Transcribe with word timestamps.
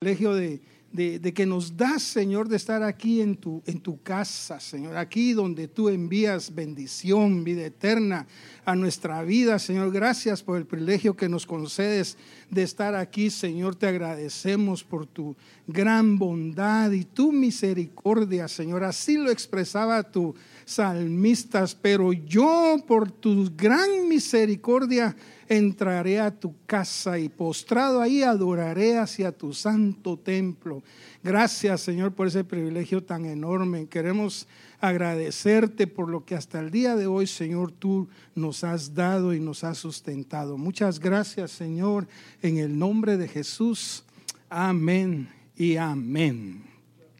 privilegio 0.00 0.32
de, 0.32 0.60
de, 0.92 1.34
que 1.34 1.44
nos 1.44 1.76
das, 1.76 2.04
Señor, 2.04 2.48
de 2.48 2.56
estar 2.56 2.84
aquí 2.84 3.20
en 3.20 3.36
tu, 3.36 3.60
en 3.66 3.80
tu 3.80 4.00
casa, 4.00 4.60
Señor, 4.60 4.96
aquí 4.96 5.32
donde 5.32 5.66
tú 5.66 5.88
envías 5.88 6.54
bendición, 6.54 7.42
vida 7.42 7.66
eterna 7.66 8.28
a 8.64 8.76
nuestra 8.76 9.24
vida, 9.24 9.58
Señor. 9.58 9.90
Gracias 9.90 10.40
por 10.44 10.56
el 10.56 10.66
privilegio 10.66 11.16
que 11.16 11.28
nos 11.28 11.46
concedes 11.46 12.16
de 12.48 12.62
estar 12.62 12.94
aquí, 12.94 13.28
Señor. 13.28 13.74
Te 13.74 13.88
agradecemos 13.88 14.84
por 14.84 15.04
tu 15.06 15.34
gran 15.66 16.16
bondad 16.16 16.92
y 16.92 17.04
tu 17.04 17.32
misericordia, 17.32 18.46
Señor. 18.46 18.84
Así 18.84 19.16
lo 19.16 19.32
expresaba 19.32 20.04
tu 20.04 20.36
salmistas, 20.64 21.74
pero 21.74 22.12
yo 22.12 22.76
por 22.86 23.10
tu 23.10 23.50
gran 23.56 24.08
misericordia, 24.08 25.16
entraré 25.48 26.20
a 26.20 26.30
tu 26.30 26.54
casa 26.66 27.18
y 27.18 27.28
postrado 27.28 28.00
ahí 28.00 28.22
adoraré 28.22 28.98
hacia 28.98 29.32
tu 29.32 29.54
santo 29.54 30.18
templo. 30.18 30.82
Gracias 31.22 31.80
Señor 31.80 32.14
por 32.14 32.26
ese 32.26 32.44
privilegio 32.44 33.02
tan 33.02 33.24
enorme. 33.24 33.86
Queremos 33.86 34.46
agradecerte 34.80 35.86
por 35.86 36.08
lo 36.08 36.24
que 36.24 36.34
hasta 36.34 36.60
el 36.60 36.70
día 36.70 36.96
de 36.96 37.06
hoy 37.06 37.26
Señor 37.26 37.72
tú 37.72 38.08
nos 38.34 38.62
has 38.62 38.94
dado 38.94 39.34
y 39.34 39.40
nos 39.40 39.64
has 39.64 39.78
sustentado. 39.78 40.58
Muchas 40.58 41.00
gracias 41.00 41.50
Señor 41.50 42.06
en 42.42 42.58
el 42.58 42.78
nombre 42.78 43.16
de 43.16 43.28
Jesús. 43.28 44.04
Amén 44.50 45.28
y 45.56 45.76
amén. 45.76 46.62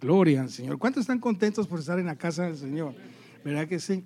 Gloria 0.00 0.42
al 0.42 0.50
Señor. 0.50 0.78
¿Cuántos 0.78 1.00
están 1.02 1.18
contentos 1.18 1.66
por 1.66 1.80
estar 1.80 1.98
en 1.98 2.06
la 2.06 2.16
casa 2.16 2.44
del 2.44 2.56
Señor? 2.56 2.94
¿Verdad 3.42 3.66
que 3.66 3.80
sí? 3.80 4.04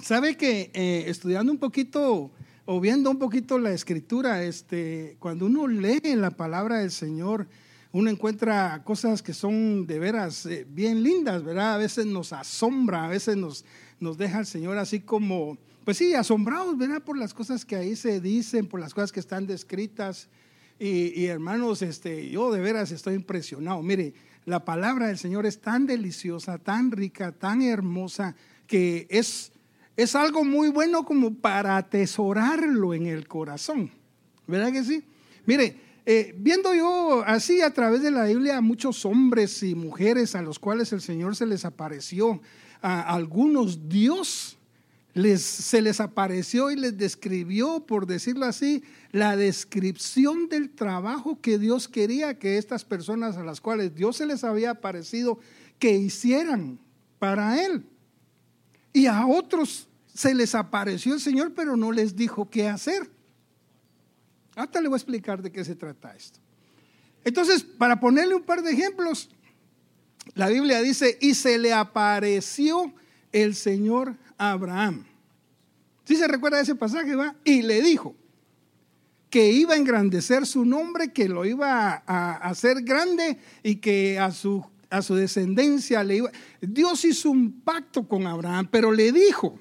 Sabe 0.00 0.36
que 0.36 0.70
eh, 0.74 1.04
estudiando 1.08 1.52
un 1.52 1.58
poquito 1.58 2.30
o 2.70 2.80
viendo 2.80 3.10
un 3.10 3.18
poquito 3.18 3.58
la 3.58 3.72
escritura, 3.72 4.44
este, 4.44 5.16
cuando 5.20 5.46
uno 5.46 5.66
lee 5.66 6.14
la 6.16 6.30
palabra 6.30 6.80
del 6.80 6.90
Señor, 6.90 7.48
uno 7.92 8.10
encuentra 8.10 8.82
cosas 8.84 9.22
que 9.22 9.32
son 9.32 9.86
de 9.86 9.98
veras 9.98 10.44
eh, 10.44 10.66
bien 10.68 11.02
lindas, 11.02 11.42
¿verdad? 11.42 11.76
A 11.76 11.78
veces 11.78 12.04
nos 12.04 12.34
asombra, 12.34 13.06
a 13.06 13.08
veces 13.08 13.38
nos, 13.38 13.64
nos 14.00 14.18
deja 14.18 14.40
el 14.40 14.44
Señor 14.44 14.76
así 14.76 15.00
como, 15.00 15.56
pues 15.86 15.96
sí, 15.96 16.12
asombrados, 16.12 16.76
¿verdad? 16.76 17.02
Por 17.02 17.16
las 17.16 17.32
cosas 17.32 17.64
que 17.64 17.74
ahí 17.74 17.96
se 17.96 18.20
dicen, 18.20 18.66
por 18.66 18.80
las 18.80 18.92
cosas 18.92 19.12
que 19.12 19.20
están 19.20 19.46
descritas. 19.46 20.28
Y, 20.78 21.18
y 21.18 21.24
hermanos, 21.24 21.80
este, 21.80 22.28
yo 22.28 22.52
de 22.52 22.60
veras 22.60 22.90
estoy 22.90 23.14
impresionado. 23.14 23.82
Mire, 23.82 24.12
la 24.44 24.66
palabra 24.66 25.06
del 25.06 25.16
Señor 25.16 25.46
es 25.46 25.58
tan 25.58 25.86
deliciosa, 25.86 26.58
tan 26.58 26.90
rica, 26.90 27.32
tan 27.32 27.62
hermosa, 27.62 28.36
que 28.66 29.06
es 29.08 29.52
es 29.98 30.14
algo 30.14 30.44
muy 30.44 30.68
bueno 30.68 31.04
como 31.04 31.34
para 31.34 31.76
atesorarlo 31.76 32.94
en 32.94 33.06
el 33.06 33.26
corazón. 33.26 33.90
¿Verdad 34.46 34.70
que 34.70 34.84
sí? 34.84 35.02
Mire, 35.44 35.76
eh, 36.06 36.36
viendo 36.38 36.72
yo 36.72 37.24
así 37.26 37.60
a 37.62 37.74
través 37.74 38.02
de 38.02 38.12
la 38.12 38.26
Biblia 38.26 38.58
a 38.58 38.60
muchos 38.60 39.04
hombres 39.04 39.60
y 39.64 39.74
mujeres 39.74 40.36
a 40.36 40.42
los 40.42 40.60
cuales 40.60 40.92
el 40.92 41.00
Señor 41.00 41.34
se 41.34 41.46
les 41.46 41.64
apareció, 41.64 42.40
a 42.80 43.12
algunos 43.12 43.88
Dios 43.88 44.56
les, 45.14 45.42
se 45.42 45.82
les 45.82 46.00
apareció 46.00 46.70
y 46.70 46.76
les 46.76 46.96
describió, 46.96 47.84
por 47.84 48.06
decirlo 48.06 48.46
así, 48.46 48.84
la 49.10 49.36
descripción 49.36 50.48
del 50.48 50.70
trabajo 50.70 51.40
que 51.40 51.58
Dios 51.58 51.88
quería 51.88 52.38
que 52.38 52.56
estas 52.56 52.84
personas 52.84 53.36
a 53.36 53.42
las 53.42 53.60
cuales 53.60 53.96
Dios 53.96 54.18
se 54.18 54.26
les 54.26 54.44
había 54.44 54.70
aparecido 54.70 55.40
que 55.80 55.98
hicieran 55.98 56.78
para 57.18 57.64
Él. 57.64 57.84
Y 58.92 59.06
a 59.06 59.26
otros 59.26 59.88
se 60.12 60.34
les 60.34 60.54
apareció 60.54 61.14
el 61.14 61.20
Señor, 61.20 61.52
pero 61.54 61.76
no 61.76 61.92
les 61.92 62.16
dijo 62.16 62.48
qué 62.50 62.68
hacer. 62.68 63.10
Hasta 64.56 64.80
le 64.80 64.88
voy 64.88 64.96
a 64.96 64.98
explicar 64.98 65.40
de 65.42 65.52
qué 65.52 65.64
se 65.64 65.76
trata 65.76 66.16
esto. 66.16 66.40
Entonces, 67.24 67.62
para 67.62 68.00
ponerle 68.00 68.34
un 68.34 68.42
par 68.42 68.62
de 68.62 68.72
ejemplos, 68.72 69.30
la 70.34 70.48
Biblia 70.48 70.80
dice, 70.80 71.18
y 71.20 71.34
se 71.34 71.58
le 71.58 71.72
apareció 71.72 72.92
el 73.32 73.54
Señor 73.54 74.16
a 74.36 74.52
Abraham. 74.52 75.04
¿Sí 76.04 76.16
se 76.16 76.26
recuerda 76.26 76.60
ese 76.60 76.74
pasaje? 76.74 77.14
Va? 77.14 77.36
Y 77.44 77.62
le 77.62 77.82
dijo 77.82 78.16
que 79.30 79.52
iba 79.52 79.74
a 79.74 79.76
engrandecer 79.76 80.46
su 80.46 80.64
nombre, 80.64 81.12
que 81.12 81.28
lo 81.28 81.44
iba 81.44 82.02
a, 82.06 82.32
hacer 82.36 82.82
grande 82.82 83.38
y 83.62 83.76
que 83.76 84.18
a 84.18 84.30
su, 84.30 84.64
a 84.90 85.02
su 85.02 85.14
descendencia 85.14 86.02
le 86.04 86.16
iba... 86.16 86.30
Dios 86.60 87.04
hizo 87.04 87.30
un 87.30 87.60
pacto 87.60 88.06
con 88.06 88.26
Abraham, 88.26 88.68
pero 88.70 88.92
le 88.92 89.12
dijo, 89.12 89.58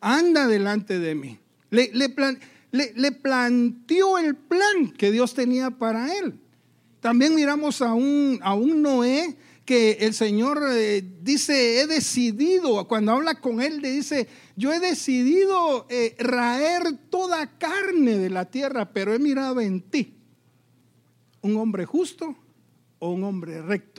anda 0.00 0.46
delante 0.46 0.98
de 0.98 1.14
mí. 1.14 1.38
Le, 1.70 1.90
le, 1.92 3.12
planteó 3.12 4.18
el 4.18 4.34
plan 4.36 4.90
que 4.96 5.10
Dios 5.10 5.34
tenía 5.34 5.70
para 5.70 6.16
él. 6.18 6.38
También 7.00 7.34
miramos 7.34 7.82
a 7.82 7.94
un, 7.94 8.38
a 8.42 8.54
un 8.54 8.82
Noé 8.82 9.36
que 9.64 9.92
el 10.00 10.12
Señor 10.12 10.62
eh, 10.70 11.02
dice, 11.22 11.80
he 11.80 11.86
decidido, 11.86 12.86
cuando 12.88 13.12
habla 13.12 13.40
con 13.40 13.60
él, 13.60 13.80
le 13.80 13.90
dice, 13.90 14.28
yo 14.56 14.72
he 14.72 14.80
decidido 14.80 15.86
eh, 15.88 16.14
raer 16.18 16.96
toda 17.10 17.58
carne 17.58 18.18
de 18.18 18.30
la 18.30 18.46
tierra, 18.46 18.92
pero 18.92 19.14
he 19.14 19.18
mirado 19.18 19.60
en 19.60 19.80
ti, 19.80 20.14
un 21.42 21.56
hombre 21.56 21.86
justo 21.86 22.36
o 22.98 23.10
un 23.10 23.24
hombre 23.24 23.62
recto. 23.62 23.91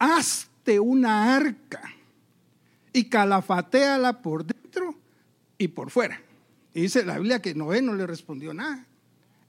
Hazte 0.00 0.80
una 0.80 1.36
arca 1.36 1.82
y 2.92 3.04
calafateala 3.04 4.22
por 4.22 4.44
dentro 4.44 4.96
y 5.58 5.68
por 5.68 5.90
fuera. 5.90 6.20
Y 6.74 6.82
dice 6.82 7.04
la 7.04 7.18
Biblia 7.18 7.42
que 7.42 7.54
Noé 7.54 7.82
no 7.82 7.94
le 7.94 8.06
respondió 8.06 8.54
nada. 8.54 8.86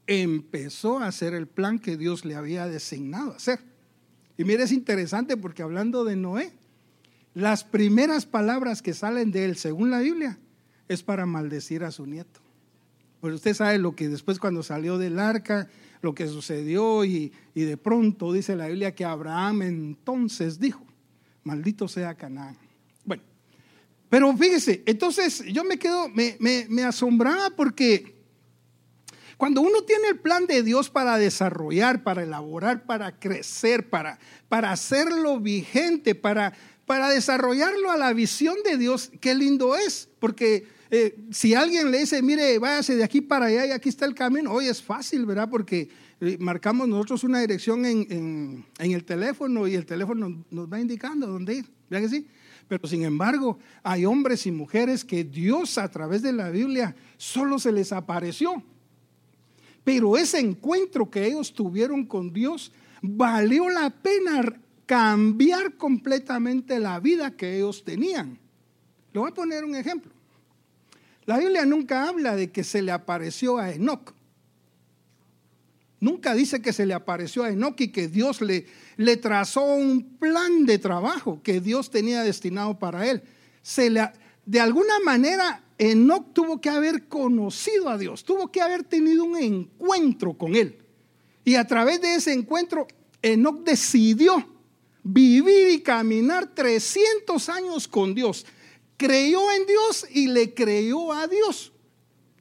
Empezó 0.07 0.99
a 0.99 1.07
hacer 1.07 1.33
el 1.33 1.47
plan 1.47 1.79
que 1.79 1.95
Dios 1.95 2.25
le 2.25 2.35
había 2.35 2.67
designado 2.67 3.33
hacer. 3.33 3.59
Y 4.37 4.43
mire, 4.43 4.63
es 4.63 4.73
interesante 4.73 5.37
porque 5.37 5.63
hablando 5.63 6.03
de 6.03 6.17
Noé, 6.17 6.51
las 7.33 7.63
primeras 7.63 8.25
palabras 8.25 8.81
que 8.81 8.93
salen 8.93 9.31
de 9.31 9.45
él, 9.45 9.55
según 9.55 9.89
la 9.89 9.99
Biblia, 9.99 10.37
es 10.89 11.01
para 11.01 11.25
maldecir 11.25 11.85
a 11.85 11.91
su 11.91 12.05
nieto. 12.05 12.41
Pues 13.21 13.35
usted 13.35 13.53
sabe 13.53 13.77
lo 13.77 13.95
que 13.95 14.09
después 14.09 14.39
cuando 14.39 14.63
salió 14.63 14.97
del 14.97 15.19
arca, 15.19 15.69
lo 16.01 16.13
que 16.13 16.27
sucedió 16.27 17.05
y, 17.05 17.31
y 17.53 17.61
de 17.61 17.77
pronto 17.77 18.33
dice 18.33 18.55
la 18.55 18.67
Biblia 18.67 18.93
que 18.93 19.05
Abraham 19.05 19.61
entonces 19.61 20.59
dijo, 20.59 20.83
maldito 21.43 21.87
sea 21.87 22.15
Canaán. 22.15 22.57
Pero 24.11 24.35
fíjese, 24.35 24.83
entonces 24.85 25.41
yo 25.53 25.63
me 25.63 25.79
quedo, 25.79 26.09
me, 26.09 26.35
me, 26.37 26.83
asombraba 26.83 27.49
porque 27.51 28.13
cuando 29.37 29.61
uno 29.61 29.83
tiene 29.83 30.09
el 30.09 30.19
plan 30.19 30.47
de 30.47 30.63
Dios 30.63 30.89
para 30.89 31.17
desarrollar, 31.17 32.03
para 32.03 32.23
elaborar, 32.23 32.85
para 32.85 33.17
crecer, 33.17 33.89
para, 33.89 34.19
para 34.49 34.73
hacerlo 34.73 35.39
vigente, 35.39 36.13
para, 36.13 36.51
para 36.85 37.07
desarrollarlo 37.07 37.89
a 37.89 37.95
la 37.95 38.11
visión 38.11 38.57
de 38.65 38.75
Dios, 38.75 39.13
qué 39.21 39.33
lindo 39.33 39.77
es. 39.77 40.09
Porque 40.19 40.67
eh, 40.93 41.15
si 41.31 41.53
alguien 41.53 41.89
le 41.89 41.99
dice, 41.99 42.21
mire, 42.21 42.59
váyase 42.59 42.97
de 42.97 43.03
aquí 43.05 43.21
para 43.21 43.45
allá 43.45 43.65
y 43.65 43.71
aquí 43.71 43.87
está 43.87 44.05
el 44.05 44.13
camino, 44.13 44.51
hoy 44.51 44.67
es 44.67 44.83
fácil, 44.83 45.25
¿verdad? 45.25 45.49
Porque 45.49 45.87
eh, 46.19 46.35
marcamos 46.37 46.85
nosotros 46.85 47.23
una 47.23 47.39
dirección 47.39 47.85
en, 47.85 48.65
en, 48.77 48.91
el 48.91 49.05
teléfono 49.05 49.69
y 49.69 49.75
el 49.75 49.85
teléfono 49.85 50.43
nos 50.51 50.67
va 50.67 50.81
indicando 50.81 51.27
dónde 51.27 51.55
ir. 51.55 51.65
¿Verdad 51.89 52.09
que 52.09 52.15
sí? 52.17 52.27
Pero 52.67 52.85
sin 52.89 53.03
embargo, 53.03 53.57
hay 53.83 54.03
hombres 54.03 54.45
y 54.45 54.51
mujeres 54.51 55.05
que 55.05 55.23
Dios 55.23 55.77
a 55.77 55.89
través 55.89 56.23
de 56.23 56.33
la 56.33 56.49
Biblia 56.49 56.93
solo 57.15 57.57
se 57.57 57.71
les 57.71 57.93
apareció. 57.93 58.61
Pero 59.85 60.17
ese 60.17 60.39
encuentro 60.39 61.09
que 61.09 61.25
ellos 61.25 61.53
tuvieron 61.53 62.05
con 62.05 62.33
Dios 62.33 62.69
valió 63.01 63.69
la 63.69 63.89
pena 63.89 64.43
cambiar 64.85 65.77
completamente 65.77 66.79
la 66.79 66.99
vida 66.99 67.31
que 67.31 67.55
ellos 67.55 67.81
tenían. 67.85 68.37
Le 69.13 69.19
voy 69.21 69.31
a 69.31 69.33
poner 69.33 69.63
un 69.63 69.75
ejemplo. 69.75 70.11
La 71.25 71.37
Biblia 71.37 71.65
nunca 71.65 72.07
habla 72.07 72.35
de 72.35 72.51
que 72.51 72.63
se 72.63 72.81
le 72.81 72.91
apareció 72.91 73.57
a 73.57 73.71
Enoch. 73.71 74.13
Nunca 75.99 76.33
dice 76.33 76.61
que 76.61 76.73
se 76.73 76.87
le 76.87 76.95
apareció 76.95 77.43
a 77.43 77.51
Enoch 77.51 77.79
y 77.79 77.89
que 77.89 78.07
Dios 78.07 78.41
le, 78.41 78.65
trazó 79.17 79.63
un 79.63 80.17
plan 80.17 80.65
de 80.65 80.79
trabajo 80.79 81.41
que 81.43 81.61
Dios 81.61 81.91
tenía 81.91 82.23
destinado 82.23 82.79
para 82.79 83.07
él. 83.07 83.21
Se 83.61 83.91
le, 83.91 84.09
de 84.45 84.59
alguna 84.59 84.99
manera, 85.05 85.63
Enoch 85.77 86.33
tuvo 86.33 86.59
que 86.59 86.69
haber 86.69 87.07
conocido 87.07 87.87
a 87.89 87.99
Dios, 87.99 88.23
tuvo 88.23 88.51
que 88.51 88.61
haber 88.61 88.83
tenido 88.83 89.23
un 89.23 89.37
encuentro 89.37 90.33
con 90.33 90.55
él. 90.55 90.79
Y 91.45 91.55
a 91.55 91.65
través 91.65 92.01
de 92.01 92.15
ese 92.15 92.33
encuentro, 92.33 92.87
Enoch 93.21 93.63
decidió 93.63 94.47
vivir 95.03 95.69
y 95.69 95.81
caminar 95.81 96.47
300 96.47 97.47
años 97.49 97.87
con 97.87 98.15
Dios. 98.15 98.45
Creyó 99.01 99.51
en 99.51 99.65
Dios 99.65 100.05
y 100.11 100.27
le 100.27 100.53
creyó 100.53 101.11
a 101.11 101.25
Dios. 101.25 101.71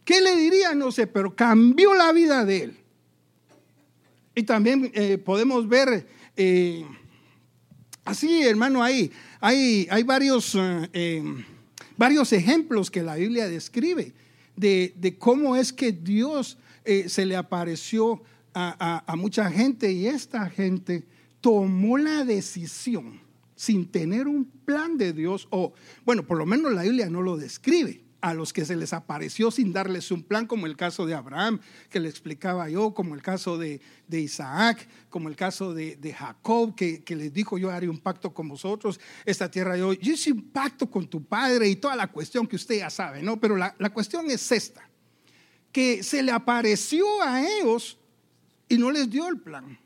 ¿Qué 0.05 0.21
le 0.21 0.37
diría? 0.37 0.75
No 0.75 0.93
sé, 0.93 1.07
pero 1.07 1.35
cambió 1.35 1.95
la 1.95 2.13
vida 2.13 2.45
de 2.45 2.65
él. 2.65 2.77
Y 4.35 4.43
también 4.43 4.91
eh, 4.93 5.17
podemos 5.17 5.67
ver, 5.67 6.07
eh, 6.37 6.85
así 8.05 8.43
hermano, 8.43 8.83
hay, 8.83 9.11
hay, 9.41 9.89
hay 9.91 10.03
varios, 10.03 10.55
eh, 10.55 11.25
varios 11.97 12.31
ejemplos 12.35 12.91
que 12.91 13.03
la 13.03 13.15
Biblia 13.15 13.49
describe 13.49 14.13
de, 14.55 15.17
cómo 15.19 15.57
es 15.57 15.73
que 15.73 15.93
Dios 15.93 16.59
se 16.85 17.25
le 17.25 17.37
apareció 17.37 18.23
a, 18.53 19.15
mucha 19.17 19.51
gente 19.51 19.91
y 19.91 20.09
esta 20.09 20.51
gente 20.51 21.07
tomó 21.41 21.97
la 21.97 22.23
decisión 22.27 23.30
sin 23.61 23.91
tener 23.93 24.27
un 24.27 24.47
plan 24.47 24.97
de 24.97 25.13
Dios, 25.13 25.47
o 25.51 25.75
bueno, 26.07 26.27
por 26.27 26.39
lo 26.39 26.47
menos 26.47 26.73
la 26.73 26.81
Biblia 26.81 27.11
no 27.11 27.21
lo 27.21 27.37
describe, 27.37 28.03
a 28.23 28.33
los 28.33 28.55
que 28.55 28.65
se 28.65 28.75
les 28.75 28.95
apareció 28.95 29.51
sin 29.51 29.71
darles 29.71 30.11
un 30.11 30.23
plan, 30.23 30.47
como 30.47 30.65
el 30.65 30.79
caso 30.79 31.05
de 31.05 31.13
Abraham, 31.13 31.61
que 31.91 32.01
le 32.01 32.09
explicaba 32.09 32.71
yo, 32.71 32.95
como 32.95 33.15
el 33.15 33.21
caso 33.21 33.59
de, 33.59 33.83
Isaac, 34.11 34.89
como 35.11 35.29
el 35.29 35.37
caso 35.37 35.75
de, 35.75 36.15
Jacob, 36.19 36.75
que, 36.75 37.05
les 37.07 37.35
dijo 37.35 37.59
yo 37.59 37.71
haré 37.71 37.87
un 37.91 37.99
pacto 37.99 38.33
con 38.33 38.49
vosotros, 38.49 38.99
esta 39.27 39.51
tierra 39.51 39.77
yo, 39.77 39.93
yo 39.93 40.15
hice 40.15 40.33
un 40.33 40.49
pacto 40.49 40.91
con 40.91 41.07
tu 41.07 41.23
padre 41.23 41.69
y 41.69 41.77
toda 41.77 41.97
la 41.97 42.07
cuestión 42.07 42.47
que 42.47 42.57
usted 42.57 42.79
ya 42.79 42.89
sabe, 42.89 43.23
¿no? 43.23 43.39
Pero 43.39 43.57
la, 43.57 43.77
la 43.79 43.91
cuestión 43.91 44.31
es 44.31 44.51
esta, 44.53 44.89
que 45.71 46.03
se 46.03 46.23
le 46.23 46.33
apareció 46.33 47.05
a 47.23 47.47
ellos 47.47 47.99
y 48.71 48.79
no 48.79 48.91
les 48.91 49.11
dio 49.11 49.29
el 49.29 49.39
plan. 49.39 49.79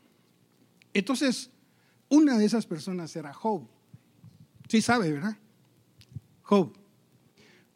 Entonces, 0.93 1.49
una 2.09 2.37
de 2.37 2.45
esas 2.45 2.65
personas 2.65 3.15
era 3.15 3.33
Job. 3.33 3.67
Sí 4.67 4.81
sabe, 4.81 5.11
¿verdad? 5.11 5.37
Job 6.43 6.85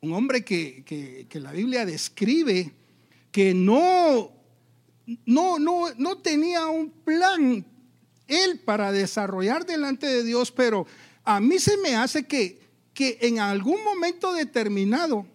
un 0.01 0.13
hombre 0.13 0.43
que, 0.43 1.27
la 1.33 1.51
Biblia 1.51 1.85
describe 1.85 2.73
que 3.31 3.53
no, 3.53 4.31
no, 5.25 5.59
no, 5.59 5.93
no 5.97 6.17
tenía 6.19 6.67
un 6.67 6.89
plan 6.89 7.65
él 8.27 8.59
para 8.59 8.91
desarrollar 8.91 9.65
delante 9.65 10.07
de 10.07 10.23
Dios, 10.23 10.51
pero 10.51 10.85
a 11.23 11.39
mí 11.39 11.59
se 11.59 11.77
me 11.77 11.95
hace 11.95 12.25
que, 12.25 12.61
que 12.93 13.17
en 13.21 13.39
algún 13.39 13.83
momento 13.83 14.33
determinado, 14.33 15.25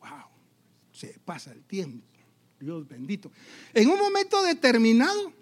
wow, 0.00 0.28
se 0.92 1.18
pasa 1.24 1.52
el 1.52 1.62
tiempo, 1.64 2.04
Dios 2.60 2.86
bendito, 2.86 3.30
en 3.72 3.88
un 3.88 3.98
momento 3.98 4.42
determinado, 4.42 5.32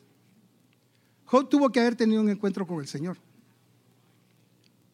Job 1.27 1.49
tuvo 1.49 1.71
que 1.71 1.81
haber 1.81 1.97
tenido 1.97 2.23
un 2.23 2.31
encuentro 2.31 2.67
con 2.67 2.81
el 2.81 2.87
Señor 2.87 3.19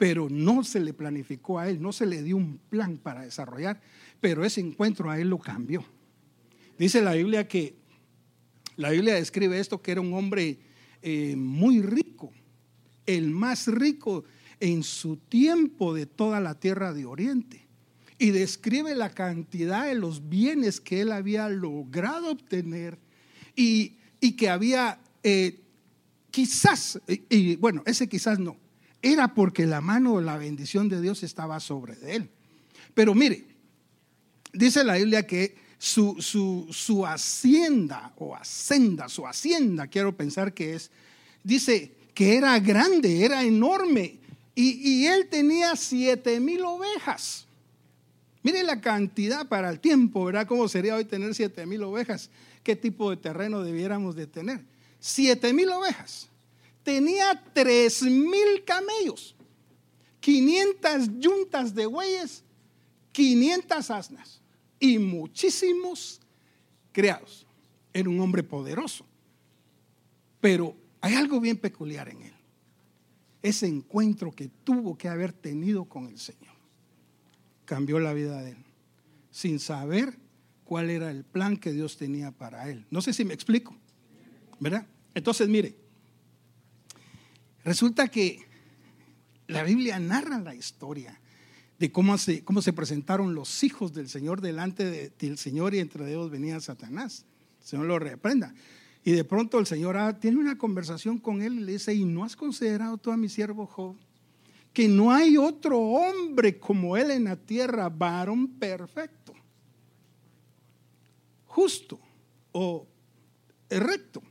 pero 0.02 0.28
no 0.28 0.64
se 0.64 0.80
le 0.80 0.94
planificó 0.94 1.60
a 1.60 1.68
él, 1.68 1.80
no 1.80 1.92
se 1.92 2.06
le 2.06 2.24
dio 2.24 2.36
un 2.36 2.58
plan 2.58 2.98
para 2.98 3.22
desarrollar, 3.22 3.80
pero 4.20 4.44
ese 4.44 4.60
encuentro 4.60 5.08
a 5.08 5.20
él 5.20 5.28
lo 5.28 5.38
cambió. 5.38 5.84
Dice 6.76 7.00
la 7.02 7.14
Biblia 7.14 7.46
que, 7.46 7.76
la 8.74 8.90
Biblia 8.90 9.14
describe 9.14 9.60
esto, 9.60 9.80
que 9.80 9.92
era 9.92 10.00
un 10.00 10.12
hombre 10.12 10.58
eh, 11.02 11.36
muy 11.36 11.82
rico, 11.82 12.32
el 13.06 13.30
más 13.30 13.68
rico 13.68 14.24
en 14.58 14.82
su 14.82 15.18
tiempo 15.18 15.94
de 15.94 16.06
toda 16.06 16.40
la 16.40 16.58
tierra 16.58 16.92
de 16.92 17.04
Oriente. 17.04 17.68
Y 18.18 18.30
describe 18.30 18.96
la 18.96 19.10
cantidad 19.10 19.86
de 19.86 19.94
los 19.94 20.28
bienes 20.28 20.80
que 20.80 21.02
él 21.02 21.12
había 21.12 21.48
logrado 21.48 22.32
obtener 22.32 22.98
y, 23.54 23.98
que 24.36 24.50
había 24.50 24.98
eh, 25.22 25.61
quizás, 26.32 27.00
y 27.06 27.54
bueno, 27.54 27.84
ese 27.86 28.08
quizás 28.08 28.40
no, 28.40 28.56
era 29.00 29.34
porque 29.34 29.66
la 29.66 29.80
mano 29.80 30.14
o 30.14 30.20
la 30.20 30.36
bendición 30.36 30.88
de 30.88 31.00
Dios 31.00 31.22
estaba 31.22 31.60
sobre 31.60 31.94
él. 32.16 32.28
Pero 32.94 33.14
mire, 33.14 33.44
dice 34.52 34.82
la 34.82 34.96
Biblia 34.96 35.26
que 35.26 35.54
su, 35.78 36.16
su, 36.70 37.06
hacienda 37.06 38.12
o 38.16 38.36
hacienda, 38.36 39.08
su 39.08 39.26
hacienda, 39.26 39.88
quiero 39.88 40.16
pensar 40.16 40.54
que 40.54 40.74
es, 40.74 40.90
dice 41.42 41.92
que 42.14 42.36
era 42.36 42.58
grande, 42.60 43.24
era 43.24 43.42
enorme. 43.42 44.18
Y, 44.54 45.06
él 45.06 45.28
tenía 45.28 45.74
siete 45.76 46.38
mil 46.38 46.62
ovejas. 46.64 47.46
Mire 48.42 48.62
la 48.62 48.80
cantidad 48.80 49.48
para 49.48 49.70
el 49.70 49.80
tiempo, 49.80 50.24
¿verdad? 50.24 50.46
¿Cómo 50.46 50.68
sería 50.68 50.94
hoy 50.94 51.04
tener 51.04 51.34
siete 51.34 51.64
mil 51.66 51.82
ovejas? 51.82 52.30
¿Qué 52.62 52.76
tipo 52.76 53.10
de 53.10 53.16
terreno 53.16 53.62
debiéramos 53.62 54.14
de 54.14 54.26
tener? 54.26 54.60
Siete 55.04 55.52
mil 55.52 55.68
ovejas 55.68 56.28
tenía 56.84 57.42
tres 57.52 58.02
mil 58.02 58.62
camellos, 58.64 59.34
500 60.20 61.18
yuntas 61.18 61.74
de 61.74 61.86
bueyes, 61.86 62.44
500 63.10 63.90
asnas 63.90 64.40
y 64.78 65.00
muchísimos 65.00 66.20
criados. 66.92 67.44
Era 67.92 68.08
un 68.08 68.20
hombre 68.20 68.44
poderoso. 68.44 69.04
Pero 70.40 70.76
hay 71.00 71.14
algo 71.14 71.40
bien 71.40 71.56
peculiar 71.56 72.08
en 72.08 72.22
él. 72.22 72.34
Ese 73.42 73.66
encuentro 73.66 74.30
que 74.30 74.50
tuvo 74.62 74.96
que 74.96 75.08
haber 75.08 75.32
tenido 75.32 75.84
con 75.84 76.06
el 76.06 76.18
Señor 76.20 76.54
cambió 77.64 77.98
la 77.98 78.12
vida 78.12 78.40
de 78.40 78.52
él, 78.52 78.64
sin 79.32 79.58
saber 79.58 80.16
cuál 80.62 80.90
era 80.90 81.10
el 81.10 81.24
plan 81.24 81.56
que 81.56 81.72
Dios 81.72 81.96
tenía 81.96 82.30
para 82.30 82.70
él. 82.70 82.86
No 82.88 83.02
sé 83.02 83.12
si 83.12 83.24
me 83.24 83.34
explico, 83.34 83.76
¿verdad? 84.62 84.86
Entonces, 85.14 85.48
mire, 85.48 85.76
Resulta 87.64 88.08
que 88.08 88.40
la 89.46 89.62
Biblia 89.62 89.98
narra 89.98 90.38
la 90.40 90.54
historia 90.54 91.20
de 91.78 91.92
cómo 91.92 92.18
se, 92.18 92.44
cómo 92.44 92.62
se 92.62 92.72
presentaron 92.72 93.34
los 93.34 93.62
hijos 93.62 93.92
del 93.92 94.08
Señor 94.08 94.40
delante 94.40 95.12
del 95.18 95.38
Señor 95.38 95.74
y 95.74 95.78
entre 95.78 96.08
ellos 96.08 96.30
venía 96.30 96.60
Satanás. 96.60 97.24
El 97.60 97.66
Señor 97.66 97.86
lo 97.86 97.98
reprenda. 97.98 98.54
Y 99.04 99.12
de 99.12 99.24
pronto 99.24 99.58
el 99.58 99.66
Señor 99.66 99.96
ah, 99.96 100.18
tiene 100.18 100.38
una 100.38 100.58
conversación 100.58 101.18
con 101.18 101.42
él 101.42 101.54
y 101.54 101.64
le 101.64 101.72
dice, 101.72 101.94
¿y 101.94 102.04
no 102.04 102.24
has 102.24 102.36
considerado 102.36 102.98
tú 102.98 103.10
a 103.10 103.16
mi 103.16 103.28
siervo 103.28 103.66
Job? 103.66 103.96
Que 104.72 104.88
no 104.88 105.12
hay 105.12 105.36
otro 105.36 105.78
hombre 105.78 106.58
como 106.58 106.96
él 106.96 107.10
en 107.10 107.24
la 107.24 107.36
tierra, 107.36 107.88
varón 107.88 108.48
perfecto, 108.48 109.34
justo 111.46 112.00
o 112.52 112.86
recto, 113.68 114.22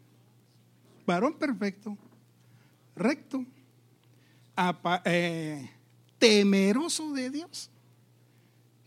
varón 1.12 1.34
perfecto 1.34 1.98
recto, 2.96 3.46
eh, 5.06 5.70
temeroso 6.18 7.12
de 7.12 7.30
Dios 7.30 7.70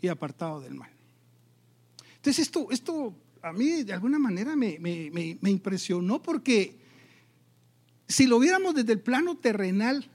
y 0.00 0.08
apartado 0.08 0.60
del 0.60 0.74
mal. 0.74 0.90
Entonces 2.16 2.46
esto, 2.46 2.68
esto 2.70 3.14
a 3.42 3.52
mí 3.52 3.82
de 3.82 3.92
alguna 3.92 4.18
manera 4.18 4.56
me, 4.56 4.78
me 4.78 5.50
impresionó 5.50 6.22
porque 6.22 6.78
si 8.08 8.26
lo 8.26 8.38
viéramos 8.38 8.74
desde 8.74 8.92
el 8.92 9.00
plano 9.00 9.36
terrenal, 9.36 10.08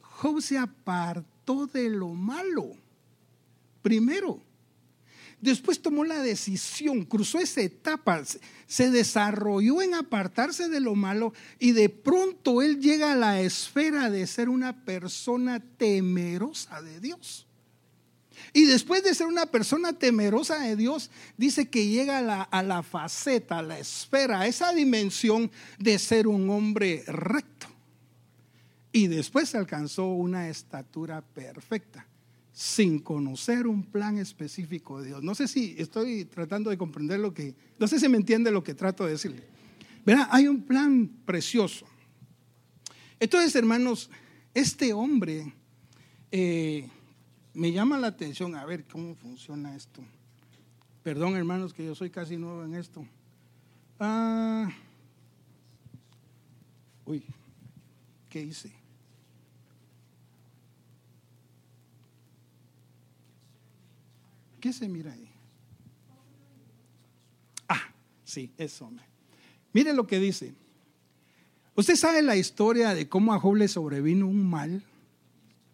Job 0.00 0.40
se 0.40 0.58
apartó 0.58 1.66
de 1.66 1.88
lo 1.88 2.08
malo. 2.10 2.72
Primero, 3.82 4.40
Después 5.40 5.80
tomó 5.80 6.04
la 6.04 6.20
decisión, 6.20 7.04
cruzó 7.04 7.38
esa 7.38 7.60
etapa, 7.60 8.22
se 8.66 8.90
desarrolló 8.90 9.82
en 9.82 9.94
apartarse 9.94 10.68
de 10.68 10.80
lo 10.80 10.96
malo 10.96 11.32
y 11.60 11.72
de 11.72 11.88
pronto 11.88 12.60
él 12.60 12.80
llega 12.80 13.12
a 13.12 13.16
la 13.16 13.40
esfera 13.40 14.10
de 14.10 14.26
ser 14.26 14.48
una 14.48 14.84
persona 14.84 15.60
temerosa 15.60 16.82
de 16.82 16.98
Dios. 16.98 17.46
Y 18.52 18.64
después 18.64 19.04
de 19.04 19.14
ser 19.14 19.26
una 19.26 19.46
persona 19.46 19.92
temerosa 19.92 20.58
de 20.58 20.74
Dios, 20.74 21.10
dice 21.36 21.68
que 21.68 21.86
llega 21.86 22.18
a 22.18 22.62
la, 22.62 22.82
faceta, 22.82 23.58
a 23.58 23.62
la 23.62 23.78
esfera, 23.78 24.40
a 24.40 24.46
esa 24.46 24.72
dimensión 24.72 25.50
de 25.78 25.98
ser 25.98 26.26
un 26.26 26.50
hombre 26.50 27.04
recto. 27.06 27.68
Y 28.90 29.06
después 29.06 29.54
alcanzó 29.54 30.06
una 30.08 30.48
estatura 30.48 31.20
perfecta 31.20 32.06
sin 32.58 32.98
conocer 32.98 33.68
un 33.68 33.84
plan 33.84 34.18
específico 34.18 35.00
de 35.00 35.06
Dios. 35.06 35.22
No 35.22 35.36
sé 35.36 35.46
si 35.46 35.76
estoy 35.78 36.24
tratando 36.24 36.70
de 36.70 36.76
comprender 36.76 37.20
lo 37.20 37.32
que, 37.32 37.54
no 37.78 37.86
sé 37.86 38.00
si 38.00 38.08
me 38.08 38.16
entiende 38.16 38.50
lo 38.50 38.64
que 38.64 38.74
trato 38.74 39.04
de 39.04 39.12
decirle. 39.12 39.44
Verá, 40.04 40.26
hay 40.32 40.48
un 40.48 40.62
plan 40.62 41.08
precioso. 41.24 41.86
Entonces, 43.20 43.54
hermanos, 43.54 44.10
este 44.54 44.92
hombre 44.92 45.54
eh, 46.32 46.88
me 47.54 47.70
llama 47.70 47.96
la 47.96 48.08
atención 48.08 48.56
a 48.56 48.64
ver 48.64 48.86
cómo 48.86 49.14
funciona 49.14 49.76
esto. 49.76 50.02
Perdón, 51.04 51.36
hermanos, 51.36 51.72
que 51.72 51.84
yo 51.84 51.94
soy 51.94 52.10
casi 52.10 52.36
nuevo 52.36 52.64
en 52.64 52.74
esto. 52.74 53.06
Ah, 54.00 54.68
uy, 57.06 57.22
¿qué 58.28 58.42
hice? 58.42 58.77
¿Qué 64.60 64.72
se 64.72 64.88
mira 64.88 65.12
ahí? 65.12 65.28
Ah, 67.68 67.92
sí, 68.24 68.52
eso. 68.58 68.90
Mire 69.72 69.92
lo 69.92 70.06
que 70.06 70.18
dice. 70.18 70.54
Usted 71.74 71.94
sabe 71.94 72.22
la 72.22 72.36
historia 72.36 72.94
de 72.94 73.08
cómo 73.08 73.32
a 73.32 73.38
Job 73.38 73.54
le 73.54 73.68
sobrevino 73.68 74.26
un 74.26 74.48
mal. 74.48 74.82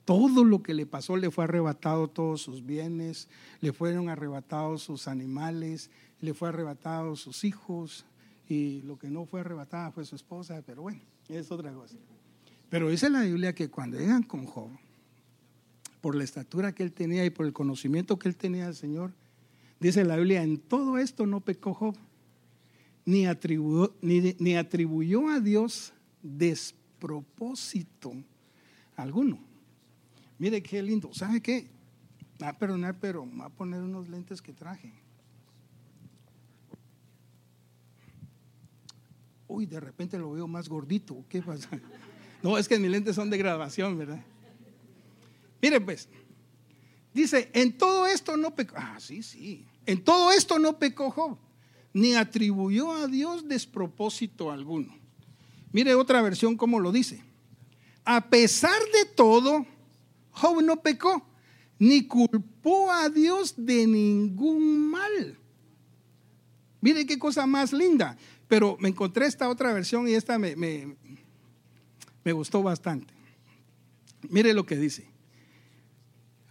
Todo 0.05 0.45
lo 0.45 0.62
que 0.62 0.75
le 0.75 0.85
pasó 0.85 1.17
le 1.17 1.31
fue 1.31 1.45
arrebatado 1.45 2.09
todos 2.09 2.43
sus 2.43 2.67
bienes, 2.67 3.29
le 3.62 3.73
fueron 3.73 4.11
arrebatados 4.11 4.83
sus 4.83 5.09
animales, 5.09 5.88
le 6.21 6.35
fue 6.35 6.50
arrebatado 6.50 7.17
sus 7.17 7.43
hijos 7.45 8.05
y 8.47 8.83
lo 8.83 8.99
que 8.99 9.09
no 9.09 9.25
fue 9.25 9.41
arrebatada 9.41 9.91
fue 9.93 10.05
su 10.05 10.14
esposa, 10.14 10.62
pero 10.67 10.83
bueno, 10.83 11.00
es 11.29 11.50
otra 11.50 11.73
cosa. 11.73 11.97
Pero 12.69 12.91
dice 12.91 13.09
la 13.09 13.23
Biblia 13.23 13.55
que 13.55 13.71
cuando 13.71 13.99
llegan 13.99 14.25
con 14.25 14.45
Job, 14.45 14.69
por 16.04 16.16
la 16.16 16.25
estatura 16.25 16.75
que 16.75 16.82
él 16.82 16.92
tenía 16.92 17.25
y 17.25 17.30
por 17.30 17.46
el 17.46 17.54
conocimiento 17.54 18.18
que 18.18 18.28
él 18.28 18.37
tenía 18.37 18.66
del 18.66 18.75
Señor, 18.75 19.14
dice 19.80 20.04
la 20.04 20.16
Biblia, 20.16 20.42
en 20.42 20.58
todo 20.58 20.99
esto 20.99 21.25
no 21.25 21.40
pecó 21.40 21.73
Job, 21.73 21.96
ni 23.06 23.25
atribuyó, 23.25 23.94
ni, 24.02 24.54
atribuyó 24.54 25.30
a 25.30 25.40
Dios 25.40 25.94
despropósito 26.20 28.12
alguno. 28.96 29.38
Mire 30.38 30.62
qué 30.62 30.82
lindo. 30.82 31.08
¿Sabe 31.14 31.40
qué? 31.40 31.70
Ah, 32.38 32.52
perdonar, 32.52 32.99
pero 33.00 33.25
me 33.25 33.38
va 33.38 33.46
a 33.46 33.49
poner 33.49 33.80
unos 33.80 34.06
lentes 34.11 34.42
que 34.42 34.52
traje. 34.52 34.92
Uy, 39.49 39.64
de 39.64 39.80
repente 39.80 40.18
lo 40.18 40.32
veo 40.32 40.46
más 40.46 40.68
gordito. 40.68 41.25
¿Qué 41.30 41.40
pasa? 41.40 41.70
No, 42.42 42.58
es 42.58 42.68
que 42.68 42.78
mis 42.78 42.90
lentes 42.90 43.16
son 43.16 43.30
de 43.30 43.38
grabación, 43.38 43.96
¿verdad? 43.96 44.23
Mire, 45.64 45.80
pues, 45.80 46.11
dice: 47.14 47.49
En 47.54 47.78
todo 47.78 48.06
esto 48.06 48.37
no 48.37 48.54
pecó. 48.54 48.75
Ah, 48.76 48.99
sí, 49.00 49.23
sí. 49.23 49.64
En 49.87 50.04
todo 50.04 50.30
esto 50.30 50.59
no 50.59 50.78
pecó 50.78 51.11
Job, 51.11 51.38
ni 51.94 52.14
atribuyó 52.14 52.92
a 52.92 53.06
Dios 53.06 53.49
despropósito 53.49 54.50
alguno. 54.50 54.94
Mire 55.73 55.94
otra 55.94 56.21
versión 56.21 56.59
como 56.59 56.80
lo 56.80 56.92
dice. 56.92 57.25
A 58.04 58.28
pesar 58.28 58.78
de 58.92 59.06
todo, 59.06 59.64
Job 60.33 60.62
no 60.62 60.83
pecó, 60.83 61.26
ni 61.78 62.06
culpó 62.06 62.92
a 62.92 63.09
Dios 63.09 63.54
de 63.56 63.87
ningún 63.87 64.90
mal. 64.90 65.38
Mire 66.83 67.06
qué 67.06 67.18
cosa 67.18 67.47
más 67.47 67.73
linda. 67.73 68.18
Pero 68.49 68.76
me 68.78 68.90
encontré 68.90 69.25
esta 69.25 69.49
otra 69.49 69.73
versión 69.73 70.06
y 70.06 70.12
esta 70.12 70.38
me, 70.38 70.56
me, 70.56 70.94
me 72.23 72.33
gustó 72.33 72.62
bastante. 72.62 73.14
Mire 74.28 74.52
lo 74.52 74.66
que 74.66 74.76
dice. 74.76 75.13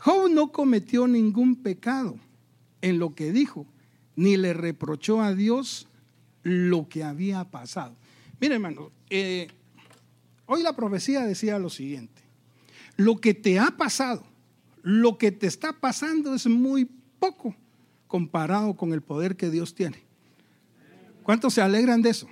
Job 0.03 0.29
no 0.29 0.51
cometió 0.51 1.07
ningún 1.07 1.55
pecado 1.55 2.17
en 2.81 2.99
lo 2.99 3.15
que 3.15 3.31
dijo, 3.31 3.65
ni 4.17 4.35
le 4.35 4.53
reprochó 4.53 5.21
a 5.21 5.33
Dios 5.33 5.87
lo 6.41 6.89
que 6.89 7.05
había 7.05 7.45
pasado. 7.45 7.95
Mire, 8.41 8.55
hermano, 8.55 8.91
eh, 9.09 9.47
hoy 10.45 10.61
la 10.61 10.75
profecía 10.75 11.21
decía 11.21 11.57
lo 11.57 11.69
siguiente: 11.69 12.21
lo 12.97 13.15
que 13.15 13.33
te 13.33 13.59
ha 13.59 13.77
pasado, 13.77 14.25
lo 14.81 15.17
que 15.17 15.31
te 15.31 15.47
está 15.47 15.79
pasando 15.79 16.35
es 16.35 16.47
muy 16.47 16.85
poco 17.17 17.55
comparado 18.07 18.75
con 18.75 18.91
el 18.91 19.01
poder 19.01 19.37
que 19.37 19.49
Dios 19.49 19.73
tiene. 19.73 20.03
¿Cuántos 21.23 21.53
se 21.53 21.61
alegran 21.61 22.01
de 22.01 22.09
eso? 22.09 22.27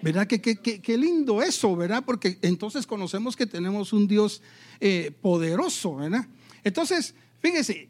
¿Verdad? 0.00 0.26
Que 0.26 0.40
qué 0.40 0.96
lindo 0.96 1.42
eso, 1.42 1.76
¿verdad? 1.76 2.02
Porque 2.06 2.38
entonces 2.40 2.86
conocemos 2.86 3.36
que 3.36 3.44
tenemos 3.44 3.92
un 3.92 4.08
Dios 4.08 4.40
eh, 4.80 5.14
poderoso, 5.20 5.96
¿verdad? 5.96 6.26
Entonces, 6.64 7.14
fíjese, 7.40 7.88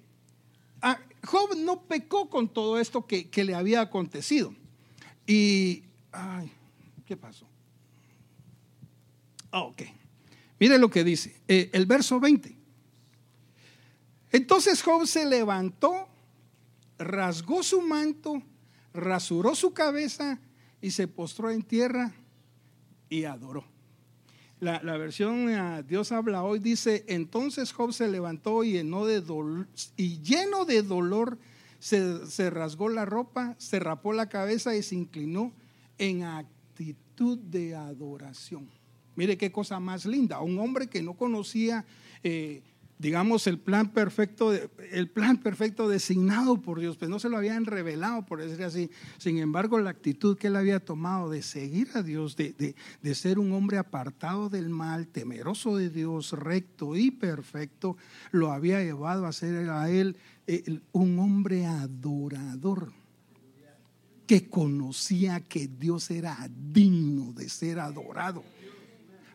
Job 1.25 1.57
no 1.57 1.83
pecó 1.83 2.28
con 2.28 2.49
todo 2.49 2.78
esto 2.78 3.07
que, 3.07 3.31
le 3.45 3.54
había 3.54 3.81
acontecido. 3.81 4.54
Y, 5.26 5.85
ay, 6.12 6.52
¿qué 7.07 7.16
pasó? 7.16 7.47
Ah, 9.50 9.62
ok. 9.62 9.83
Mire 10.59 10.78
lo 10.78 10.90
que 10.90 11.04
dice, 11.04 11.40
eh, 11.49 11.71
el 11.73 11.87
verso 11.87 12.21
20. 12.21 12.57
Entonces 14.33 14.83
Job 14.83 15.07
se 15.07 15.25
levantó, 15.25 16.09
rasgó 16.99 17.62
su 17.62 17.81
manto, 17.81 18.43
rasuró 18.93 19.54
su 19.54 19.73
cabeza 19.73 20.40
y 20.81 20.90
se 20.90 21.07
postró 21.07 21.50
en 21.50 21.62
tierra 21.62 22.12
y 23.09 23.25
adoró. 23.25 23.74
La, 24.64 24.97
versión 24.97 25.50
eh, 25.50 25.85
Dios 25.87 26.11
habla 26.11 26.42
hoy 26.42 26.59
dice, 26.59 27.04
entonces 27.06 27.73
Job 27.73 27.92
se 27.92 28.09
levantó 28.09 28.64
y 28.64 28.73
lleno 28.73 29.04
de, 29.04 29.21
dolor, 29.21 29.68
y 29.97 30.21
lleno 30.23 30.64
de 30.64 30.83
dolor 30.83 31.38
se, 31.78 32.26
se 32.26 32.49
rasgó 32.49 32.88
la 32.88 33.04
ropa, 33.04 33.54
se 33.59 33.78
rapó 33.78 34.14
la 34.14 34.30
cabeza 34.30 34.75
y 34.75 34.83
se 34.83 34.94
inclinó 34.94 35.52
en 35.99 36.23
actitud 36.23 37.38
de 37.38 37.75
adoración. 37.75 38.68
Mire 39.16 39.37
qué 39.37 39.52
cosa 39.52 39.78
más 39.80 40.06
linda. 40.06 40.40
Un 40.40 40.59
hombre 40.59 40.88
que 40.88 41.02
no 41.02 41.14
conocía 41.14 41.85
eh, 42.23 42.62
digamos, 42.99 43.47
el 43.47 43.59
plan 43.59 43.91
perfecto, 43.91 44.53
el 44.53 45.09
plan 45.09 45.39
perfecto 45.39 45.89
designado 45.89 46.61
por 46.61 46.81
Dios, 46.81 46.97
pues 46.97 47.11
no 47.11 47.19
se 47.19 47.29
lo 47.29 47.37
habían 47.37 47.65
revelado, 47.65 48.25
por 48.25 48.41
decir 48.41 48.63
así. 48.65 48.91
Sin 49.19 49.39
embargo, 49.39 49.79
la 49.79 49.91
actitud 49.91 50.39
que 50.39 50.47
él 50.47 50.57
había 50.57 50.81
tomado 50.81 51.29
de 51.29 51.43
seguir 51.43 51.89
a 51.95 52.03
Dios, 52.03 52.37
de, 52.37 52.75
ser 53.15 53.39
un 53.39 53.53
hombre 53.53 53.79
apartado 53.79 54.49
del 54.49 54.69
mal, 54.69 55.09
temeroso 55.09 55.77
de 55.77 55.91
Dios, 55.91 56.33
recto 56.33 56.97
y 56.97 57.11
perfecto, 57.11 57.97
lo 58.31 58.53
había 58.53 58.83
llevado 58.83 59.27
a 59.27 59.33
ser 59.33 59.69
a 59.71 59.91
él 59.91 60.17
eh, 60.47 60.81
un 60.93 61.19
hombre 61.19 61.67
adorador 61.67 62.93
que 64.27 64.49
conocía 64.49 65.41
que 65.41 65.69
Dios 65.69 66.11
era 66.11 66.49
digno 66.73 67.33
de 67.33 67.49
ser 67.49 67.79
adorado 67.79 68.43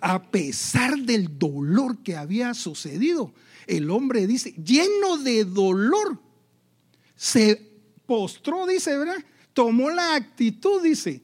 a 0.02 0.32
pesar 0.32 0.98
del 0.98 1.38
dolor 1.38 2.00
que 2.00 2.16
había 2.16 2.54
sucedido, 2.54 3.34
el 3.68 3.90
hombre 3.90 4.28
dice, 4.28 4.52
lleno 4.54 5.18
de 5.18 5.46
dolor, 5.46 6.20
se 7.16 7.70
postró, 8.06 8.66
dice, 8.66 8.98
¿verdad? 8.98 9.24
Tomó 9.54 9.90
la 9.90 10.16
actitud, 10.16 10.82
dice, 10.82 11.22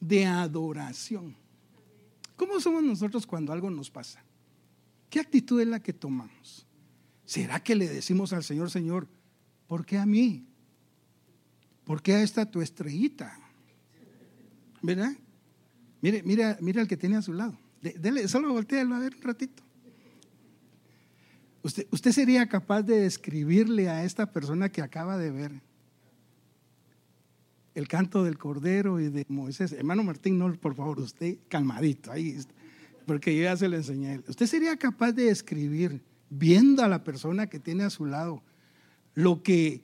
de 0.00 0.26
adoración. 0.26 1.36
¿Cómo 2.36 2.60
somos 2.60 2.82
nosotros 2.82 3.26
cuando 3.26 3.52
algo 3.52 3.70
nos 3.70 3.90
pasa? 3.90 4.24
¿Qué 5.08 5.20
actitud 5.20 5.60
es 5.60 5.68
la 5.68 5.80
que 5.80 5.92
tomamos? 5.92 6.66
¿Será 7.24 7.62
que 7.62 7.74
le 7.74 7.88
decimos 7.88 8.32
al 8.32 8.42
Señor, 8.42 8.70
Señor, 8.70 9.06
¿por 9.66 9.86
qué 9.86 9.98
a 9.98 10.06
mí? 10.06 10.46
¿Por 11.84 12.02
qué 12.02 12.14
a 12.14 12.22
esta 12.22 12.50
tu 12.50 12.60
estrellita? 12.60 13.38
¿Verdad? 14.82 15.12
Mire, 16.00 16.22
mira, 16.24 16.58
mira 16.60 16.82
al 16.82 16.88
que 16.88 16.96
tiene 16.96 17.16
a 17.16 17.22
su 17.22 17.32
lado. 17.32 17.56
Dele, 17.92 18.28
solo 18.28 18.50
voltealo 18.52 18.94
a 18.94 18.98
ver 18.98 19.14
un 19.14 19.22
ratito. 19.22 19.62
Usted, 21.62 21.86
usted 21.90 22.12
sería 22.12 22.48
capaz 22.48 22.82
de 22.82 23.00
describirle 23.00 23.88
a 23.88 24.04
esta 24.04 24.30
persona 24.32 24.70
que 24.70 24.80
acaba 24.80 25.18
de 25.18 25.30
ver 25.30 25.62
el 27.74 27.88
canto 27.88 28.24
del 28.24 28.38
Cordero 28.38 29.00
y 29.00 29.08
de 29.10 29.26
Moisés. 29.28 29.72
Hermano 29.72 30.02
Martín, 30.02 30.38
no, 30.38 30.52
por 30.54 30.74
favor, 30.74 31.00
usted 31.00 31.38
calmadito, 31.48 32.10
ahí, 32.10 32.38
porque 33.06 33.36
yo 33.36 33.42
ya 33.42 33.56
se 33.56 33.68
lo 33.68 33.76
enseñé. 33.76 34.20
Usted 34.28 34.46
sería 34.46 34.76
capaz 34.76 35.12
de 35.12 35.24
describir, 35.24 36.02
viendo 36.30 36.82
a 36.82 36.88
la 36.88 37.04
persona 37.04 37.48
que 37.48 37.60
tiene 37.60 37.84
a 37.84 37.90
su 37.90 38.06
lado, 38.06 38.42
lo 39.14 39.42
que 39.42 39.82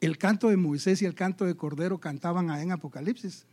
el 0.00 0.16
canto 0.18 0.48
de 0.48 0.56
Moisés 0.56 1.02
y 1.02 1.04
el 1.04 1.14
canto 1.14 1.44
de 1.44 1.54
Cordero 1.54 1.98
cantaban 1.98 2.50
en 2.50 2.72
Apocalipsis. 2.72 3.46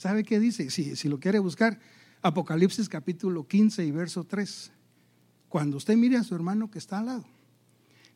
¿Sabe 0.00 0.24
qué 0.24 0.40
dice? 0.40 0.70
Si, 0.70 0.96
si 0.96 1.10
lo 1.10 1.20
quiere 1.20 1.38
buscar, 1.40 1.78
Apocalipsis 2.22 2.88
capítulo 2.88 3.46
15 3.46 3.84
y 3.84 3.90
verso 3.90 4.24
3. 4.24 4.72
Cuando 5.46 5.76
usted 5.76 5.94
mire 5.94 6.16
a 6.16 6.24
su 6.24 6.34
hermano 6.34 6.70
que 6.70 6.78
está 6.78 7.00
al 7.00 7.06
lado, 7.06 7.26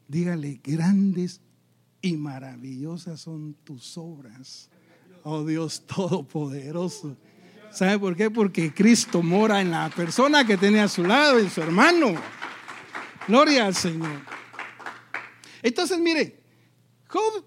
dígale, 0.09 0.63
grandes 0.65 1.43
y 2.01 2.17
maravillosas 2.17 3.21
son 3.21 3.53
tus 3.65 3.99
obras, 3.99 4.71
oh 5.25 5.45
Dios 5.45 5.85
Todopoderoso. 5.87 7.19
¿Sabe 7.71 7.99
por 7.99 8.17
qué? 8.17 8.31
Porque 8.31 8.73
Cristo 8.73 9.23
mora 9.23 9.61
en 9.61 9.71
la 9.71 9.91
persona 9.91 10.47
que 10.47 10.57
tiene 10.57 10.81
a 10.81 10.89
su 10.89 11.05
lado, 11.05 11.39
en 11.39 11.51
su 11.51 11.61
hermano. 11.61 12.15
Gloria 13.29 13.67
al 13.67 13.75
Señor. 13.75 14.23
Entonces, 15.61 15.99
mire, 15.99 16.41
Job 17.09 17.45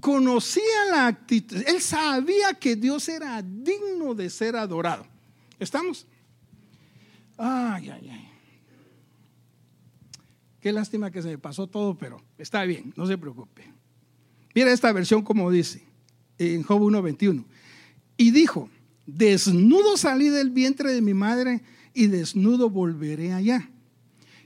conocía 0.00 0.84
la 0.90 1.06
actitud, 1.06 1.62
él 1.66 1.80
sabía 1.80 2.54
que 2.54 2.76
Dios 2.76 3.08
era 3.08 3.42
digno 3.42 4.14
de 4.14 4.30
ser 4.30 4.56
adorado. 4.56 5.06
¿Estamos? 5.58 6.06
Ay, 7.36 7.90
ay, 7.90 8.08
ay. 8.10 8.30
Qué 10.60 10.72
lástima 10.72 11.10
que 11.10 11.22
se 11.22 11.28
me 11.28 11.38
pasó 11.38 11.66
todo, 11.66 11.96
pero 11.96 12.22
está 12.36 12.64
bien, 12.64 12.92
no 12.96 13.06
se 13.06 13.16
preocupe. 13.16 13.64
Mira 14.54 14.72
esta 14.72 14.92
versión 14.92 15.22
como 15.22 15.50
dice 15.50 15.82
en 16.38 16.62
Job 16.62 16.82
1.21. 16.82 17.44
Y 18.16 18.30
dijo, 18.30 18.68
desnudo 19.06 19.96
salí 19.96 20.28
del 20.28 20.50
vientre 20.50 20.92
de 20.92 21.00
mi 21.00 21.14
madre 21.14 21.62
y 21.94 22.08
desnudo 22.08 22.68
volveré 22.68 23.32
allá. 23.32 23.70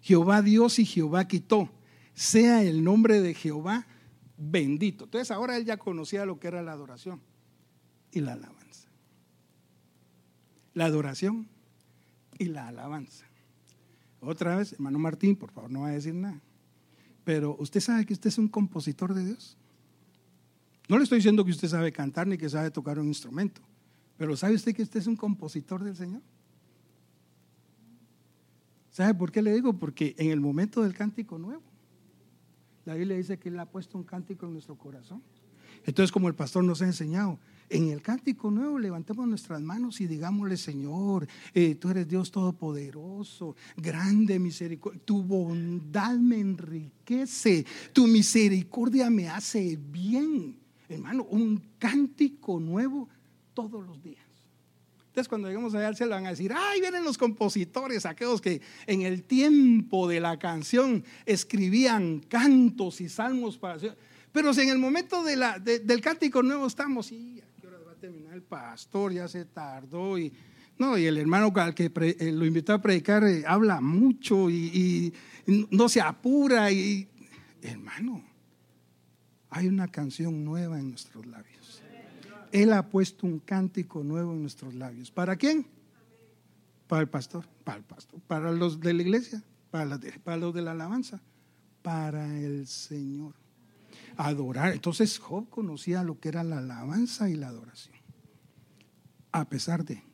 Jehová 0.03 0.43
Dios 0.43 0.79
y 0.79 0.85
Jehová 0.85 1.27
quitó. 1.27 1.71
Sea 2.15 2.63
el 2.63 2.85
nombre 2.85 3.21
de 3.21 3.35
Jehová 3.35 3.87
bendito. 4.37 5.05
Entonces 5.05 5.31
ahora 5.31 5.57
él 5.57 5.65
ya 5.65 5.77
conocía 5.77 6.25
lo 6.25 6.39
que 6.39 6.49
era 6.49 6.63
la 6.63 6.73
adoración 6.73 7.21
y 8.13 8.21
la 8.21 8.33
alabanza. 8.33 8.89
La 10.75 10.87
adoración 10.87 11.49
y 12.39 12.47
la 12.47 12.69
alabanza. 12.69 13.27
Otra 14.21 14.57
vez, 14.57 14.73
hermano 14.73 14.99
Martín, 14.99 15.37
por 15.37 15.51
favor, 15.51 15.71
no 15.71 15.83
va 15.83 15.89
a 15.89 15.93
decir 15.93 16.15
nada. 16.15 16.41
Pero 17.25 17.57
usted 17.59 17.81
sabe 17.81 18.05
que 18.05 18.13
usted 18.13 18.29
es 18.29 18.39
un 18.39 18.49
compositor 18.49 19.15
de 19.15 19.25
Dios. 19.25 19.57
No 20.89 20.99
le 20.99 21.05
estoy 21.05 21.19
diciendo 21.19 21.45
que 21.45 21.51
usted 21.51 21.69
sabe 21.69 21.93
cantar 21.93 22.27
ni 22.27 22.37
que 22.37 22.49
sabe 22.49 22.71
tocar 22.71 22.99
un 22.99 23.07
instrumento, 23.07 23.63
pero 24.19 24.37
¿sabe 24.37 24.55
usted 24.55 24.75
que 24.75 24.83
usted 24.83 25.01
es 25.01 25.07
un 25.07 25.17
compositor 25.17 25.83
del 25.83 25.97
Señor? 25.97 26.21
¿Sabe 28.91 29.15
por 29.15 29.33
qué 29.33 29.43
le 29.43 29.53
digo? 29.53 29.73
Porque 29.73 30.15
en 30.19 30.31
el 30.31 30.41
momento 30.41 30.83
del 30.83 30.95
cántico 30.95 31.39
nuevo, 31.39 31.63
la 32.85 32.95
Biblia 32.95 33.17
dice 33.17 33.39
que 33.39 33.49
Él 33.49 33.59
ha 33.59 33.67
puesto 33.67 33.99
un 33.99 34.05
cántico 34.05 34.47
en 34.47 34.53
nuestro 34.53 34.77
corazón. 34.77 35.23
Entonces, 35.87 36.13
como 36.13 36.29
el 36.29 36.35
pastor 36.35 36.65
nos 36.65 36.83
ha 36.83 36.87
enseñado, 36.87 37.39
En 37.71 37.89
el 37.89 38.03
cántico 38.03 38.51
nuevo 38.51 38.79
levantemos 38.79 39.27
nuestras 39.27 39.61
manos 39.63 39.99
y 40.01 40.07
digámosle, 40.07 40.59
Señor, 40.59 41.27
eh, 41.55 41.75
tú 41.77 41.89
eres 41.89 42.07
Dios 42.07 42.31
todopoderoso, 42.31 43.57
grande 43.77 44.39
misericordia, 44.39 45.01
tu 45.03 45.23
bondad 45.23 46.15
me 46.19 46.41
enriquece, 46.41 47.65
tu 47.95 48.07
misericordia 48.07 49.09
me 49.09 49.31
hace 49.31 49.77
bien. 49.77 50.59
Hermano, 50.91 51.25
un 51.25 51.61
cántico 51.79 52.61
nuevo 52.61 53.09
todos 53.55 53.85
los 53.85 54.03
días. 54.03 54.23
Entonces 55.15 55.29
cuando 55.29 55.47
lleguemos 55.47 55.73
allá 55.77 55.95
se 55.95 56.07
le 56.07 56.11
van 56.11 56.27
a 56.27 56.31
decir, 56.31 56.53
ay, 56.53 56.81
vienen 56.81 57.05
los 57.05 57.17
compositores, 57.17 58.05
aquellos 58.05 58.41
que 58.41 58.61
en 58.85 59.03
el 59.03 59.23
tiempo 59.23 60.09
de 60.09 60.19
la 60.19 60.41
canción 60.41 61.05
escribían 61.25 62.19
cantos 62.19 63.01
y 63.01 63.09
salmos 63.09 63.57
para... 63.57 63.79
Pero 64.33 64.53
si 64.53 64.63
en 64.63 64.71
el 64.71 64.79
momento 64.81 65.23
de 65.23 65.37
del 65.85 66.01
cántico 66.01 66.43
nuevo 66.43 66.67
estamos, 66.67 67.13
y 67.13 67.41
a 67.41 67.61
qué 67.61 67.69
hora 67.69 67.79
va 67.87 67.93
a 67.93 67.95
terminar 67.95 68.35
el 68.35 68.43
pastor, 68.43 69.13
ya 69.13 69.29
se 69.29 69.45
tardó 69.45 70.19
y... 70.19 70.33
No, 70.79 70.99
y 70.99 71.07
el 71.07 71.17
hermano 71.17 71.53
al 71.55 71.77
que 71.77 71.93
eh, 71.95 72.33
lo 72.33 72.45
invitó 72.45 72.73
a 72.73 72.83
predicar 72.83 73.23
eh, 73.23 73.45
habla 73.47 73.81
mucho 73.81 74.51
y, 74.51 75.13
y 75.47 75.67
no 75.71 75.89
se 75.89 76.01
apura 76.01 76.73
y... 76.73 77.07
Hermano, 77.63 78.21
hay 79.49 79.69
una 79.69 79.87
canción 79.87 80.45
nueva 80.45 80.81
en 80.81 80.91
nuestros 80.91 81.25
labios. 81.25 81.84
Él 82.55 82.73
ha 82.73 82.89
puesto 82.89 83.27
un 83.27 83.41
cántico 83.41 84.05
nuevo 84.05 84.33
en 84.33 84.43
nuestros 84.43 84.75
labios. 84.75 85.11
¿Para 85.11 85.35
quién? 85.35 85.67
Para 86.87 87.03
el 87.03 87.09
pastor, 87.09 87.45
para 87.65 87.79
el 87.79 87.83
pastor, 87.85 88.21
para 88.29 88.53
los 88.53 88.79
de 88.79 88.95
la 88.95 89.03
iglesia, 89.03 89.43
para, 89.73 89.99
para 90.23 90.37
los 90.37 90.55
de 90.55 90.63
la 90.63 90.71
alabanza, 90.71 91.21
para 91.83 92.39
el 92.39 92.69
Señor. 92.69 93.35
Adorar. 94.17 94.73
Entonces 94.73 95.19
Job 95.19 95.51
conocía 95.51 96.05
lo 96.05 96.21
que 96.21 96.29
era 96.29 96.45
la 96.45 96.59
alabanza 96.59 97.29
y 97.29 97.35
la 97.35 97.49
adoración. 97.49 97.97
A 99.33 99.49
pesar 99.49 99.85
de 99.85 100.05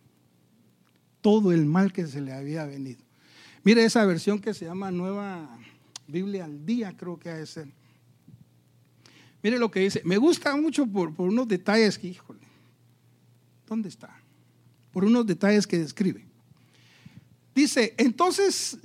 todo 1.21 1.53
el 1.53 1.67
mal 1.67 1.93
que 1.93 2.07
se 2.07 2.23
le 2.23 2.33
había 2.33 2.65
venido. 2.65 3.05
Mire 3.65 3.85
esa 3.85 4.07
versión 4.07 4.39
que 4.39 4.55
se 4.55 4.65
llama 4.65 4.91
Nueva 4.91 5.59
Biblia 6.07 6.47
al 6.47 6.65
Día, 6.65 6.97
creo 6.97 7.19
que 7.19 7.29
ha 7.29 7.35
de 7.35 7.45
ser. 7.45 7.69
Mire 9.43 9.59
lo 9.59 9.71
que 9.71 9.81
dice. 9.81 10.03
Me 10.05 10.17
gusta 10.17 10.55
mucho 10.57 10.87
por, 10.87 11.15
por 11.15 11.29
unos 11.29 11.49
detalles 11.49 11.99
que, 11.99 12.09
híjole, 12.09 12.41
¿dónde 13.67 13.89
está? 13.89 14.21
Por 14.93 15.05
unos 15.05 15.27
detalles 15.27 15.67
que 15.67 15.79
describe. 15.79 16.27
Dice, 17.55 17.95
entonces 17.97 18.79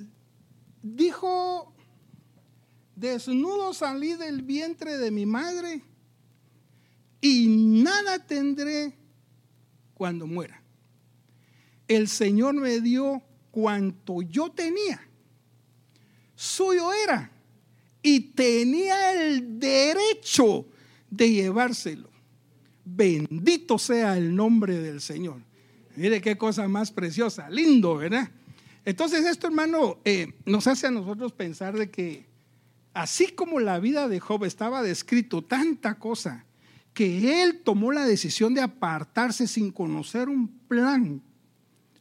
dijo, 0.82 1.74
desnudo 2.96 3.74
salí 3.74 4.14
del 4.14 4.42
vientre 4.42 4.98
de 4.98 5.12
mi 5.12 5.26
madre 5.26 5.82
y 7.22 7.48
nada 7.48 8.20
tendré 8.20 8.96
cuando 9.94 10.28
muera. 10.28 10.62
El 11.88 12.08
Señor 12.08 12.56
me 12.56 12.82
dio 12.82 13.22
cuanto 13.52 14.22
yo 14.22 14.52
tenía. 14.52 15.02
Suyo 16.36 16.92
era 16.94 17.32
y 18.06 18.20
tenía 18.20 19.14
el 19.14 19.60
derecho 19.60 20.68
de 21.10 21.32
llevárselo. 21.32 22.08
Bendito 22.86 23.80
sea 23.80 24.16
el 24.16 24.36
nombre 24.36 24.78
del 24.78 25.02
Señor. 25.02 25.42
Mire 25.96 26.22
qué 26.22 26.38
cosa 26.38 26.68
más 26.68 26.92
preciosa, 26.92 27.50
lindo, 27.50 27.96
¿verdad? 27.96 28.30
Entonces 28.86 29.26
esto, 29.26 29.48
hermano, 29.48 29.98
eh, 30.06 30.36
nos 30.46 30.68
hace 30.68 30.86
a 30.86 30.92
nosotros 30.92 31.32
pensar 31.32 31.76
de 31.76 31.90
que 31.90 32.28
así 32.94 33.30
como 33.30 33.60
la 33.60 33.80
vida 33.80 34.08
de 34.08 34.20
Job 34.20 34.46
estaba 34.46 34.84
descrito 34.84 35.42
tanta 35.42 35.98
cosa, 35.98 36.46
que 36.94 37.42
él 37.42 37.62
tomó 37.64 37.92
la 37.92 38.06
decisión 38.06 38.54
de 38.54 38.62
apartarse 38.62 39.48
sin 39.48 39.72
conocer 39.72 40.30
un 40.30 40.48
plan 40.68 41.24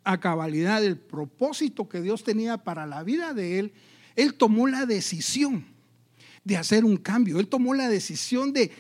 a 0.05 0.21
cabalidad 0.21 0.83
del 0.83 0.99
propósito 0.99 1.89
que 1.89 2.03
Dios 2.03 2.25
tenía 2.25 2.59
para 2.59 2.87
la 2.87 3.03
vida 3.05 3.33
de 3.33 3.59
él, 3.59 3.73
él 4.17 4.35
tomó 4.35 4.67
la 4.67 4.85
decisión 4.85 5.73
de 6.45 6.59
hacer 6.59 6.85
un 6.85 6.99
cambio. 6.99 7.41
Él 7.41 7.49
tomó 7.49 7.75
la 7.75 7.89
decisión 7.89 8.53
de, 8.53 8.71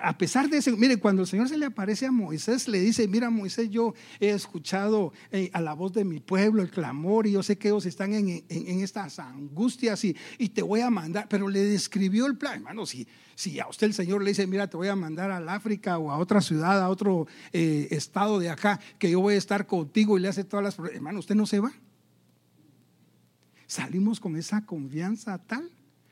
a 0.00 0.16
pesar 0.16 0.48
de 0.48 0.58
eso, 0.58 0.76
mire, 0.76 0.96
cuando 0.98 1.22
el 1.22 1.28
Señor 1.28 1.48
se 1.48 1.58
le 1.58 1.66
aparece 1.66 2.06
a 2.06 2.12
Moisés, 2.12 2.68
le 2.68 2.80
dice, 2.80 3.08
mira 3.08 3.28
Moisés, 3.28 3.68
yo 3.70 3.94
he 4.20 4.30
escuchado 4.30 5.12
eh, 5.32 5.50
a 5.52 5.60
la 5.60 5.72
voz 5.74 5.92
de 5.92 6.04
mi 6.04 6.20
pueblo 6.20 6.62
el 6.62 6.70
clamor 6.70 7.26
y 7.26 7.32
yo 7.32 7.42
sé 7.42 7.58
que 7.58 7.68
ellos 7.68 7.86
están 7.86 8.14
en, 8.14 8.44
estas 8.48 9.18
angustias 9.18 10.04
y, 10.04 10.14
te 10.48 10.62
voy 10.62 10.80
a 10.80 10.90
mandar, 10.90 11.26
pero 11.28 11.48
le 11.48 11.62
describió 11.64 12.26
el 12.26 12.36
plan, 12.36 12.54
hermano, 12.54 12.86
si, 12.86 13.06
si 13.34 13.60
a 13.60 13.68
usted 13.68 13.88
el 13.88 13.94
Señor 13.94 14.22
le 14.22 14.30
dice, 14.30 14.46
mira, 14.46 14.68
te 14.68 14.76
voy 14.76 14.88
a 14.88 14.96
mandar 14.96 15.30
al 15.30 15.48
África 15.48 15.98
o 15.98 16.10
a 16.10 16.18
otra 16.18 16.40
ciudad, 16.40 16.80
a 16.80 16.88
otro 16.88 17.26
eh, 17.52 17.88
estado 17.90 18.38
de 18.38 18.50
acá, 18.50 18.80
que 18.98 19.10
yo 19.10 19.20
voy 19.20 19.34
a 19.34 19.38
estar 19.38 19.66
contigo 19.66 20.16
y 20.16 20.22
le 20.22 20.28
hace 20.28 20.44
todas 20.44 20.64
las... 20.64 20.92
Hermano, 20.92 21.18
usted 21.18 21.34
no 21.34 21.46
se 21.46 21.60
va. 21.60 21.72
Salimos 23.66 24.18
con 24.20 24.36
esa 24.36 24.64
confianza 24.64 25.38
tal 25.38 25.70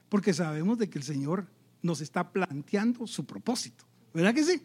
porque 0.09 0.33
sabemos 0.35 0.79
de 0.79 0.89
que 0.89 0.99
el 0.99 1.05
Señor 1.05 1.47
nos 1.83 2.01
está 2.01 2.33
planteando 2.33 3.07
su 3.07 3.25
propósito. 3.25 3.85
¿Verdad 4.13 4.35
que 4.35 4.45
sí? 4.45 4.63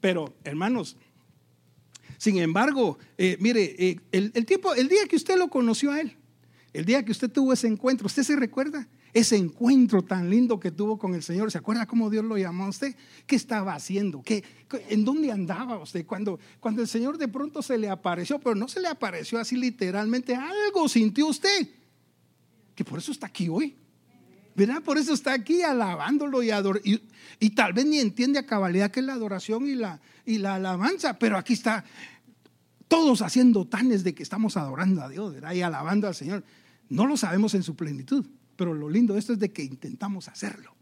Pero, 0.00 0.34
hermanos, 0.44 0.96
sin 2.18 2.38
embargo, 2.38 2.98
eh, 3.18 3.36
mire, 3.40 3.74
eh, 3.78 4.00
el, 4.12 4.46
tiempo, 4.46 4.74
el 4.74 4.88
día 4.88 5.06
que 5.08 5.16
usted 5.16 5.36
lo 5.36 5.48
conoció 5.48 5.92
a 5.92 6.00
Él, 6.00 6.16
el 6.72 6.84
día 6.84 7.04
que 7.04 7.12
usted 7.12 7.30
tuvo 7.30 7.52
ese 7.52 7.66
encuentro, 7.66 8.06
¿usted 8.06 8.22
se 8.22 8.36
recuerda? 8.36 8.88
Ese 9.12 9.36
encuentro 9.36 10.02
tan 10.02 10.30
lindo 10.30 10.58
que 10.58 10.70
tuvo 10.70 10.98
con 10.98 11.14
el 11.14 11.22
Señor. 11.22 11.50
¿Se 11.50 11.58
acuerda 11.58 11.84
cómo 11.84 12.08
Dios 12.08 12.24
lo 12.24 12.38
llamó 12.38 12.64
a 12.64 12.68
usted? 12.70 12.96
¿Qué 13.26 13.36
estaba 13.36 13.74
haciendo? 13.74 14.22
¿Qué, 14.22 14.42
¿En 14.88 15.04
dónde 15.04 15.30
andaba 15.30 15.78
usted? 15.82 16.06
Cuando, 16.06 16.40
cuando 16.60 16.80
el 16.80 16.88
Señor 16.88 17.18
de 17.18 17.28
pronto 17.28 17.60
se 17.60 17.76
le 17.76 17.90
apareció, 17.90 18.38
pero 18.38 18.54
no 18.54 18.68
se 18.68 18.80
le 18.80 18.88
apareció 18.88 19.38
así 19.38 19.56
literalmente, 19.56 20.34
algo 20.34 20.88
sintió 20.88 21.26
usted. 21.26 21.68
Que 22.74 22.84
por 22.84 23.00
eso 23.00 23.12
está 23.12 23.26
aquí 23.26 23.50
hoy. 23.50 23.76
¿Verdad? 24.54 24.82
Por 24.82 24.98
eso 24.98 25.14
está 25.14 25.32
aquí 25.32 25.62
alabándolo 25.62 26.42
y, 26.42 26.50
y, 26.84 27.02
y, 27.40 27.50
tal 27.50 27.72
vez 27.72 27.86
ni 27.86 27.98
entiende 27.98 28.38
a 28.38 28.46
cabalidad 28.46 28.90
que 28.90 29.00
es 29.00 29.06
la 29.06 29.14
adoración 29.14 29.66
y 29.66 29.74
la, 29.74 30.00
y 30.26 30.38
la 30.38 30.56
alabanza, 30.56 31.18
pero 31.18 31.38
aquí 31.38 31.54
está 31.54 31.84
todos 32.92 33.22
haciendo 33.22 33.66
tanes 33.66 34.04
de 34.04 34.14
que 34.14 34.22
estamos 34.22 34.58
adorando 34.58 35.02
a 35.02 35.08
Dios. 35.08 35.34
Y 35.54 35.62
alabando 35.62 36.08
al 36.08 36.14
Señor. 36.14 36.44
No 36.90 37.06
lo 37.06 37.16
sabemos 37.16 37.54
en 37.54 37.62
su 37.62 37.74
plenitud, 37.74 38.26
pero 38.54 38.74
lo 38.74 38.90
lindo 38.90 39.14
de 39.14 39.20
esto 39.20 39.32
es 39.32 39.38
de 39.38 39.50
que 39.50 39.62
intentamos 39.62 40.28
hacerlo. 40.28 40.74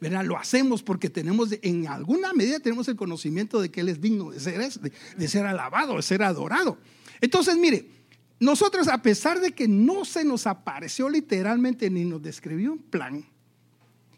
¿verdad? 0.00 0.24
Lo 0.24 0.36
hacemos 0.36 0.82
porque 0.82 1.08
tenemos, 1.10 1.48
en 1.62 1.88
alguna 1.88 2.32
medida 2.34 2.60
tenemos 2.60 2.86
el 2.88 2.96
conocimiento 2.96 3.60
de 3.60 3.70
que 3.70 3.80
Él 3.80 3.88
es 3.88 4.00
digno 4.00 4.30
de 4.30 4.40
ser, 4.40 4.60
de, 4.60 4.92
de 5.16 5.28
ser 5.28 5.46
alabado, 5.46 5.96
de 5.96 6.02
ser 6.02 6.22
adorado. 6.22 6.78
Entonces, 7.20 7.56
mire, 7.56 7.97
nosotros, 8.40 8.88
a 8.88 9.02
pesar 9.02 9.40
de 9.40 9.52
que 9.52 9.66
no 9.66 10.04
se 10.04 10.24
nos 10.24 10.46
apareció 10.46 11.08
literalmente 11.08 11.90
ni 11.90 12.04
nos 12.04 12.22
describió 12.22 12.72
un 12.72 12.78
plan, 12.78 13.24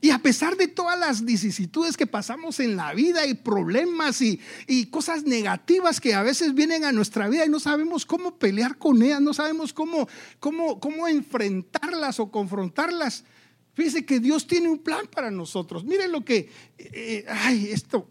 y 0.03 0.11
a 0.11 0.19
pesar 0.19 0.57
de 0.57 0.67
todas 0.67 0.99
las 0.99 1.25
vicisitudes 1.25 1.97
que 1.97 2.07
pasamos 2.07 2.59
en 2.59 2.75
la 2.75 2.95
vida 2.95 3.27
y 3.27 3.35
problemas 3.35 4.23
y, 4.23 4.41
cosas 4.91 5.25
negativas 5.25 6.01
que 6.01 6.15
a 6.15 6.23
veces 6.23 6.55
vienen 6.55 6.85
a 6.85 6.93
nuestra 6.93 7.29
vida 7.29 7.45
y 7.45 7.51
no 7.51 7.61
sabemos 7.61 8.07
cómo 8.07 8.39
pelear 8.39 8.79
con 8.79 9.03
ellas, 9.03 9.21
no 9.21 9.35
sabemos 9.35 9.75
cómo, 9.75 10.09
cómo, 10.39 10.81
cómo 10.81 11.07
enfrentarlas 11.07 12.19
o 12.19 12.31
confrontarlas, 12.31 13.25
fíjese 13.75 14.07
que 14.07 14.21
Dios 14.21 14.47
tiene 14.47 14.71
un 14.71 14.79
plan 14.79 15.07
para 15.07 15.31
nosotros. 15.31 15.85
Miren 15.85 16.13
lo 16.13 16.25
que, 16.25 16.51
eh, 16.79 17.27
ay, 17.29 17.71
esto 17.71 18.09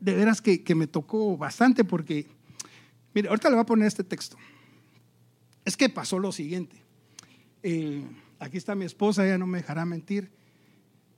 de 0.00 0.14
veras 0.14 0.42
que, 0.42 0.62
que 0.62 0.74
me 0.74 0.86
tocó 0.86 1.36
bastante 1.38 1.82
porque, 1.82 2.26
mire, 3.14 3.28
ahorita 3.28 3.48
le 3.48 3.56
voy 3.56 3.62
a 3.62 3.66
poner 3.66 3.88
este 3.88 4.04
texto. 4.04 4.36
Es 5.64 5.76
que 5.76 5.88
pasó 5.88 6.18
lo 6.18 6.32
siguiente. 6.32 6.82
Eh, 7.62 8.04
aquí 8.38 8.56
está 8.56 8.74
mi 8.74 8.84
esposa, 8.84 9.24
ella 9.24 9.38
no 9.38 9.46
me 9.46 9.58
dejará 9.58 9.84
mentir. 9.84 10.30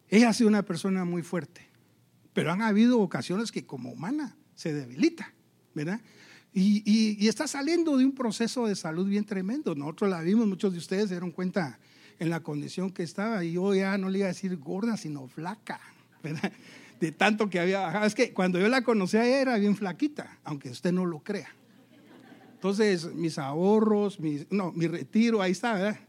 Ella 0.08 0.28
ha 0.28 0.32
sido 0.32 0.48
una 0.48 0.62
persona 0.62 1.04
muy 1.04 1.22
fuerte, 1.22 1.66
pero 2.34 2.52
han 2.52 2.62
habido 2.62 3.00
ocasiones 3.00 3.50
que 3.50 3.64
como 3.64 3.90
humana 3.90 4.36
se 4.54 4.72
debilita, 4.72 5.32
¿verdad? 5.74 6.00
Y, 6.56 7.26
está 7.26 7.48
saliendo 7.48 7.96
de 7.96 8.04
un 8.04 8.12
proceso 8.12 8.68
de 8.68 8.76
salud 8.76 9.08
bien 9.08 9.24
tremendo. 9.24 9.74
Nosotros 9.74 10.08
la 10.10 10.20
vimos, 10.20 10.46
muchos 10.46 10.72
de 10.72 10.78
ustedes 10.78 11.08
se 11.08 11.14
dieron 11.14 11.32
cuenta 11.32 11.80
en 12.20 12.30
la 12.30 12.40
condición 12.40 12.92
que 12.92 13.02
estaba. 13.02 13.44
Y 13.44 13.54
yo 13.54 13.74
ya 13.74 13.98
no 13.98 14.08
le 14.08 14.18
iba 14.18 14.26
a 14.26 14.28
decir 14.28 14.56
gorda, 14.56 14.96
sino 14.96 15.26
flaca, 15.26 15.80
¿verdad? 16.22 16.52
De 17.00 17.10
tanto 17.10 17.50
que 17.50 17.58
había 17.58 17.80
bajado. 17.80 18.06
Es 18.06 18.14
que 18.14 18.32
cuando 18.32 18.60
yo 18.60 18.68
la 18.68 18.82
conocí 18.82 19.16
ella 19.16 19.40
era 19.40 19.58
bien 19.58 19.74
flaquita, 19.74 20.38
aunque 20.44 20.70
usted 20.70 20.92
no 20.92 21.06
lo 21.06 21.18
crea. 21.24 21.52
Entonces, 22.64 23.12
mis 23.12 23.36
ahorros, 23.36 24.18
no, 24.48 24.72
mi 24.72 24.86
retiro, 24.86 25.42
ahí 25.42 25.52
está, 25.52 25.74
¿verdad? 25.74 26.00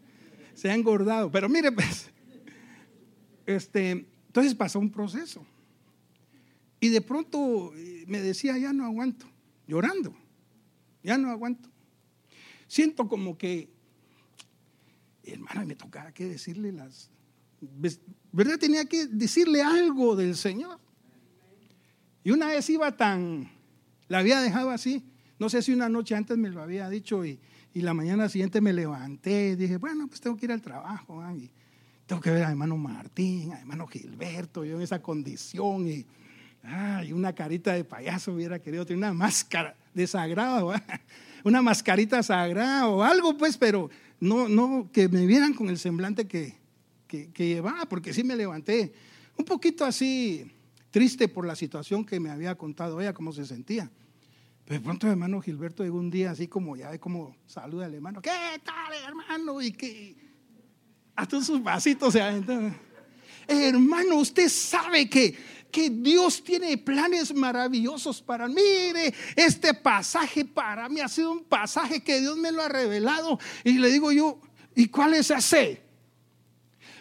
Se 0.54 0.70
ha 0.70 0.74
engordado. 0.74 1.30
Pero 1.30 1.50
mire, 1.50 1.70
pues, 1.70 2.10
este, 3.46 4.08
entonces 4.28 4.56
pasó 4.56 4.80
un 4.80 4.90
proceso. 4.90 5.46
Y 6.80 6.88
de 6.88 7.02
pronto 7.02 7.74
eh, 7.76 8.06
me 8.08 8.22
decía, 8.22 8.58
ya 8.58 8.72
no 8.72 8.86
aguanto, 8.86 9.26
llorando, 9.68 10.16
ya 11.04 11.18
no 11.18 11.30
aguanto. 11.30 11.70
Siento 12.70 13.10
como 13.10 13.38
que, 13.38 13.70
hermana, 15.24 15.66
me 15.66 15.76
tocaba 15.76 16.14
que 16.14 16.24
decirle 16.24 16.72
las, 16.72 17.10
¿verdad? 18.32 18.58
Tenía 18.58 18.86
que 18.86 19.08
decirle 19.08 19.62
algo 19.62 20.16
del 20.16 20.38
Señor. 20.38 20.80
Y 22.24 22.32
una 22.32 22.48
vez 22.48 22.70
iba 22.70 22.96
tan 22.96 23.52
La 24.08 24.20
había 24.20 24.40
dejado 24.40 24.70
así. 24.70 25.04
No 25.40 25.50
sé 25.50 25.62
si 25.62 25.74
una 25.74 25.90
noche 25.90 26.16
antes 26.16 26.38
me 26.38 26.50
lo 26.50 26.62
había 26.62 26.90
dicho 26.90 27.26
y, 27.26 27.40
la 27.74 27.94
mañana 27.94 28.30
siguiente 28.30 28.62
me 28.62 28.72
levanté 28.72 29.50
y 29.50 29.56
dije, 29.56 29.76
bueno, 29.76 30.08
pues 30.08 30.22
tengo 30.22 30.38
que 30.38 30.46
ir 30.46 30.52
al 30.54 30.62
trabajo. 30.62 31.22
Y 31.36 31.52
tengo 32.06 32.22
que 32.22 32.32
ver 32.32 32.46
a 32.46 32.50
hermano 32.50 32.78
Martín, 32.78 33.52
a 33.52 33.60
hermano 33.60 33.86
Gilberto, 33.86 34.64
yo 34.64 34.78
en 34.78 34.82
esa 34.82 35.02
condición 35.02 35.86
y, 35.86 36.06
ay, 36.64 37.12
una 37.12 37.34
carita 37.34 37.74
de 37.74 37.84
payaso 37.84 38.32
hubiera 38.32 38.60
querido 38.60 38.86
tener 38.86 39.00
una 39.00 39.14
máscara 39.14 39.76
de 39.94 40.08
sagrado, 40.08 40.74
una 41.44 41.62
mascarita 41.62 42.24
sagrada 42.24 42.88
o 42.88 43.04
algo, 43.04 43.38
pues, 43.38 43.58
pero 43.58 43.90
no, 44.22 44.48
no, 44.48 44.90
que 44.94 45.10
me 45.10 45.26
vieran 45.26 45.54
con 45.54 45.68
el 45.68 45.78
semblante 45.78 46.28
que, 46.28 46.56
que, 47.08 47.30
llevaba, 47.38 47.86
porque 47.86 48.14
sí 48.14 48.24
me 48.24 48.36
levanté 48.36 48.94
un 49.38 49.46
poquito 49.46 49.86
así 49.86 50.52
triste 50.92 51.28
por 51.28 51.46
la 51.46 51.56
situación 51.56 52.06
que 52.06 52.20
me 52.20 52.30
había 52.30 52.56
contado 52.56 53.02
ella, 53.02 53.14
cómo 53.14 53.34
se 53.34 53.46
sentía. 53.46 53.92
Pero 54.66 54.80
de 54.80 54.84
pronto, 54.84 55.08
hermano 55.08 55.42
Gilberto 55.42 55.84
llegó 55.84 56.00
un 56.00 56.10
día 56.10 56.32
así 56.32 56.48
como, 56.48 56.76
ya 56.76 56.90
ve 56.90 57.00
como 57.00 57.38
saluda 57.46 57.86
al 57.86 57.94
hermano, 57.94 58.22
¿qué 58.22 58.60
tal, 58.64 58.94
hermano? 59.08 59.62
Y 59.62 59.72
que 59.72 60.16
hasta 61.16 61.42
sus 61.42 61.62
vasitos 61.62 62.14
se 62.14 62.44
Hermano, 63.48 64.16
usted 64.16 64.50
sabe 64.50 65.08
que, 65.08 65.38
que 65.72 65.92
Dios 65.92 66.44
tiene 66.44 66.80
planes 66.80 67.32
maravillosos 67.34 68.24
para 68.24 68.48
mí. 68.48 68.56
Mire, 68.56 69.14
este 69.36 69.76
pasaje 69.76 70.44
para 70.44 70.90
mí 70.90 71.00
ha 71.00 71.08
sido 71.08 71.32
un 71.32 71.44
pasaje 71.44 72.04
que 72.04 72.20
Dios 72.20 72.36
me 72.38 72.52
lo 72.52 72.64
ha 72.64 72.70
revelado. 72.70 73.38
Y 73.64 73.74
le 73.74 73.92
digo 73.92 74.12
yo, 74.12 74.42
¿y 74.76 74.88
cuál 74.88 75.14
es 75.14 75.30
ese? 75.30 75.85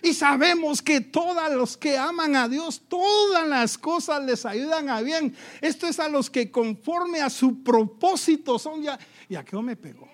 Y 0.05 0.13
sabemos 0.13 0.83
que 0.83 1.01
todos 1.01 1.51
los 1.55 1.79
que 1.79 1.97
aman 1.97 2.37
a 2.37 2.47
Dios, 2.47 2.83
todas 2.89 3.49
las 3.49 3.79
cosas 3.79 4.23
les 4.23 4.45
ayudan 4.45 4.91
a 4.91 5.01
bien. 5.01 5.35
Esto 5.63 5.87
es 5.87 5.99
a 5.99 6.11
los 6.11 6.29
que 6.29 6.51
conforme 6.51 7.23
a 7.23 7.31
su 7.31 7.63
propósito 7.63 8.59
son 8.59 8.83
ya. 8.83 8.99
¿Y 9.31 9.35
a 9.35 9.43
qué 9.43 9.57
me 9.57 9.77
pegó? 9.77 10.07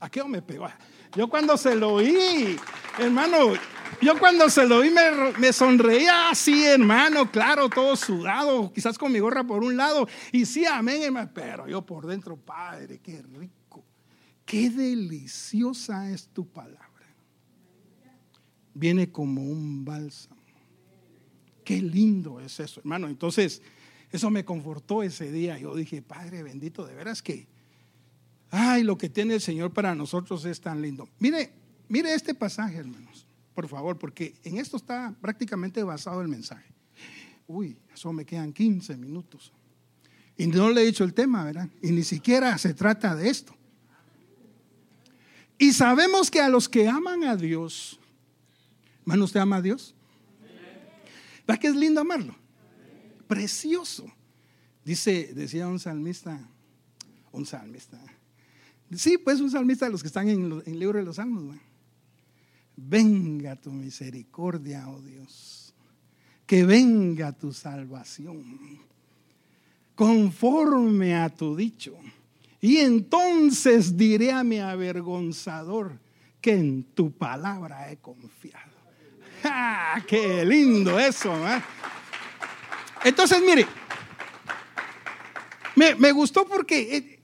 ¿A 0.00 0.10
qué 0.10 0.22
me 0.24 0.42
pegó? 0.42 0.68
Yo 1.16 1.30
cuando 1.30 1.56
se 1.56 1.74
lo 1.76 1.94
oí, 1.94 2.58
hermano, 2.98 3.54
yo 4.02 4.18
cuando 4.18 4.50
se 4.50 4.66
lo 4.66 4.76
oí 4.76 4.90
me, 4.90 5.32
me, 5.38 5.50
sonreía 5.50 6.28
así, 6.28 6.66
hermano, 6.66 7.30
claro, 7.30 7.70
todo 7.70 7.96
sudado, 7.96 8.70
quizás 8.70 8.98
con 8.98 9.12
mi 9.12 9.18
gorra 9.18 9.44
por 9.44 9.64
un 9.64 9.78
lado. 9.78 10.06
Y 10.30 10.44
sí, 10.44 10.66
amén, 10.66 11.30
pero 11.32 11.66
yo 11.66 11.80
por 11.86 12.06
dentro, 12.06 12.36
Padre, 12.36 13.00
qué 13.02 13.22
rico, 13.22 13.82
qué 14.44 14.68
deliciosa 14.68 16.10
es 16.10 16.28
tu 16.28 16.46
palabra 16.46 16.89
viene 18.80 19.12
como 19.12 19.42
un 19.42 19.84
bálsamo. 19.84 20.40
Qué 21.62 21.80
lindo 21.80 22.40
es 22.40 22.58
eso, 22.58 22.80
hermano. 22.80 23.06
Entonces, 23.06 23.62
eso 24.10 24.30
me 24.30 24.44
confortó 24.44 25.02
ese 25.02 25.30
día. 25.30 25.58
Yo 25.58 25.76
dije, 25.76 26.02
Padre 26.02 26.42
bendito, 26.42 26.86
de 26.86 26.94
veras 26.94 27.22
que, 27.22 27.46
ay, 28.50 28.82
lo 28.82 28.96
que 28.96 29.10
tiene 29.10 29.34
el 29.34 29.40
Señor 29.40 29.72
para 29.72 29.94
nosotros 29.94 30.44
es 30.46 30.60
tan 30.60 30.80
lindo. 30.80 31.08
Mire, 31.18 31.52
mire 31.88 32.14
este 32.14 32.34
pasaje, 32.34 32.78
hermanos, 32.78 33.26
por 33.54 33.68
favor, 33.68 33.98
porque 33.98 34.34
en 34.42 34.56
esto 34.56 34.78
está 34.78 35.14
prácticamente 35.20 35.82
basado 35.82 36.22
el 36.22 36.28
mensaje. 36.28 36.72
Uy, 37.46 37.76
eso 37.92 38.12
me 38.12 38.24
quedan 38.24 38.52
15 38.52 38.96
minutos. 38.96 39.52
Y 40.38 40.46
no 40.46 40.70
le 40.70 40.82
he 40.82 40.86
dicho 40.86 41.04
el 41.04 41.12
tema, 41.12 41.44
¿verdad? 41.44 41.68
Y 41.82 41.90
ni 41.90 42.02
siquiera 42.02 42.56
se 42.56 42.72
trata 42.72 43.14
de 43.14 43.28
esto. 43.28 43.54
Y 45.58 45.74
sabemos 45.74 46.30
que 46.30 46.40
a 46.40 46.48
los 46.48 46.70
que 46.70 46.88
aman 46.88 47.24
a 47.24 47.36
Dios, 47.36 47.99
Hermano, 49.10 49.24
¿usted 49.24 49.40
ama 49.40 49.56
a 49.56 49.62
Dios? 49.62 49.92
¿Verdad 51.44 51.60
que 51.60 51.66
es 51.66 51.74
lindo 51.74 52.00
amarlo? 52.00 52.36
Precioso. 53.26 54.08
Dice, 54.84 55.32
decía 55.34 55.66
un 55.66 55.80
salmista, 55.80 56.38
un 57.32 57.44
salmista. 57.44 57.98
Sí, 58.94 59.18
pues 59.18 59.40
un 59.40 59.50
salmista 59.50 59.86
de 59.86 59.90
los 59.90 60.00
que 60.00 60.06
están 60.06 60.28
en, 60.28 60.62
el 60.64 60.78
libro 60.78 61.00
de 61.00 61.04
los 61.04 61.16
salmos. 61.16 61.56
Venga 62.76 63.56
tu 63.56 63.72
misericordia, 63.72 64.88
oh 64.88 65.00
Dios. 65.00 65.74
Que 66.46 66.64
venga 66.64 67.32
tu 67.32 67.52
salvación. 67.52 68.78
Conforme 69.96 71.16
a 71.16 71.30
tu 71.30 71.56
dicho. 71.56 71.96
Y 72.60 72.76
entonces 72.76 73.96
diré 73.96 74.30
a 74.30 74.44
mi 74.44 74.58
avergonzador 74.60 75.98
que 76.40 76.52
en 76.52 76.84
tu 76.84 77.10
palabra 77.10 77.90
he 77.90 77.96
confiado. 77.96 78.69
¡Ah, 79.44 80.02
¡Qué 80.06 80.44
lindo 80.44 80.98
eso! 80.98 81.32
¿eh? 81.48 81.62
Entonces, 83.04 83.40
mire, 83.40 83.66
me, 85.76 86.12
gustó 86.12 86.46
porque 86.46 86.96
eh, 86.96 87.22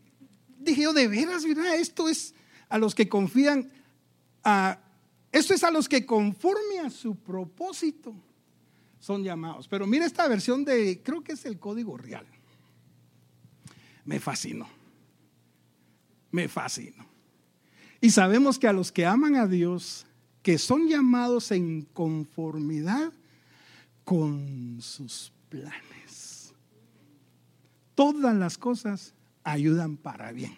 dije 0.58 0.82
yo, 0.82 0.92
de 0.92 1.08
veras, 1.08 1.44
mira, 1.44 1.74
esto 1.76 2.08
es 2.08 2.34
a 2.68 2.78
los 2.78 2.94
que 2.94 3.08
confían, 3.08 3.70
a, 4.42 4.78
esto 5.32 5.54
es 5.54 5.62
a 5.64 5.70
los 5.70 5.88
que 5.88 6.06
conforme 6.06 6.80
a 6.80 6.90
su 6.90 7.16
propósito 7.16 8.14
son 8.98 9.22
llamados. 9.22 9.68
Pero 9.68 9.86
mire 9.86 10.04
esta 10.04 10.26
versión 10.28 10.64
de, 10.64 11.02
creo 11.02 11.22
que 11.22 11.32
es 11.32 11.44
el 11.44 11.58
código 11.58 11.96
real. 11.96 12.26
Me 14.04 14.20
fascinó. 14.20 14.68
Me 16.30 16.48
fascinó. 16.48 17.06
Y 18.00 18.10
sabemos 18.10 18.58
que 18.58 18.68
a 18.68 18.72
los 18.72 18.92
que 18.92 19.04
aman 19.06 19.36
a 19.36 19.46
Dios, 19.46 20.06
que 20.46 20.58
son 20.58 20.86
llamados 20.86 21.50
en 21.50 21.82
conformidad 21.92 23.12
con 24.04 24.78
sus 24.80 25.32
planes. 25.48 26.54
Todas 27.96 28.32
las 28.36 28.56
cosas 28.56 29.12
ayudan 29.42 29.96
para 29.96 30.30
bien. 30.30 30.56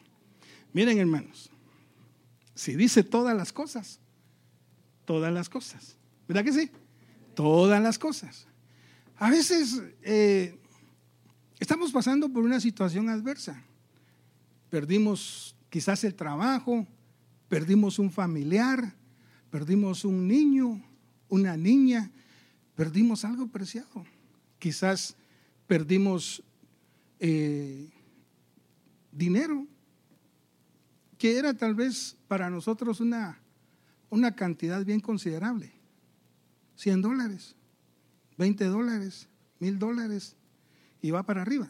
Miren 0.74 0.98
hermanos, 0.98 1.50
si 2.54 2.76
dice 2.76 3.02
todas 3.02 3.34
las 3.34 3.50
cosas, 3.50 3.98
todas 5.06 5.32
las 5.32 5.48
cosas, 5.48 5.96
¿verdad 6.28 6.44
que 6.44 6.52
sí? 6.52 6.70
Todas 7.34 7.82
las 7.82 7.98
cosas. 7.98 8.46
A 9.16 9.30
veces 9.30 9.82
eh, 10.02 10.60
estamos 11.58 11.92
pasando 11.92 12.30
por 12.30 12.44
una 12.44 12.60
situación 12.60 13.08
adversa. 13.08 13.64
Perdimos 14.68 15.56
quizás 15.70 16.04
el 16.04 16.14
trabajo, 16.14 16.86
perdimos 17.48 17.98
un 17.98 18.10
familiar, 18.10 18.97
perdimos 19.50 20.04
un 20.04 20.26
niño, 20.26 20.82
una 21.28 21.56
niña, 21.56 22.10
perdimos 22.74 23.24
algo 23.24 23.48
preciado. 23.48 24.04
Quizás 24.58 25.16
perdimos 25.66 26.42
eh, 27.20 27.90
dinero, 29.12 29.66
que 31.18 31.36
era 31.36 31.54
tal 31.54 31.74
vez 31.74 32.16
para 32.28 32.50
nosotros 32.50 33.00
una, 33.00 33.38
una 34.10 34.34
cantidad 34.34 34.84
bien 34.84 35.00
considerable. 35.00 35.72
100 36.76 37.02
dólares, 37.02 37.56
20 38.36 38.64
dólares, 38.66 39.28
1000 39.58 39.78
dólares, 39.78 40.36
y 41.02 41.10
va 41.10 41.24
para 41.24 41.42
arriba. 41.42 41.68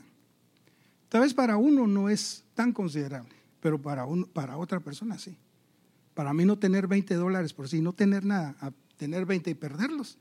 Tal 1.09 1.23
vez 1.23 1.33
para 1.33 1.57
uno 1.57 1.87
no 1.87 2.11
es 2.11 2.45
tan 2.55 2.73
considerable, 2.73 3.35
pero 3.61 3.81
para, 3.81 4.07
para 4.35 4.59
otra 4.59 4.81
persona 4.81 5.19
sí. 5.19 5.39
Para 6.19 6.35
mí 6.35 6.45
no 6.45 6.59
tener 6.59 6.89
20 6.89 7.15
dólares 7.15 7.53
por 7.53 7.69
sí, 7.69 7.81
no 7.81 7.93
tener 7.93 8.25
nada, 8.25 8.57
tener 8.97 9.25
20 9.25 9.51
y 9.51 9.55
perderlos, 9.55 10.19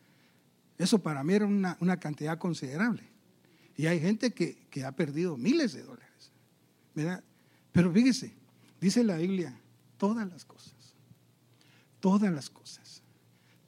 eso 0.77 0.99
para 0.99 1.23
mí 1.23 1.33
era 1.33 1.47
una, 1.47 1.97
cantidad 1.99 2.38
considerable. 2.38 3.01
Y 3.75 3.88
hay 3.88 3.99
gente 3.99 4.31
que, 4.31 4.86
ha 4.86 4.91
perdido 4.91 5.38
miles 5.38 5.73
de 5.73 5.81
dólares. 5.81 6.31
Pero 7.71 7.91
fíjese, 7.91 8.31
dice 8.79 9.03
la 9.03 9.17
Biblia, 9.17 9.60
todas 9.97 10.29
las 10.29 10.45
cosas, 10.45 10.93
todas 11.99 12.31
las 12.31 12.51
cosas, 12.51 13.01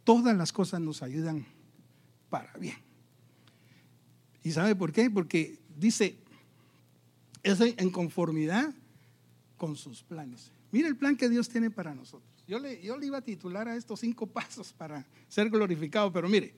todas 0.03 0.37
las 0.37 0.53
cosas 0.53 0.79
nos 0.81 1.01
ayudan 1.01 1.47
para 2.29 2.53
bien. 2.59 2.77
¿Y 4.43 4.51
sabe 4.51 4.75
por 4.75 4.91
qué? 4.91 5.09
Porque 5.09 5.57
dice, 5.75 6.19
es 7.41 7.59
en 7.59 7.89
conformidad 7.89 8.71
con 9.57 9.75
sus 9.75 10.03
planes. 10.03 10.51
Mire 10.71 10.87
el 10.87 10.95
plan 10.95 11.15
que 11.15 11.29
Dios 11.29 11.49
tiene 11.49 11.71
para 11.71 11.95
nosotros. 11.95 12.29
Yo 12.47 12.59
le, 12.59 12.79
iba 12.81 13.17
a 13.17 13.21
titular 13.21 13.67
a 13.67 13.75
estos 13.75 13.99
cinco 13.99 14.25
pasos 14.27 14.73
para 14.73 15.05
ser 15.27 15.49
glorificado, 15.49 16.11
pero 16.11 16.27
mire, 16.27 16.53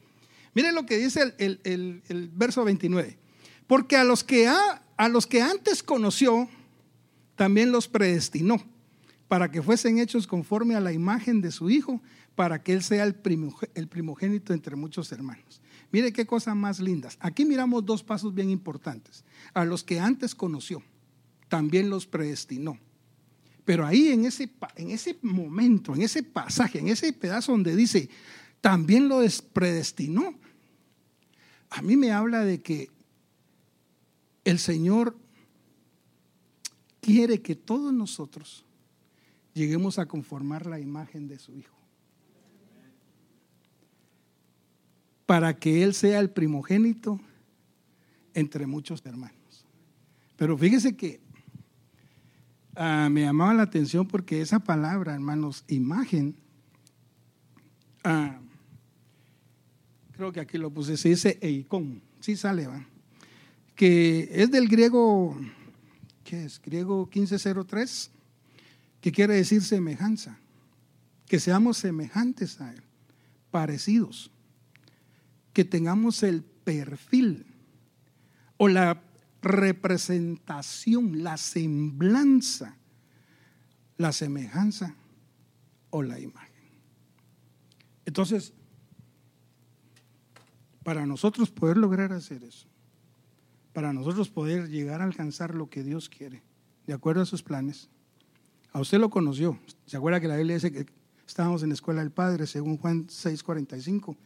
mire 0.53 0.71
lo 0.71 0.85
que 0.85 0.97
dice 0.97 1.33
el, 1.37 2.31
verso 2.33 2.63
29. 2.63 3.17
Porque 3.67 3.95
a 3.95 4.03
los, 4.03 4.23
que 4.23 4.47
a 4.47 5.09
los 5.09 5.27
que 5.27 5.41
antes 5.41 5.81
conoció, 5.83 6.49
también 7.35 7.71
los 7.71 7.87
predestinó 7.87 8.63
para 9.27 9.49
que 9.49 9.61
fuesen 9.61 9.97
hechos 9.97 10.27
conforme 10.27 10.75
a 10.75 10.81
la 10.81 10.91
imagen 10.91 11.39
de 11.39 11.51
su 11.51 11.69
Hijo, 11.69 12.01
para 12.35 12.61
que 12.63 12.73
Él 12.73 12.83
sea 12.83 13.05
el, 13.05 13.15
el 13.75 13.87
primogénito 13.87 14.53
entre 14.53 14.75
muchos 14.75 15.09
hermanos. 15.13 15.61
Mire 15.91 16.11
qué 16.11 16.25
cosas 16.25 16.55
más 16.55 16.81
lindas. 16.81 17.17
Aquí 17.21 17.45
miramos 17.45 17.85
dos 17.85 18.03
pasos 18.03 18.33
bien 18.33 18.49
importantes. 18.49 19.23
A 19.53 19.63
los 19.63 19.85
que 19.85 20.01
antes 20.01 20.35
conoció, 20.35 20.83
también 21.47 21.89
los 21.89 22.07
predestinó 22.07 22.77
pero 23.65 23.85
ahí 23.85 24.09
en 24.09 24.25
ese, 24.25 24.49
en 24.75 24.91
ese 24.91 25.17
momento, 25.21 25.93
en 25.93 26.01
ese 26.01 26.23
pasaje, 26.23 26.79
en 26.79 26.87
ese 26.87 27.13
pedazo 27.13 27.51
donde 27.51 27.75
dice, 27.75 28.09
también 28.59 29.07
lo 29.07 29.21
predestinó, 29.53 30.35
a 31.69 31.81
mí 31.81 31.95
me 31.95 32.11
habla 32.11 32.43
de 32.43 32.61
que 32.61 32.89
el 34.43 34.59
Señor 34.59 35.15
quiere 36.99 37.41
que 37.41 37.55
todos 37.55 37.93
nosotros 37.93 38.65
lleguemos 39.53 39.99
a 39.99 40.05
conformar 40.05 40.65
la 40.65 40.79
imagen 40.79 41.27
de 41.27 41.39
su 41.39 41.55
Hijo. 41.55 41.75
Para 45.25 45.57
que 45.57 45.83
Él 45.83 45.93
sea 45.93 46.19
el 46.19 46.29
primogénito 46.29 47.19
entre 48.33 48.65
muchos 48.65 49.05
hermanos. 49.05 49.65
Pero 50.35 50.57
fíjese 50.57 50.95
que 50.95 51.21
ah, 52.75 53.09
me 53.11 53.21
llamaba 53.21 53.53
la 53.53 53.63
atención 53.63 54.07
porque 54.07 54.41
esa 54.41 54.59
palabra, 54.59 55.13
hermanos, 55.13 55.63
imagen, 55.67 56.35
ah, 58.03 58.39
creo 60.13 60.31
que 60.31 60.39
aquí 60.39 60.57
lo 60.57 60.71
puse, 60.71 60.97
se 60.97 61.09
dice 61.09 61.37
eikon, 61.41 62.01
sí 62.19 62.35
sale, 62.35 62.67
¿va? 62.67 62.85
que 63.75 64.29
es 64.31 64.51
del 64.51 64.67
griego, 64.67 65.35
¿qué 66.23 66.45
es? 66.45 66.61
Griego 66.61 67.09
1503, 67.11 68.11
que 69.01 69.11
quiere 69.11 69.33
decir 69.33 69.63
semejanza, 69.63 70.37
que 71.27 71.39
seamos 71.39 71.77
semejantes 71.77 72.61
a 72.61 72.71
Él, 72.71 72.83
parecidos, 73.49 74.29
que 75.53 75.65
tengamos 75.65 76.21
el 76.21 76.43
perfil 76.43 77.47
o 78.57 78.67
la 78.67 79.01
representación, 79.41 81.23
la 81.23 81.37
semblanza, 81.37 82.77
la 83.97 84.11
semejanza 84.11 84.95
o 85.89 86.03
la 86.03 86.19
imagen. 86.19 86.51
Entonces, 88.05 88.53
para 90.83 91.05
nosotros 91.05 91.51
poder 91.51 91.77
lograr 91.77 92.11
hacer 92.13 92.43
eso, 92.43 92.67
para 93.73 93.93
nosotros 93.93 94.29
poder 94.29 94.69
llegar 94.69 95.01
a 95.01 95.05
alcanzar 95.05 95.55
lo 95.55 95.69
que 95.69 95.83
Dios 95.83 96.09
quiere, 96.09 96.43
de 96.87 96.93
acuerdo 96.93 97.21
a 97.21 97.25
sus 97.25 97.43
planes. 97.43 97.89
A 98.73 98.79
usted 98.79 98.99
lo 98.99 99.09
conoció. 99.09 99.59
¿Se 99.85 99.97
acuerda 99.97 100.19
que 100.19 100.27
la 100.27 100.37
Biblia 100.37 100.55
dice 100.55 100.71
que 100.71 100.85
estábamos 101.27 101.63
en 101.63 101.69
la 101.69 101.75
escuela 101.75 102.01
del 102.01 102.11
Padre, 102.11 102.47
según 102.47 102.77
Juan 102.77 103.07
6:45? 103.07 104.17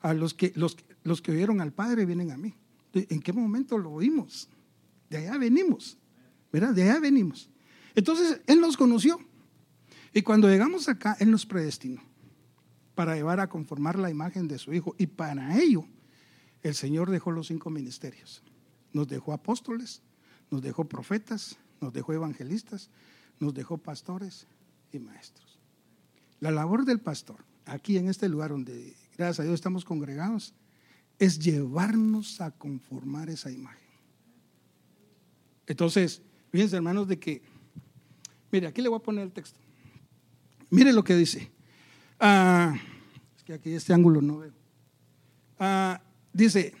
A 0.00 0.14
los 0.14 0.34
que, 0.34 0.52
los, 0.56 0.76
los 1.04 1.22
que 1.22 1.32
oyeron 1.32 1.60
al 1.60 1.72
Padre 1.72 2.06
vienen 2.06 2.32
a 2.32 2.36
mí. 2.36 2.54
¿En 2.94 3.20
qué 3.20 3.32
momento 3.32 3.78
lo 3.78 3.90
oímos? 3.90 4.48
De 5.08 5.18
allá 5.18 5.38
venimos, 5.38 5.98
¿verdad? 6.52 6.74
De 6.74 6.82
allá 6.82 7.00
venimos. 7.00 7.50
Entonces, 7.94 8.40
Él 8.46 8.60
nos 8.60 8.76
conoció. 8.76 9.18
Y 10.14 10.22
cuando 10.22 10.48
llegamos 10.48 10.88
acá, 10.88 11.16
Él 11.20 11.30
nos 11.30 11.46
predestinó 11.46 12.02
para 12.94 13.14
llevar 13.14 13.40
a 13.40 13.48
conformar 13.48 13.98
la 13.98 14.10
imagen 14.10 14.48
de 14.48 14.58
su 14.58 14.72
Hijo. 14.72 14.94
Y 14.98 15.06
para 15.06 15.58
ello, 15.58 15.84
el 16.62 16.74
Señor 16.74 17.10
dejó 17.10 17.30
los 17.30 17.48
cinco 17.48 17.70
ministerios. 17.70 18.42
Nos 18.92 19.08
dejó 19.08 19.32
apóstoles, 19.32 20.02
nos 20.50 20.62
dejó 20.62 20.84
profetas, 20.84 21.56
nos 21.80 21.92
dejó 21.92 22.12
evangelistas, 22.12 22.90
nos 23.40 23.54
dejó 23.54 23.78
pastores 23.78 24.46
y 24.92 24.98
maestros. 24.98 25.58
La 26.40 26.50
labor 26.50 26.84
del 26.84 27.00
pastor, 27.00 27.44
aquí 27.64 27.96
en 27.96 28.08
este 28.08 28.28
lugar 28.28 28.50
donde, 28.50 28.94
gracias 29.16 29.40
a 29.40 29.42
Dios, 29.44 29.54
estamos 29.54 29.84
congregados, 29.84 30.54
es 31.22 31.38
llevarnos 31.38 32.40
a 32.40 32.50
conformar 32.50 33.30
esa 33.30 33.48
imagen. 33.48 33.86
Entonces, 35.68 36.20
fíjense 36.50 36.74
hermanos 36.74 37.06
de 37.06 37.16
que, 37.16 37.40
mire, 38.50 38.66
aquí 38.66 38.82
le 38.82 38.88
voy 38.88 38.98
a 38.98 39.02
poner 39.04 39.22
el 39.22 39.30
texto. 39.30 39.60
Mire 40.68 40.92
lo 40.92 41.04
que 41.04 41.14
dice. 41.14 41.48
Ah, 42.18 42.74
es 43.36 43.44
que 43.44 43.52
aquí 43.52 43.70
este 43.70 43.94
ángulo 43.94 44.20
no 44.20 44.38
veo. 44.38 44.52
Ah, 45.60 46.02
dice, 46.32 46.74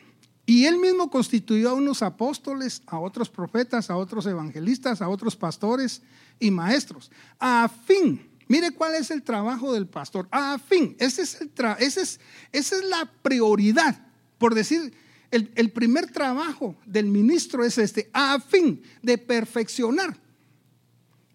y 0.44 0.64
él 0.64 0.76
mismo 0.78 1.08
constituyó 1.08 1.70
a 1.70 1.74
unos 1.74 2.02
apóstoles, 2.02 2.82
a 2.86 2.98
otros 2.98 3.30
profetas, 3.30 3.90
a 3.90 3.96
otros 3.96 4.26
evangelistas, 4.26 5.02
a 5.02 5.08
otros 5.08 5.36
pastores 5.36 6.02
y 6.40 6.50
maestros, 6.50 7.12
a 7.38 7.70
fin, 7.86 8.28
mire 8.48 8.72
cuál 8.72 8.96
es 8.96 9.12
el 9.12 9.22
trabajo 9.22 9.72
del 9.72 9.86
pastor, 9.86 10.26
a 10.32 10.58
fin, 10.58 10.96
ese 10.98 11.22
es 11.22 11.40
el 11.40 11.52
ese 11.78 12.00
es, 12.00 12.20
esa 12.50 12.74
es 12.74 12.84
la 12.86 13.08
prioridad, 13.22 14.11
por 14.42 14.56
decir, 14.56 14.92
el, 15.30 15.70
primer 15.70 16.10
trabajo 16.10 16.74
del 16.84 17.06
ministro 17.06 17.64
es 17.64 17.78
este, 17.78 18.10
a 18.12 18.40
fin 18.40 18.82
de 19.00 19.16
perfeccionar 19.16 20.16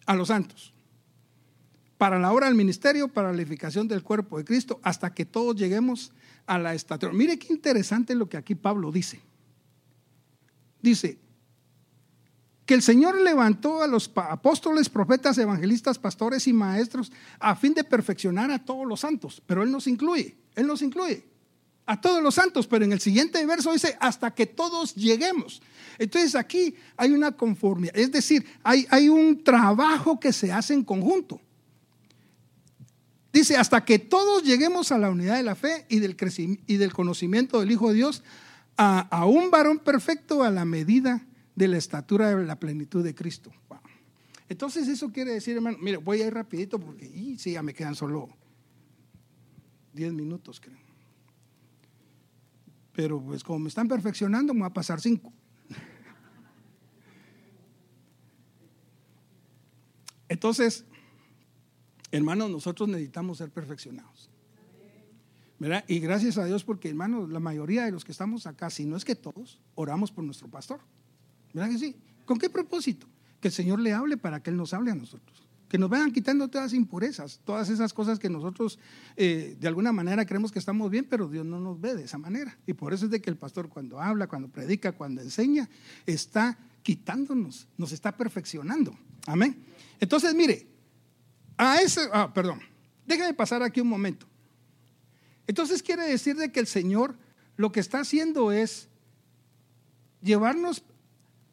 a 0.06 0.14
los 0.14 0.28
santos 0.28 0.74
para 1.98 2.20
la 2.20 2.34
obra 2.34 2.48
del 2.48 2.56
ministerio, 2.56 3.08
para 3.08 3.32
la 3.32 3.38
edificación 3.38 3.88
del 3.88 4.04
cuerpo 4.04 4.38
de 4.38 4.44
Cristo, 4.44 4.82
hasta 4.84 5.14
que 5.14 5.24
todos 5.24 5.56
lleguemos 5.56 6.12
a 6.48 6.60
la 6.60 6.74
estatura. 6.74 7.14
Mire 7.14 7.40
qué 7.40 7.54
interesante 7.54 8.14
lo 8.14 8.28
que 8.28 8.36
aquí 8.36 8.56
Pablo 8.56 8.92
dice. 8.92 9.22
Dice 10.82 11.18
que 12.66 12.74
el 12.74 12.82
Señor 12.82 13.22
levantó 13.22 13.82
a 13.82 13.88
los 13.88 14.12
apóstoles, 14.16 14.90
profetas, 14.90 15.38
evangelistas, 15.38 15.98
pastores 15.98 16.46
y 16.46 16.52
maestros 16.52 17.14
a 17.40 17.56
fin 17.56 17.74
de 17.74 17.86
perfeccionar 17.86 18.52
a 18.52 18.60
todos 18.60 18.86
los 18.86 19.00
santos, 19.00 19.42
pero 19.46 19.64
Él 19.64 19.72
nos 19.72 19.88
incluye, 19.88 20.36
Él 20.56 20.68
nos 20.68 20.82
incluye 20.82 21.37
a 21.88 22.00
todos 22.00 22.22
los 22.22 22.36
santos, 22.36 22.68
pero 22.68 22.86
en 22.86 22.92
el 22.92 23.00
siguiente 23.00 23.44
verso 23.46 23.72
dice 23.72 23.98
hasta 24.00 24.36
que 24.36 24.46
todos 24.46 24.94
lleguemos. 24.94 25.62
Entonces 25.98 26.36
aquí 26.36 26.76
hay 26.98 27.12
una 27.12 27.32
conformidad, 27.32 27.98
es 27.98 28.12
decir, 28.12 28.46
hay, 28.62 28.86
hay 28.90 29.10
un 29.10 29.44
trabajo 29.44 30.20
que 30.20 30.32
se 30.32 30.52
hace 30.52 30.74
en 30.74 30.84
conjunto. 30.84 31.42
Dice, 33.32 33.56
hasta 33.56 33.86
que 33.86 34.00
todos 34.00 34.44
lleguemos 34.44 34.92
a 34.92 34.98
la 34.98 35.10
unidad 35.10 35.38
de 35.38 35.44
la 35.44 35.56
fe 35.56 35.86
y 35.90 36.00
del, 36.00 36.18
y 36.68 36.78
del 36.78 36.94
conocimiento 36.94 37.60
del 37.60 37.72
Hijo 37.72 37.90
de 37.90 37.96
Dios, 37.96 38.24
a, 38.78 39.26
un 39.26 39.50
varón 39.50 39.80
perfecto 39.80 40.44
a 40.44 40.52
la 40.52 40.66
medida 40.66 41.26
de 41.56 41.68
la 41.68 41.78
estatura 41.78 42.36
de 42.36 42.46
la 42.46 42.60
plenitud 42.60 43.04
de 43.04 43.16
Cristo. 43.16 43.52
Entonces 44.50 44.88
eso 44.88 45.12
quiere 45.12 45.32
decir, 45.34 45.56
hermano, 45.56 45.78
mire, 45.82 45.98
voy 45.98 46.22
a 46.22 46.28
ir 46.28 46.34
rapidito 46.34 46.80
porque 46.80 47.06
y, 47.06 47.38
sí, 47.38 47.54
ya 47.54 47.64
me 47.64 47.74
quedan 47.74 47.96
solo 47.96 48.30
10 49.94 50.14
minutos, 50.14 50.60
creo. 50.60 50.87
Pero 52.98 53.22
pues 53.22 53.44
como 53.44 53.60
me 53.60 53.70
están 53.70 53.88
perfeccionando, 53.88 54.54
me 54.54 54.62
va 54.62 54.68
a 54.68 54.74
pasar 54.74 55.00
5. 55.00 55.32
Entonces, 60.28 60.84
Hermanos, 62.12 62.50
nosotros 62.50 62.88
necesitamos 62.88 63.38
ser 63.38 63.52
perfeccionados. 63.52 64.30
¿verdad? 65.60 65.84
Y 65.88 66.00
gracias 66.00 66.38
a 66.38 66.46
Dios 66.46 66.64
porque, 66.64 66.90
hermanos, 66.90 67.30
la 67.30 67.40
mayoría 67.40 67.86
de 67.86 67.92
los 67.92 68.06
que 68.06 68.12
estamos 68.12 68.46
acá, 68.46 68.70
si 68.70 68.86
no 68.86 68.96
es 68.96 69.04
que 69.04 69.16
todos, 69.16 69.60
oramos 69.76 70.12
por 70.12 70.24
nuestro 70.24 70.48
pastor. 70.48 70.80
¿Verdad 71.54 71.72
que 71.72 71.80
sí? 71.80 71.96
¿Con 72.26 72.38
qué 72.38 72.50
propósito? 72.50 73.08
Que 73.42 73.50
el 73.50 73.54
Señor 73.54 73.80
le 73.80 73.94
hable 73.94 74.18
para 74.18 74.42
que 74.42 74.52
Él 74.52 74.58
nos 74.58 74.74
hable 74.74 74.92
a 74.92 74.96
nosotros. 74.96 75.47
Que 75.68 75.78
nos 75.78 75.90
vayan 75.90 76.12
quitando 76.12 76.48
todas 76.48 76.68
las 76.68 76.74
impurezas, 76.74 77.42
todas 77.44 77.70
esas 77.70 77.94
cosas 77.94 78.20
que 78.20 78.30
nosotros 78.30 78.80
eh, 79.16 79.58
de 79.60 79.68
alguna 79.68 79.92
manera 79.92 80.26
creemos 80.26 80.52
que 80.52 80.60
estamos 80.60 80.90
bien, 80.90 81.06
pero 81.10 81.28
Dios 81.28 81.46
no 81.46 81.60
nos 81.60 81.80
ve 81.80 81.96
de 81.96 82.04
esa 82.04 82.18
manera. 82.18 82.58
Y 82.66 82.74
por 82.74 82.94
eso 82.94 83.06
es 83.06 83.12
de 83.12 83.22
que 83.22 83.30
el 83.30 83.38
pastor 83.38 83.68
cuando 83.68 84.00
habla, 84.00 84.28
cuando 84.28 84.48
predica, 84.48 84.94
cuando 84.94 85.22
enseña, 85.22 85.70
está 86.06 86.58
quitándonos, 86.84 87.68
nos 87.78 87.92
está 87.92 88.16
perfeccionando. 88.16 88.98
Amén. 89.26 89.62
Entonces, 90.00 90.34
mire, 90.34 90.68
a 91.58 91.82
ese, 91.82 92.08
ah, 92.14 92.34
perdón, 92.34 92.62
déjame 93.06 93.34
pasar 93.34 93.62
aquí 93.64 93.82
un 93.82 93.90
momento. 93.90 94.26
Entonces 95.48 95.82
quiere 95.82 96.04
decir 96.04 96.36
de 96.36 96.52
que 96.52 96.60
el 96.60 96.68
Señor 96.68 97.16
lo 97.56 97.72
que 97.72 97.80
está 97.80 98.00
haciendo 98.00 98.52
es 98.52 98.90
llevarnos 100.22 100.84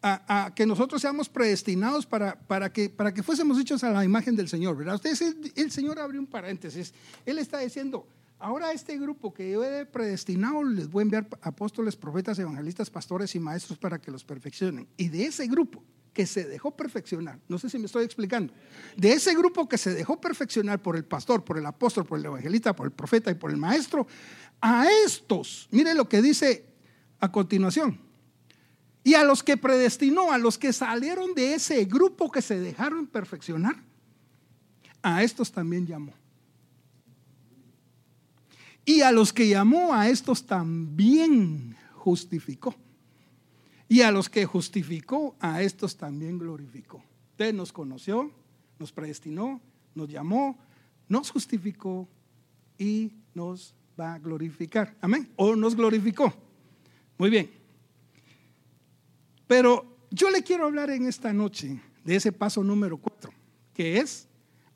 a, 0.07 0.53
que 0.55 0.67
nosotros 0.67 1.01
seamos 1.01 1.31
predestinados 1.31 2.05
para, 2.05 2.39
para, 2.39 2.71
que, 2.71 2.91
para 2.91 3.15
que 3.15 3.23
fuésemos 3.23 3.59
hechos 3.59 3.83
a 3.85 3.91
la 3.91 4.05
imagen 4.05 4.37
del 4.37 4.49
Señor, 4.49 4.77
¿verdad? 4.77 4.97
Ustedes, 4.97 5.23
el, 5.57 5.71
Señor 5.71 5.99
abrió 5.99 6.21
un 6.21 6.27
paréntesis. 6.27 6.93
Él 7.25 7.39
está 7.39 7.61
diciendo, 7.61 8.07
ahora 8.39 8.73
este 8.73 8.99
grupo 8.99 9.33
que 9.33 9.51
yo 9.51 9.65
he 9.65 9.87
predestinado 9.87 10.63
les 10.63 10.91
voy 10.91 11.01
a 11.01 11.05
enviar 11.05 11.27
apóstoles, 11.41 11.97
profetas, 11.97 12.39
evangelistas, 12.39 12.91
pastores 12.91 13.35
y 13.35 13.41
maestros 13.41 13.79
para 13.79 13.99
que 13.99 14.11
los 14.11 14.25
perfeccionen. 14.25 14.87
Y 14.99 15.09
de 15.09 15.25
ese 15.25 15.47
grupo 15.47 15.83
que 16.13 16.27
se 16.27 16.45
dejó 16.45 16.77
perfeccionar, 16.77 17.41
no 17.49 17.59
sé 17.59 17.71
si 17.71 17.79
me 17.79 17.87
estoy 17.87 18.05
explicando, 18.05 18.53
de 18.97 19.15
ese 19.15 19.35
grupo 19.35 19.67
que 19.69 19.79
se 19.79 19.95
dejó 19.95 20.21
perfeccionar 20.21 20.83
por 20.83 20.97
el 20.97 21.05
pastor, 21.07 21.43
por 21.43 21.57
el 21.57 21.65
apóstol, 21.65 22.05
por 22.05 22.19
el 22.19 22.27
evangelista, 22.27 22.77
por 22.77 22.87
el 22.87 22.93
profeta 22.93 23.31
y 23.31 23.35
por 23.35 23.51
el 23.51 23.57
maestro, 23.57 24.07
a 24.61 24.87
estos, 25.05 25.67
mire 25.71 25.95
lo 25.95 26.09
que 26.09 26.21
dice 26.21 26.67
a 27.21 27.33
continuación, 27.33 28.04
y 29.05 29.15
a 29.15 29.23
los 29.23 29.43
que 29.43 29.59
predestinó, 29.59 30.33
a 30.33 30.39
los 30.39 30.57
que 30.57 30.73
salieron 30.73 31.35
de 31.35 31.55
ese 31.55 31.85
grupo 31.85 32.33
que 32.33 32.41
se 32.41 32.59
dejaron 32.59 33.07
perfeccionar, 33.07 33.77
a 35.03 35.23
estos 35.23 35.53
también 35.53 35.87
llamó. 35.87 36.15
Y 38.87 39.03
a 39.03 39.13
los 39.13 39.33
que 39.33 39.47
llamó, 39.47 39.95
a 39.95 40.09
estos 40.09 40.47
también 40.47 41.77
justificó. 41.93 42.75
Y 43.89 44.01
a 44.01 44.11
los 44.11 44.31
que 44.31 44.47
justificó, 44.47 45.37
a 45.39 45.61
estos 45.63 45.97
también 45.97 46.39
glorificó. 46.39 47.03
Usted 47.33 47.53
nos 47.53 47.73
conoció, 47.73 48.31
nos 48.79 48.91
predestinó, 48.91 49.61
nos 49.95 50.09
llamó, 50.09 50.59
nos 51.09 51.31
justificó 51.31 52.09
y 52.79 53.13
nos 53.35 53.75
va 54.01 54.15
a 54.15 54.19
glorificar. 54.19 54.97
Amén. 55.03 55.31
O 55.37 55.55
nos 55.55 55.75
glorificó. 55.77 56.33
Muy 57.19 57.29
bien. 57.29 57.64
Pero 59.47 59.97
yo 60.11 60.31
le 60.31 60.43
quiero 60.43 60.67
hablar 60.67 60.91
en 60.91 61.07
esta 61.07 61.33
noche 61.33 61.81
de 62.05 62.17
ese 62.17 62.33
paso 62.33 62.63
número 62.63 62.97
cuatro, 62.99 63.33
que 63.73 63.99
es 63.99 64.29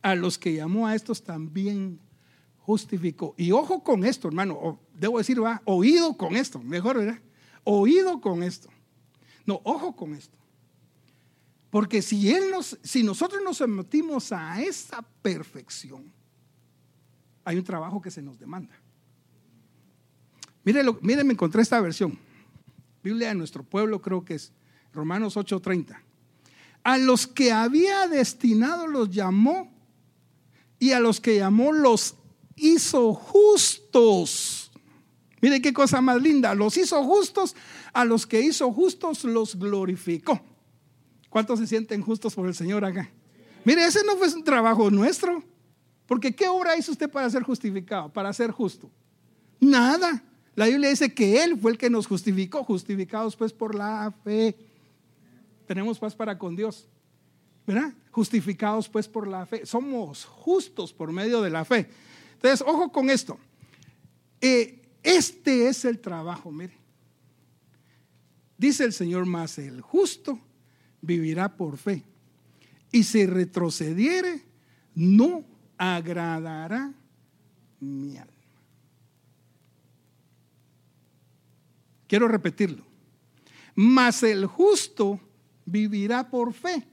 a 0.02 0.14
los 0.14 0.38
que 0.38 0.54
llamó 0.54 0.86
a 0.86 0.94
estos 0.94 1.22
también 1.22 2.00
justificó. 2.58 3.34
Y 3.36 3.52
ojo 3.52 3.82
con 3.82 4.04
esto, 4.04 4.28
hermano, 4.28 4.80
debo 4.94 5.18
decir, 5.18 5.42
va, 5.42 5.62
oído 5.64 6.16
con 6.16 6.36
esto, 6.36 6.60
mejor, 6.60 6.98
¿verdad? 6.98 7.20
Oído 7.64 8.20
con 8.20 8.42
esto. 8.42 8.68
No, 9.46 9.60
ojo 9.64 9.96
con 9.96 10.14
esto. 10.14 10.36
Porque 11.70 12.02
si, 12.02 12.30
él 12.30 12.50
nos, 12.50 12.78
si 12.82 13.02
nosotros 13.02 13.42
nos 13.44 13.58
sometimos 13.58 14.32
a 14.32 14.60
esa 14.60 15.02
perfección, 15.22 16.12
hay 17.44 17.56
un 17.56 17.64
trabajo 17.64 18.00
que 18.00 18.10
se 18.10 18.22
nos 18.22 18.38
demanda. 18.38 18.74
Mire, 20.64 20.82
mire, 21.00 21.24
me 21.24 21.32
encontré 21.32 21.62
esta 21.62 21.80
versión. 21.80 22.18
Biblia 23.02 23.28
de 23.28 23.34
nuestro 23.34 23.62
pueblo 23.62 24.02
creo 24.02 24.24
que 24.24 24.34
es 24.34 24.52
Romanos 24.92 25.36
8:30. 25.36 26.02
A 26.84 26.98
los 26.98 27.26
que 27.26 27.52
había 27.52 28.06
destinado 28.08 28.86
los 28.86 29.10
llamó 29.10 29.70
y 30.78 30.92
a 30.92 31.00
los 31.00 31.20
que 31.20 31.36
llamó 31.36 31.72
los 31.72 32.14
hizo 32.56 33.14
justos. 33.14 34.70
Mire 35.40 35.60
qué 35.60 35.72
cosa 35.72 36.00
más 36.00 36.20
linda. 36.20 36.54
Los 36.54 36.76
hizo 36.76 37.02
justos, 37.04 37.54
a 37.92 38.04
los 38.04 38.26
que 38.26 38.40
hizo 38.40 38.72
justos 38.72 39.24
los 39.24 39.56
glorificó. 39.56 40.40
¿Cuántos 41.28 41.58
se 41.58 41.66
sienten 41.66 42.02
justos 42.02 42.34
por 42.34 42.48
el 42.48 42.54
Señor 42.54 42.84
acá? 42.84 43.10
Mire, 43.64 43.84
ese 43.84 44.04
no 44.04 44.16
fue 44.16 44.32
un 44.32 44.44
trabajo 44.44 44.90
nuestro. 44.90 45.42
Porque 46.06 46.34
¿qué 46.34 46.48
obra 46.48 46.76
hizo 46.76 46.90
usted 46.90 47.10
para 47.10 47.28
ser 47.28 47.42
justificado, 47.42 48.10
para 48.10 48.32
ser 48.32 48.50
justo? 48.50 48.90
Nada. 49.60 50.24
La 50.54 50.66
Biblia 50.66 50.88
dice 50.88 51.12
que 51.12 51.44
Él 51.44 51.58
fue 51.60 51.72
el 51.72 51.78
que 51.78 51.90
nos 51.90 52.06
justificó, 52.06 52.64
justificados 52.64 53.36
pues 53.36 53.52
por 53.52 53.74
la 53.74 54.12
fe. 54.24 54.56
Tenemos 55.68 55.98
paz 55.98 56.16
para 56.16 56.38
con 56.38 56.56
Dios. 56.56 56.88
¿Verdad? 57.66 57.92
Justificados 58.10 58.88
pues 58.88 59.06
por 59.06 59.28
la 59.28 59.44
fe. 59.44 59.66
Somos 59.66 60.24
justos 60.24 60.94
por 60.94 61.12
medio 61.12 61.42
de 61.42 61.50
la 61.50 61.66
fe. 61.66 61.90
Entonces, 62.32 62.66
ojo 62.66 62.90
con 62.90 63.10
esto. 63.10 63.38
Eh, 64.40 64.80
este 65.02 65.68
es 65.68 65.84
el 65.84 65.98
trabajo, 65.98 66.50
mire. 66.50 66.72
Dice 68.56 68.84
el 68.84 68.94
Señor 68.94 69.26
más, 69.26 69.58
el 69.58 69.82
justo 69.82 70.40
vivirá 71.02 71.54
por 71.54 71.76
fe. 71.76 72.02
Y 72.90 73.04
si 73.04 73.26
retrocediere, 73.26 74.42
no 74.94 75.44
agradará 75.76 76.94
mi 77.78 78.16
alma. 78.16 78.32
Quiero 82.06 82.26
repetirlo. 82.26 82.82
Mas 83.74 84.22
el 84.22 84.46
justo 84.46 85.20
vivirá 85.70 86.28
por 86.28 86.52
fe. 86.52 86.86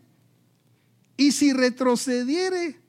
Y 1.18 1.32
si 1.32 1.54
retrocediere, 1.54 2.80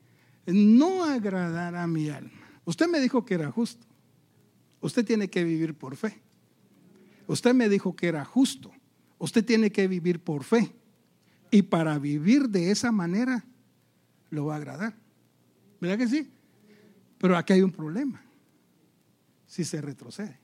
no 0.46 1.05
agradará 1.05 1.87
mi 1.87 2.09
alma. 2.09 2.31
Usted 2.64 2.88
me 2.88 3.01
dijo 3.01 3.25
que 3.25 3.35
era 3.35 3.51
justo. 3.51 3.87
Usted 4.81 5.05
tiene 5.05 5.29
que 5.29 5.44
vivir 5.44 5.75
por 5.75 5.96
fe. 5.96 6.20
Usted 7.27 7.55
me 7.55 7.68
dijo 7.68 7.94
que 7.94 8.09
era 8.09 8.25
justo. 8.25 8.72
Usted 9.18 9.44
tiene 9.44 9.70
que 9.70 9.88
vivir 9.88 10.20
por 10.20 10.44
fe. 10.44 10.72
Y 11.51 11.62
para 11.62 11.99
vivir 11.99 12.49
de 12.49 12.70
esa 12.70 12.90
manera, 12.92 13.44
lo 14.31 14.46
va 14.46 14.55
a 14.55 14.59
agradar. 14.59 14.94
¿Verdad 15.81 15.99
que 15.99 16.09
sí? 16.09 16.31
Pero 17.18 17.37
aquí 17.37 17.53
hay 17.53 17.62
un 17.62 17.72
problema. 17.72 18.22
Si 19.46 19.64
se 19.64 19.81
retrocede, 19.81 20.38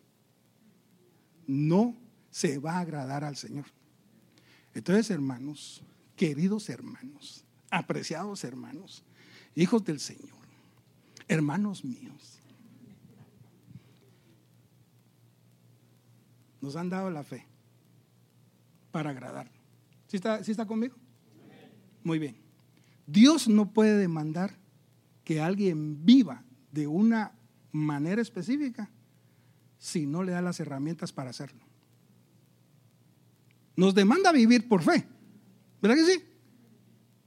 no 1.46 1.96
se 2.30 2.58
va 2.58 2.74
a 2.74 2.80
agradar 2.80 3.24
al 3.24 3.36
Señor. 3.36 3.66
Entonces, 4.74 5.10
hermanos, 5.10 5.82
queridos 6.16 6.68
hermanos, 6.68 7.44
apreciados 7.70 8.44
hermanos, 8.44 9.04
hijos 9.54 9.84
del 9.84 10.00
Señor, 10.00 10.30
hermanos 11.28 11.84
míos, 11.84 12.38
nos 16.60 16.76
han 16.76 16.88
dado 16.88 17.10
la 17.10 17.24
fe 17.24 17.46
para 18.92 19.10
agradarlo. 19.10 19.52
¿Sí 20.06 20.16
está, 20.16 20.42
¿Sí 20.44 20.52
está 20.52 20.66
conmigo? 20.66 20.96
Muy 22.04 22.18
bien. 22.18 22.36
Dios 23.06 23.48
no 23.48 23.72
puede 23.72 23.96
demandar 23.96 24.56
que 25.24 25.40
alguien 25.40 26.04
viva 26.04 26.44
de 26.70 26.86
una 26.86 27.32
manera 27.72 28.22
específica 28.22 28.90
si 29.78 30.06
no 30.06 30.22
le 30.22 30.32
da 30.32 30.42
las 30.42 30.60
herramientas 30.60 31.12
para 31.12 31.30
hacerlo. 31.30 31.71
Nos 33.76 33.94
demanda 33.94 34.32
vivir 34.32 34.68
por 34.68 34.82
fe. 34.82 35.06
¿Verdad 35.80 35.96
que 35.96 36.04
sí? 36.04 36.24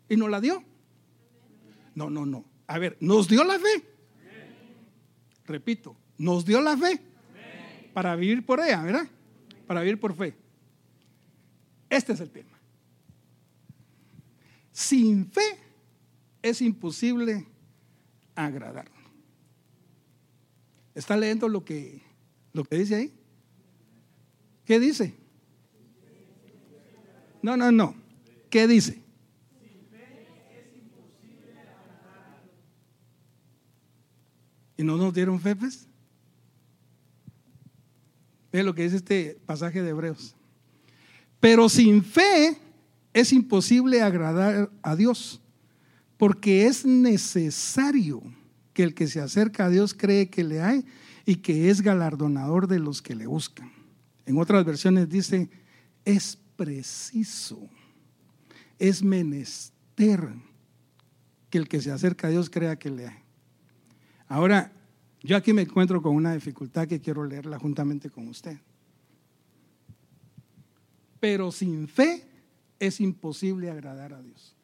Y 0.10 0.18
nos 0.18 0.30
la 0.30 0.40
dio. 0.40 0.64
No, 1.96 2.10
no, 2.10 2.26
no. 2.26 2.46
A 2.68 2.78
ver, 2.78 2.98
nos 3.00 3.28
dio 3.28 3.44
la 3.44 3.60
fe. 3.60 3.86
Repito, 5.46 5.96
nos 6.18 6.46
dio 6.46 6.62
la 6.62 6.78
fe 6.78 7.02
para 7.94 8.16
vivir 8.16 8.46
por 8.46 8.60
ella, 8.60 8.82
¿verdad? 8.82 9.08
Para 9.68 9.82
vivir 9.82 10.00
por 10.00 10.16
fe. 10.16 10.36
Este 11.90 12.14
es 12.14 12.20
el 12.20 12.30
tema. 12.30 12.60
Sin 14.72 15.26
fe 15.32 15.60
es 16.42 16.62
imposible 16.62 17.48
agradar. 18.36 18.92
¿Está 20.94 21.18
leyendo 21.18 21.48
lo 21.48 21.64
que, 21.64 22.02
lo 22.54 22.64
que 22.64 22.78
dice 22.78 22.96
ahí? 22.96 23.14
¿Qué 24.66 24.80
dice? 24.80 25.16
No, 27.46 27.56
no, 27.56 27.72
no. 27.72 27.94
¿Qué 28.50 28.68
dice? 28.68 29.04
¿Y 34.76 34.84
no 34.84 34.98
nos 34.98 35.14
dieron 35.14 35.40
fe, 35.40 35.56
pues? 35.56 35.88
Ve 38.52 38.64
lo 38.64 38.74
que 38.74 38.82
dice 38.82 38.96
este 38.96 39.38
pasaje 39.46 39.84
de 39.84 39.92
Hebreos. 39.92 40.36
Pero 41.40 41.70
sin 41.70 42.04
fe 42.04 42.58
es 43.14 43.32
imposible 43.32 44.02
agradar 44.02 44.72
a 44.82 44.96
Dios 44.96 45.40
porque 46.18 46.66
es 46.66 46.84
necesario 46.84 48.24
que 48.74 48.82
el 48.82 48.96
que 48.96 49.06
se 49.06 49.22
acerca 49.22 49.66
a 49.66 49.70
Dios 49.70 49.94
cree 49.94 50.32
que 50.32 50.44
le 50.44 50.64
hay 50.64 50.84
y 51.28 51.36
que 51.36 51.70
es 51.70 51.82
galardonador 51.82 52.68
de 52.68 52.80
los 52.80 53.04
que 53.04 53.14
le 53.14 53.28
buscan. 53.28 53.72
En 54.26 54.40
otras 54.40 54.66
versiones 54.66 55.08
dice, 55.10 55.48
es 56.06 56.40
preciso, 56.56 57.70
es 58.80 59.04
menester 59.04 60.30
que 61.50 61.58
el 61.58 61.68
que 61.68 61.82
se 61.82 61.92
acerca 61.92 62.28
a 62.28 62.32
Dios 62.32 62.50
crea 62.50 62.78
que 62.78 62.90
le 62.90 63.08
hay. 63.08 63.20
Ahora, 64.28 64.72
yo 65.22 65.38
aquí 65.38 65.54
me 65.54 65.64
encuentro 65.64 66.02
con 66.02 66.16
una 66.16 66.34
dificultad 66.34 66.88
que 66.88 67.00
quiero 67.00 67.26
leerla 67.26 67.58
juntamente 67.58 68.10
con 68.10 68.28
usted. 68.28 68.58
Pero 71.20 71.52
sin 71.52 71.88
fe 71.88 72.28
es 72.80 73.00
imposible 73.00 73.72
agradar 73.72 74.14
a 74.14 74.22
Dios. 74.22 74.56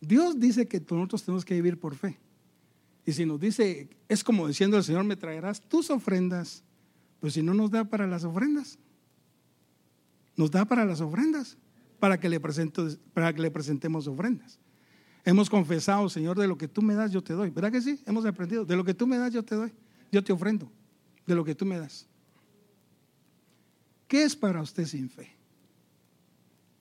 Dios 0.00 0.38
dice 0.38 0.68
que 0.68 0.80
nosotros 0.80 1.24
tenemos 1.24 1.44
que 1.44 1.54
vivir 1.54 1.78
por 1.78 1.96
fe. 1.96 2.18
Y 3.06 3.12
si 3.12 3.26
nos 3.26 3.40
dice, 3.40 3.88
es 4.08 4.22
como 4.22 4.46
diciendo 4.46 4.76
el 4.76 4.84
Señor, 4.84 5.04
me 5.04 5.16
traerás 5.16 5.60
tus 5.60 5.90
ofrendas, 5.90 6.62
pues 7.20 7.34
si 7.34 7.42
no 7.42 7.54
nos 7.54 7.70
da 7.70 7.84
para 7.84 8.06
las 8.06 8.24
ofrendas, 8.24 8.78
nos 10.36 10.50
da 10.50 10.64
para 10.64 10.84
las 10.84 11.00
ofrendas, 11.00 11.56
para 11.98 12.18
que 12.18 12.28
le, 12.28 12.40
para 12.40 13.32
que 13.32 13.42
le 13.42 13.50
presentemos 13.50 14.06
ofrendas. 14.06 14.58
Hemos 15.24 15.48
confesado, 15.48 16.08
Señor, 16.08 16.38
de 16.38 16.46
lo 16.46 16.58
que 16.58 16.68
tú 16.68 16.82
me 16.82 16.94
das, 16.94 17.10
yo 17.10 17.22
te 17.22 17.32
doy. 17.32 17.50
¿Verdad 17.50 17.72
que 17.72 17.80
sí? 17.80 18.02
Hemos 18.06 18.26
aprendido, 18.26 18.64
de 18.64 18.76
lo 18.76 18.84
que 18.84 18.92
tú 18.92 19.06
me 19.06 19.16
das, 19.16 19.32
yo 19.32 19.42
te 19.42 19.54
doy. 19.54 19.72
Yo 20.12 20.22
te 20.22 20.32
ofrendo, 20.32 20.70
de 21.26 21.34
lo 21.34 21.44
que 21.44 21.54
tú 21.54 21.64
me 21.64 21.78
das. 21.78 22.06
¿Qué 24.06 24.22
es 24.22 24.36
para 24.36 24.60
usted 24.60 24.84
sin 24.84 25.08
fe? 25.08 25.34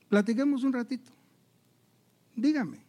Platiquemos 0.10 0.64
un 0.64 0.74
ratito. 0.74 1.12
Dígame. 2.36 2.84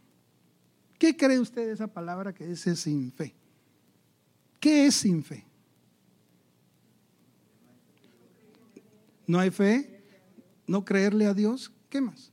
¿Qué 0.98 1.16
cree 1.16 1.38
usted 1.38 1.66
de 1.66 1.72
esa 1.72 1.86
palabra 1.86 2.34
que 2.34 2.46
dice 2.46 2.74
sin 2.76 3.12
fe? 3.12 3.34
¿Qué 4.58 4.86
es 4.86 4.94
sin 4.96 5.22
fe? 5.22 5.44
¿No 9.26 9.38
hay 9.38 9.50
fe? 9.50 9.93
¿No 10.66 10.84
creerle 10.84 11.26
a 11.26 11.34
Dios? 11.34 11.72
¿Qué 11.88 12.00
más? 12.00 12.32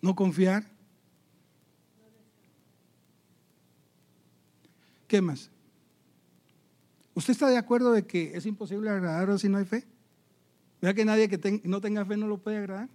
¿No 0.00 0.14
confiar? 0.14 0.64
¿Qué 5.06 5.20
más? 5.20 5.50
¿Usted 7.14 7.32
está 7.32 7.48
de 7.48 7.58
acuerdo 7.58 7.92
de 7.92 8.06
que 8.06 8.36
es 8.36 8.46
imposible 8.46 8.88
agradar 8.88 9.36
si 9.38 9.48
no 9.48 9.58
hay 9.58 9.64
fe? 9.64 9.84
¿Vea 10.80 10.94
que 10.94 11.04
nadie 11.04 11.28
que 11.28 11.60
no 11.64 11.80
tenga 11.80 12.04
fe 12.04 12.16
no 12.16 12.28
lo 12.28 12.38
puede 12.38 12.58
agradar? 12.58 12.88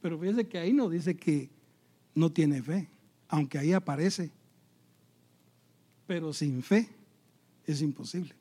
Pero 0.00 0.16
fíjese 0.20 0.46
que 0.46 0.58
ahí 0.58 0.72
no 0.72 0.88
dice 0.88 1.16
que 1.16 1.50
no 2.14 2.30
tiene 2.30 2.62
fe, 2.62 2.88
aunque 3.26 3.58
ahí 3.58 3.72
aparece. 3.72 4.30
Pero 6.06 6.32
sin 6.32 6.62
fe 6.62 6.88
es 7.66 7.82
imposible, 7.82 8.35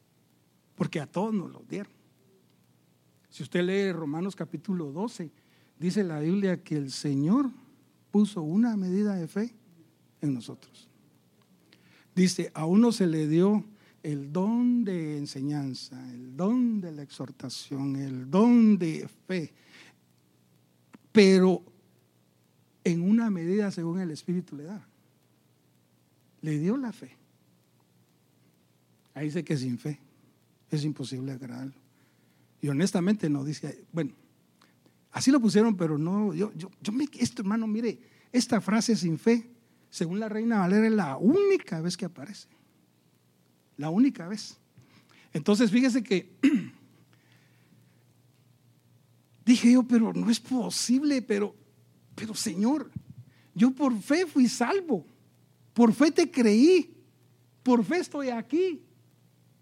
porque 0.76 1.00
a 1.00 1.08
todos 1.08 1.34
nos 1.34 1.52
lo 1.52 1.64
dieron. 1.68 1.92
Si 3.30 3.44
usted 3.44 3.64
lee 3.64 3.92
Romanos 3.92 4.36
capítulo 4.36 4.92
12, 4.92 5.32
dice 5.80 6.04
la 6.04 6.20
Biblia 6.20 6.62
que 6.64 6.76
el 6.76 6.92
Señor 6.92 7.50
puso 8.12 8.42
una 8.42 8.78
medida 8.78 9.16
de 9.16 9.28
fe 9.28 9.54
en 10.22 10.34
nosotros. 10.34 10.90
Dice, 12.14 12.52
a 12.54 12.66
uno 12.66 12.92
se 12.92 13.08
le 13.08 13.28
dio 13.28 13.66
el 14.04 14.32
don 14.32 14.86
de 14.86 15.18
enseñanza, 15.18 16.00
el 16.14 16.38
don 16.38 16.80
de 16.80 16.92
la 16.94 17.02
exhortación, 17.02 17.96
el 17.98 18.30
don 18.30 18.78
de 18.78 19.10
fe, 19.28 19.54
pero 21.12 21.62
en 22.84 23.02
una 23.02 23.30
medida 23.30 23.72
según 23.72 24.00
el 24.00 24.12
Espíritu 24.12 24.56
le 24.56 24.64
da. 24.64 24.88
Le 26.42 26.60
dio 26.60 26.78
la 26.78 26.94
fe. 26.94 27.18
Ahí 29.14 29.26
dice 29.26 29.44
que 29.44 29.58
sin 29.58 29.78
fe 29.78 30.05
es 30.70 30.84
imposible 30.84 31.32
agradarlo. 31.32 31.74
Y 32.62 32.68
honestamente 32.70 33.30
no 33.30 33.44
dice, 33.44 33.84
bueno, 33.92 34.14
así 35.12 35.32
lo 35.32 35.40
pusieron, 35.40 35.76
pero 35.76 35.98
no, 35.98 36.34
yo, 36.34 36.52
yo, 36.56 36.72
yo 36.82 36.92
me, 36.92 37.08
esto 37.20 37.42
hermano, 37.42 37.68
mire, 37.68 38.00
esta 38.32 38.60
frase 38.62 38.96
sin 38.96 39.18
fe 39.18 39.50
según 39.96 40.20
la 40.20 40.28
Reina 40.28 40.60
Valera, 40.60 40.88
es 40.88 40.92
la 40.92 41.16
única 41.16 41.80
vez 41.80 41.96
que 41.96 42.04
aparece. 42.04 42.50
La 43.78 43.90
única 43.90 44.28
vez. 44.28 44.58
Entonces, 45.32 45.72
fíjese 45.72 46.04
que 46.04 46.34
dije 49.46 49.72
yo, 49.72 49.84
pero 49.84 50.12
no 50.12 50.30
es 50.30 50.42
posible, 50.42 51.22
pero, 51.22 51.56
pero 52.14 52.36
Señor, 52.36 52.92
yo 53.54 53.72
por 53.72 53.98
fe 54.02 54.26
fui 54.26 54.50
salvo. 54.50 55.06
Por 55.74 55.94
fe 55.94 56.12
te 56.12 56.30
creí. 56.30 56.94
Por 57.64 57.86
fe 57.86 58.00
estoy 58.00 58.32
aquí. 58.32 58.82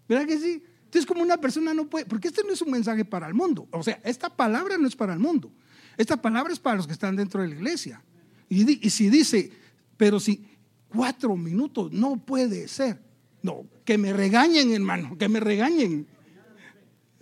¿Verdad 0.08 0.26
que 0.26 0.38
sí? 0.40 0.64
Entonces, 0.94 1.08
como 1.08 1.22
una 1.22 1.38
persona 1.38 1.74
no 1.74 1.88
puede, 1.88 2.06
porque 2.06 2.28
este 2.28 2.44
no 2.44 2.52
es 2.52 2.62
un 2.62 2.70
mensaje 2.70 3.04
para 3.04 3.26
el 3.26 3.34
mundo. 3.34 3.66
O 3.72 3.82
sea, 3.82 4.00
esta 4.04 4.30
palabra 4.30 4.78
no 4.78 4.86
es 4.86 4.94
para 4.94 5.12
el 5.12 5.18
mundo. 5.18 5.50
Esta 5.96 6.16
palabra 6.16 6.52
es 6.52 6.60
para 6.60 6.76
los 6.76 6.86
que 6.86 6.92
están 6.92 7.16
dentro 7.16 7.42
de 7.42 7.48
la 7.48 7.56
iglesia. 7.56 8.00
Y, 8.48 8.88
si 8.90 9.10
dice, 9.10 9.50
pero 9.96 10.20
si 10.20 10.46
cuatro 10.88 11.36
minutos, 11.36 11.90
no 11.90 12.16
puede 12.24 12.68
ser. 12.68 13.00
No, 13.42 13.66
que 13.84 13.98
me 13.98 14.12
regañen, 14.12 14.72
hermano, 14.72 15.18
que 15.18 15.28
me 15.28 15.40
regañen. 15.40 16.06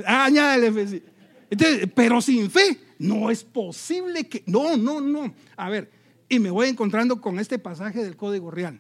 Ah, 0.04 0.26
añádale 0.26 0.70
fe. 0.70 1.02
Entonces, 1.48 1.88
pero 1.94 2.20
sin 2.20 2.50
fe, 2.50 2.78
no 2.98 3.30
es 3.30 3.42
posible 3.42 4.28
que. 4.28 4.42
No, 4.46 4.76
no, 4.76 5.00
no. 5.00 5.34
A 5.56 5.70
ver, 5.70 5.90
y 6.28 6.38
me 6.38 6.50
voy 6.50 6.68
encontrando 6.68 7.22
con 7.22 7.38
este 7.38 7.58
pasaje 7.58 8.04
del 8.04 8.16
Código 8.16 8.50
Real. 8.50 8.78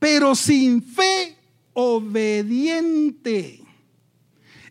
Pero 0.00 0.34
sin 0.34 0.82
fe 0.82 1.38
obediente 1.72 3.63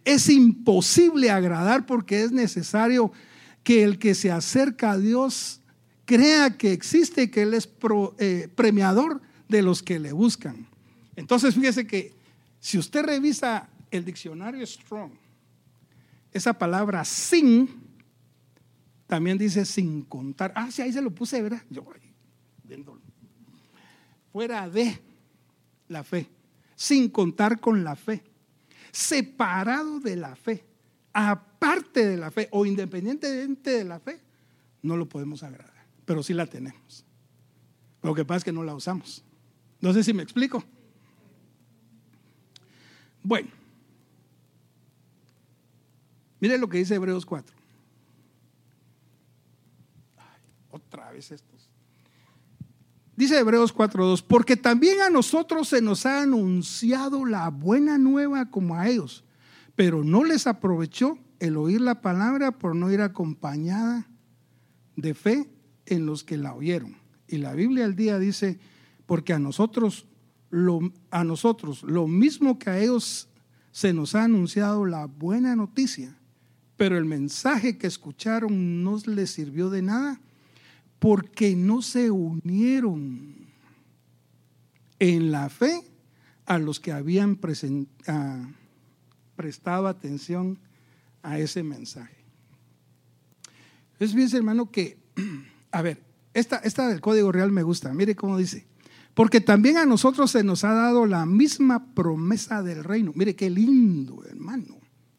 es 0.06 0.30
imposible 0.30 1.30
agradar 1.30 1.86
porque 1.86 2.24
es 2.24 2.32
necesario 2.32 3.12
que 3.64 3.84
el 3.84 4.00
que 4.00 4.16
se 4.16 4.32
acerca 4.32 4.92
a 4.92 4.98
Dios 4.98 5.62
crea 6.06 6.58
que 6.58 6.74
existe, 6.74 7.32
que 7.32 7.44
Él 7.44 7.54
es 7.54 7.70
eh, 8.20 8.50
premiador 8.56 9.22
de 9.48 9.62
los 9.62 9.82
que 9.82 10.00
le 10.00 10.12
buscan. 10.12 10.68
Entonces, 11.16 11.56
fíjese 11.56 11.88
que 11.88 12.14
si 12.60 12.78
usted 12.78 13.04
revisa 13.04 13.70
el 13.92 14.04
diccionario 14.04 14.66
Strong, 14.66 15.12
esa 16.32 16.54
palabra 16.54 17.06
sin 17.06 17.84
también 19.08 19.38
dice 19.38 19.66
sin 19.66 20.02
contar. 20.02 20.52
Ah, 20.56 20.72
sí, 20.72 20.82
ahí 20.82 20.92
se 20.92 21.02
lo 21.02 21.12
puse, 21.12 21.42
¿verdad? 21.42 21.62
Yo 21.70 21.86
viéndolo. 22.64 23.02
Fuera 24.32 24.68
de 24.68 25.00
la 25.88 26.04
fe, 26.04 26.28
sin 26.76 27.10
contar 27.10 27.60
con 27.60 27.84
la 27.84 27.96
fe, 27.96 28.24
separado 28.94 30.00
de 30.00 30.16
la 30.16 30.38
fe, 30.38 30.64
aparte 31.12 32.06
de 32.06 32.16
la 32.16 32.32
fe 32.32 32.48
o 32.52 32.66
independientemente 32.66 33.72
de 33.72 33.84
la 33.84 34.00
fe, 34.00 34.22
no 34.82 34.96
lo 34.96 35.10
podemos 35.10 35.44
agradar 35.44 35.74
pero 36.06 36.24
sí 36.24 36.34
la 36.34 36.46
tenemos. 36.46 37.06
Lo 38.02 38.14
que 38.14 38.26
pasa 38.26 38.40
es 38.40 38.44
que 38.44 38.52
no 38.52 38.64
la 38.64 38.76
usamos. 38.76 39.24
No 39.80 39.94
sé 39.94 40.04
si 40.04 40.14
me 40.14 40.24
explico. 40.24 40.64
Bueno, 43.22 43.50
mire 46.40 46.58
lo 46.58 46.68
que 46.68 46.78
dice 46.78 46.96
Hebreos 46.96 47.26
4. 47.26 47.56
otra 50.72 51.12
vez 51.12 51.32
estos. 51.32 51.53
Dice 53.16 53.38
Hebreos 53.38 53.76
4.2, 53.76 54.24
porque 54.28 54.58
también 54.58 55.02
a 55.02 55.10
nosotros 55.12 55.68
se 55.68 55.82
nos 55.82 56.06
ha 56.06 56.24
anunciado 56.24 57.26
la 57.26 57.50
buena 57.50 58.00
nueva 58.00 58.50
como 58.50 58.76
a 58.76 58.90
ellos, 58.90 59.24
pero 59.76 60.04
no 60.04 60.24
les 60.24 60.48
aprovechó 60.48 61.20
el 61.40 61.58
oír 61.58 61.82
la 61.82 62.02
palabra 62.02 62.58
por 62.58 62.76
no 62.76 62.92
ir 62.92 63.02
acompañada 63.02 64.08
de 64.96 65.14
fe 65.14 65.50
en 65.86 66.08
los 66.08 66.24
que 66.24 66.38
la 66.38 66.56
oyeron. 66.56 66.96
Y 67.28 67.38
la 67.38 67.54
Biblia 67.54 67.86
al 67.86 67.96
día 67.96 68.18
dice, 68.18 68.60
porque 69.06 69.34
a 69.34 69.40
nosotros, 69.40 70.08
lo, 70.50 70.80
a 71.12 71.24
nosotros, 71.24 71.84
lo 71.84 72.08
mismo 72.08 72.58
que 72.58 72.72
a 72.72 72.80
ellos 72.80 73.30
se 73.72 73.94
nos 73.94 74.16
ha 74.16 74.24
anunciado 74.24 74.86
la 74.86 75.06
buena 75.06 75.56
noticia, 75.56 76.18
pero 76.78 76.98
el 76.98 77.06
mensaje 77.06 77.78
que 77.78 77.88
escucharon 77.88 78.84
no 78.84 78.98
les 79.06 79.30
sirvió 79.30 79.70
de 79.70 79.84
nada 79.84 80.20
porque 81.04 81.54
no 81.54 81.82
se 81.82 82.10
unieron 82.10 83.36
en 85.00 85.32
la 85.32 85.50
fe 85.50 85.82
a 86.46 86.58
los 86.60 86.80
que 86.80 86.94
habían 86.94 87.36
prestado 89.36 89.88
atención 89.88 90.58
a 91.22 91.40
ese 91.40 91.62
mensaje. 91.62 92.16
Es 94.00 94.14
bien, 94.14 94.30
hermano, 94.34 94.72
que 94.72 95.04
A 95.74 95.82
ver, 95.82 96.04
esta, 96.36 96.58
esta 96.58 96.88
del 96.88 97.02
Código 97.02 97.32
Real 97.32 97.52
me 97.52 97.64
gusta. 97.64 97.94
Mire 97.94 98.16
cómo 98.16 98.38
dice. 98.38 98.68
Porque 99.16 99.42
también 99.42 99.78
a 99.78 99.86
nosotros 99.86 100.32
se 100.32 100.44
nos 100.44 100.64
ha 100.64 100.72
dado 100.72 101.08
la 101.08 101.26
misma 101.26 101.94
promesa 101.94 102.62
del 102.62 102.84
reino. 102.84 103.12
Mire 103.16 103.36
qué 103.36 103.50
lindo, 103.50 104.24
hermano. 104.24 104.78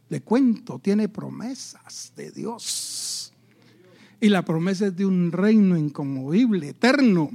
Le 0.08 0.22
cuento, 0.22 0.78
tiene 0.78 1.08
promesas 1.08 2.12
de 2.16 2.30
Dios. 2.30 3.13
Y 4.24 4.30
la 4.30 4.42
promesa 4.42 4.86
es 4.86 4.96
de 4.96 5.04
un 5.04 5.32
reino 5.32 5.76
inconmovible, 5.76 6.70
eterno, 6.70 7.30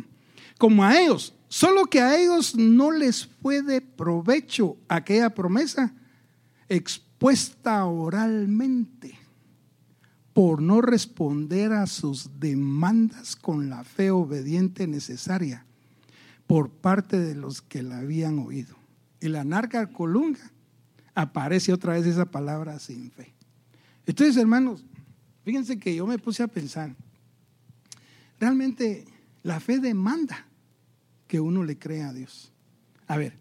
como 0.57 0.83
a 0.83 0.99
ellos. 0.99 1.35
Solo 1.47 1.85
que 1.85 2.01
a 2.01 2.19
ellos 2.19 2.55
no 2.55 2.89
les 2.89 3.27
fue 3.27 3.61
de 3.61 3.79
provecho 3.79 4.75
aquella 4.87 5.29
promesa 5.35 5.93
expuesta 6.67 7.85
oralmente 7.85 9.19
por 10.33 10.63
no 10.63 10.81
responder 10.81 11.73
a 11.73 11.85
sus 11.85 12.39
demandas 12.39 13.35
con 13.35 13.69
la 13.69 13.83
fe 13.83 14.09
obediente 14.09 14.87
necesaria 14.87 15.67
por 16.47 16.71
parte 16.71 17.19
de 17.19 17.35
los 17.35 17.61
que 17.61 17.83
la 17.83 17.99
habían 17.99 18.39
oído. 18.39 18.75
Y 19.21 19.27
la 19.27 19.43
narca 19.43 19.93
colunga 19.93 20.51
aparece 21.13 21.71
otra 21.71 21.93
vez 21.93 22.07
esa 22.07 22.25
palabra 22.25 22.79
sin 22.79 23.11
fe. 23.11 23.35
Entonces, 24.07 24.37
hermanos, 24.37 24.83
fíjense 25.43 25.79
que 25.79 25.95
yo 25.95 26.05
me 26.05 26.19
puse 26.19 26.43
a 26.43 26.47
pensar, 26.47 26.95
realmente 28.39 29.05
la 29.43 29.59
fe 29.59 29.79
demanda 29.79 30.45
que 31.27 31.39
uno 31.39 31.63
le 31.63 31.77
crea 31.77 32.09
a 32.09 32.13
Dios. 32.13 32.51
A 33.07 33.17
ver, 33.17 33.37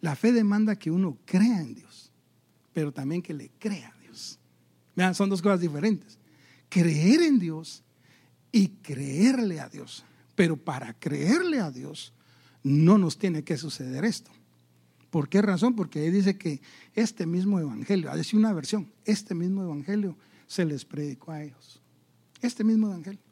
la 0.00 0.16
fe 0.16 0.32
demanda 0.32 0.76
que 0.76 0.90
uno 0.90 1.18
crea 1.24 1.60
en 1.60 1.74
Dios, 1.74 2.12
pero 2.72 2.92
también 2.92 3.22
que 3.22 3.34
le 3.34 3.50
crea 3.58 3.88
a 3.88 4.00
Dios. 4.00 4.38
Vean, 4.96 5.14
son 5.14 5.30
dos 5.30 5.42
cosas 5.42 5.60
diferentes 5.60 6.18
creer 6.72 7.20
en 7.20 7.38
Dios 7.38 7.84
y 8.50 8.68
creerle 8.68 9.60
a 9.60 9.68
Dios. 9.68 10.04
Pero 10.34 10.56
para 10.56 10.94
creerle 10.94 11.60
a 11.60 11.70
Dios 11.70 12.14
no 12.62 12.96
nos 12.96 13.18
tiene 13.18 13.44
que 13.44 13.58
suceder 13.58 14.06
esto. 14.06 14.30
¿Por 15.10 15.28
qué 15.28 15.42
razón? 15.42 15.76
Porque 15.76 16.00
ahí 16.00 16.10
dice 16.10 16.38
que 16.38 16.62
este 16.94 17.26
mismo 17.26 17.60
evangelio, 17.60 18.10
a 18.10 18.16
decir 18.16 18.38
una 18.38 18.54
versión, 18.54 18.90
este 19.04 19.34
mismo 19.34 19.62
evangelio 19.62 20.16
se 20.52 20.66
les 20.66 20.84
predicó 20.84 21.32
a 21.32 21.42
ellos. 21.42 21.80
Este 22.42 22.62
mismo 22.62 22.88
evangelio. 22.88 23.22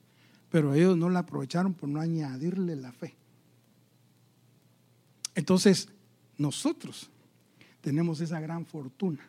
Pero 0.49 0.73
ellos 0.73 0.97
no 0.97 1.11
lo 1.11 1.19
aprovecharon 1.19 1.75
por 1.75 1.87
no 1.87 2.01
añadirle 2.01 2.77
la 2.77 2.93
fe. 2.93 3.15
Entonces, 5.35 5.91
nosotros 6.39 7.11
tenemos 7.83 8.23
esa 8.23 8.41
gran 8.41 8.65
fortuna 8.65 9.21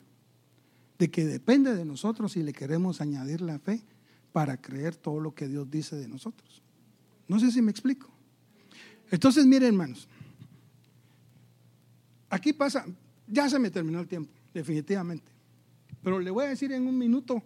de 0.97 1.11
que 1.11 1.25
depende 1.25 1.75
de 1.75 1.83
nosotros 1.83 2.31
si 2.31 2.43
le 2.43 2.53
queremos 2.53 3.01
añadir 3.01 3.41
la 3.41 3.59
fe 3.59 3.81
para 4.31 4.55
creer 4.55 4.95
todo 4.95 5.19
lo 5.19 5.35
que 5.35 5.49
Dios 5.49 5.69
dice 5.69 5.97
de 5.97 6.07
nosotros. 6.07 6.61
No 7.27 7.41
sé 7.41 7.51
si 7.51 7.61
me 7.61 7.71
explico. 7.71 8.09
Entonces, 9.09 9.45
miren, 9.45 9.73
hermanos, 9.73 10.07
aquí 12.29 12.53
pasa, 12.53 12.85
ya 13.27 13.49
se 13.49 13.59
me 13.59 13.69
terminó 13.69 13.99
el 13.99 14.07
tiempo, 14.07 14.31
definitivamente. 14.53 15.29
Pero 16.01 16.21
le 16.21 16.31
voy 16.31 16.45
a 16.45 16.49
decir 16.49 16.71
en 16.71 16.87
un 16.87 16.97
minuto, 16.97 17.43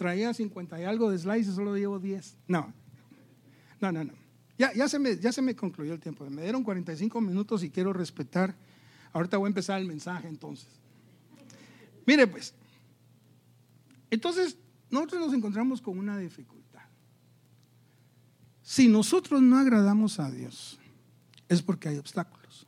traía 0.00 0.32
50 0.32 0.80
y 0.80 0.84
algo 0.84 1.10
de 1.10 1.18
slides 1.18 1.48
y 1.48 1.52
solo 1.52 1.76
llevo 1.76 1.98
10. 1.98 2.38
No, 2.48 2.72
no, 3.82 3.92
no, 3.92 4.02
no. 4.02 4.14
Ya, 4.56 4.72
ya, 4.72 4.88
se 4.88 4.98
me, 4.98 5.18
ya 5.18 5.30
se 5.30 5.42
me 5.42 5.54
concluyó 5.54 5.92
el 5.92 6.00
tiempo. 6.00 6.24
Me 6.30 6.40
dieron 6.40 6.64
45 6.64 7.20
minutos 7.20 7.62
y 7.62 7.68
quiero 7.68 7.92
respetar. 7.92 8.54
Ahorita 9.12 9.36
voy 9.36 9.48
a 9.48 9.48
empezar 9.48 9.78
el 9.78 9.86
mensaje 9.86 10.26
entonces. 10.26 10.68
Mire 12.06 12.26
pues, 12.26 12.54
entonces 14.10 14.56
nosotros 14.90 15.20
nos 15.20 15.34
encontramos 15.34 15.82
con 15.82 15.98
una 15.98 16.16
dificultad. 16.16 16.80
Si 18.62 18.88
nosotros 18.88 19.42
no 19.42 19.58
agradamos 19.58 20.18
a 20.18 20.30
Dios, 20.30 20.78
es 21.46 21.60
porque 21.60 21.90
hay 21.90 21.98
obstáculos. 21.98 22.66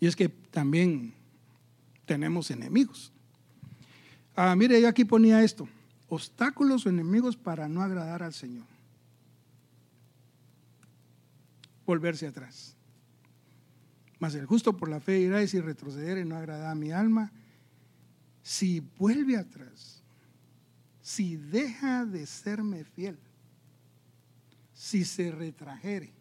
Y 0.00 0.08
es 0.08 0.16
que 0.16 0.28
también 0.28 1.14
tenemos 2.04 2.50
enemigos. 2.50 3.12
Ah, 4.34 4.56
mire, 4.56 4.80
yo 4.80 4.88
aquí 4.88 5.04
ponía 5.04 5.44
esto, 5.44 5.68
obstáculos 6.10 6.84
o 6.84 6.90
enemigos 6.90 7.36
para 7.36 7.68
no 7.68 7.80
agradar 7.80 8.22
al 8.22 8.34
Señor. 8.34 8.66
Volverse 11.86 12.26
atrás. 12.26 12.76
Mas 14.18 14.34
el 14.34 14.44
justo 14.44 14.76
por 14.76 14.90
la 14.90 15.00
fe 15.00 15.20
irá 15.20 15.42
y 15.42 15.48
si 15.48 15.60
retroceder 15.60 16.24
no 16.26 16.36
agrada 16.36 16.70
a 16.70 16.74
mi 16.74 16.92
alma, 16.92 17.32
si 18.42 18.80
vuelve 18.98 19.36
atrás, 19.36 20.02
si 21.00 21.36
deja 21.36 22.04
de 22.04 22.26
serme 22.26 22.84
fiel, 22.84 23.16
si 24.74 25.04
se 25.04 25.30
retrajere. 25.30 26.12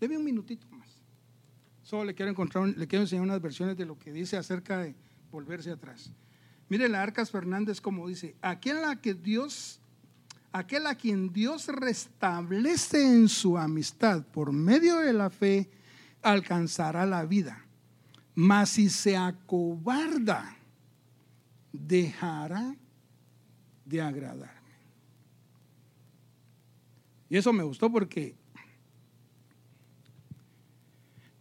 Deme 0.00 0.16
un 0.16 0.24
minutito 0.24 0.66
más. 0.70 0.88
Solo 1.82 2.04
le 2.04 2.14
quiero 2.14 2.30
encontrar, 2.30 2.68
le 2.68 2.86
quiero 2.86 3.02
enseñar 3.02 3.24
unas 3.24 3.42
versiones 3.42 3.76
de 3.76 3.84
lo 3.84 3.98
que 3.98 4.12
dice 4.12 4.36
acerca 4.36 4.78
de 4.78 4.94
volverse 5.30 5.70
atrás. 5.70 6.12
Mire 6.68 6.88
la 6.88 7.02
Arcas 7.02 7.30
Fernández 7.30 7.80
como 7.80 8.08
dice, 8.08 8.36
aquel 8.42 8.84
a 8.84 8.96
que 8.96 9.14
Dios, 9.14 9.80
aquel 10.52 10.86
a 10.86 10.94
quien 10.94 11.32
Dios 11.32 11.66
restablece 11.68 13.02
en 13.02 13.28
su 13.28 13.56
amistad 13.56 14.24
por 14.26 14.52
medio 14.52 14.96
de 14.96 15.12
la 15.12 15.30
fe, 15.30 15.70
alcanzará 16.22 17.06
la 17.06 17.24
vida. 17.24 17.64
Mas 18.34 18.70
si 18.70 18.90
se 18.90 19.16
acobarda, 19.16 20.56
dejará 21.72 22.76
de 23.84 24.02
agradarme. 24.02 24.58
Y 27.30 27.36
eso 27.36 27.52
me 27.52 27.62
gustó 27.62 27.90
porque 27.90 28.36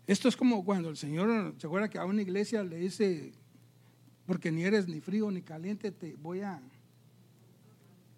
esto 0.06 0.30
es 0.30 0.38
como 0.38 0.64
cuando 0.64 0.90
el 0.90 0.98
Señor, 0.98 1.54
¿se 1.58 1.68
acuerda 1.68 1.90
que 1.90 1.98
a 1.98 2.06
una 2.06 2.22
iglesia 2.22 2.64
le 2.64 2.78
dice, 2.78 3.34
porque 4.28 4.52
ni 4.52 4.64
eres 4.64 4.88
ni 4.88 5.00
frío 5.00 5.32
ni 5.32 5.42
caliente, 5.42 5.90
te 5.92 6.16
voy 6.18 6.42
a, 6.42 6.62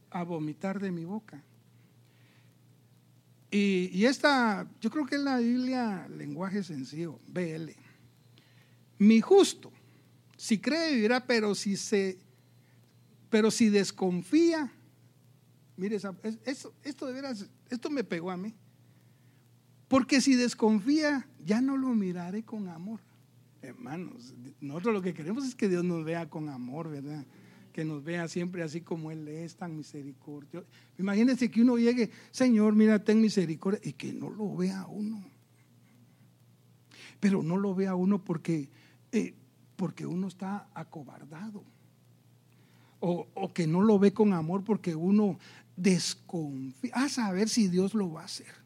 a 0.10 0.24
vomitar 0.24 0.80
de 0.80 0.92
mi 0.92 1.06
boca? 1.06 1.42
Y, 3.52 4.06
esta, 4.06 4.68
yo 4.80 4.90
creo 4.92 5.06
que 5.06 5.16
es 5.16 5.22
la 5.22 5.38
Biblia 5.38 6.08
lenguaje 6.10 6.64
sencillo, 6.64 7.20
BL. 7.28 7.72
Mi 9.00 9.22
justo, 9.22 9.72
si 10.38 10.60
cree 10.60 10.94
vivirá, 10.94 11.26
pero 11.26 11.56
si 11.56 11.76
se, 11.76 12.20
pero 13.30 13.50
si 13.50 13.70
desconfía, 13.70 14.72
mire, 15.78 16.00
esto, 16.44 16.74
esto 16.84 17.06
de 17.08 17.14
veras, 17.14 17.48
esto 17.70 17.90
me 17.90 18.04
pegó 18.04 18.30
a 18.30 18.38
mí. 18.38 18.54
Porque 19.88 20.22
si 20.22 20.36
desconfía, 20.36 21.28
ya 21.44 21.62
no 21.62 21.76
lo 21.76 21.90
miraré 21.90 22.44
con 22.44 22.68
amor. 22.68 23.00
Hermanos, 23.62 24.34
nosotros 24.62 24.94
lo 24.94 25.02
que 25.02 25.14
queremos 25.14 25.46
es 25.46 25.56
que 25.56 25.68
Dios 25.68 25.84
nos 25.84 26.06
vea 26.06 26.30
con 26.30 26.50
amor, 26.50 26.90
¿verdad? 26.90 27.26
que 27.80 27.86
nos 27.86 28.04
vea 28.04 28.28
siempre 28.28 28.64
así 28.64 28.82
como 28.82 29.12
Él 29.12 29.28
es, 29.28 29.56
tan 29.56 29.78
misericordioso. 29.78 30.68
Imagínense 30.98 31.50
que 31.50 31.62
uno 31.62 31.78
llegue, 31.78 32.10
Señor, 32.32 32.76
mira, 32.76 33.04
ten 33.04 33.22
misericordia, 33.22 33.80
y 33.84 33.94
que 33.94 34.12
no 34.12 34.30
lo 34.30 34.56
vea 34.56 34.86
uno. 34.88 35.24
Pero 37.20 37.44
no 37.44 37.58
lo 37.58 37.76
vea 37.76 37.96
uno 37.96 38.24
porque, 38.24 38.70
eh, 39.12 39.34
porque 39.76 40.06
uno 40.06 40.28
está 40.28 40.70
acobardado. 40.74 41.64
O, 43.02 43.28
o, 43.34 43.54
que 43.54 43.66
no 43.66 43.82
lo 43.82 43.98
ve 43.98 44.12
con 44.12 44.34
amor 44.34 44.64
porque 44.66 44.94
uno 44.94 45.40
desconfía. 45.78 46.92
A 46.94 47.08
saber 47.08 47.48
si 47.48 47.70
Dios 47.70 47.94
lo 47.94 48.12
va 48.12 48.24
a 48.24 48.26
hacer. 48.26 48.59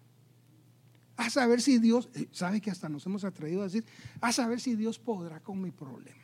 A 1.15 1.29
saber 1.29 1.61
si 1.61 1.79
Dios, 1.79 2.09
eh, 2.15 2.27
sabe 2.31 2.59
que 2.59 2.71
hasta 2.71 2.89
nos 2.89 3.05
hemos 3.05 3.23
atrevido 3.23 3.61
a 3.61 3.65
decir, 3.65 3.85
a 4.19 4.31
saber 4.31 4.59
si 4.59 4.75
Dios 4.75 4.97
podrá 4.99 5.39
con 5.39 5.61
mi 5.61 5.71
problema. 5.71 6.19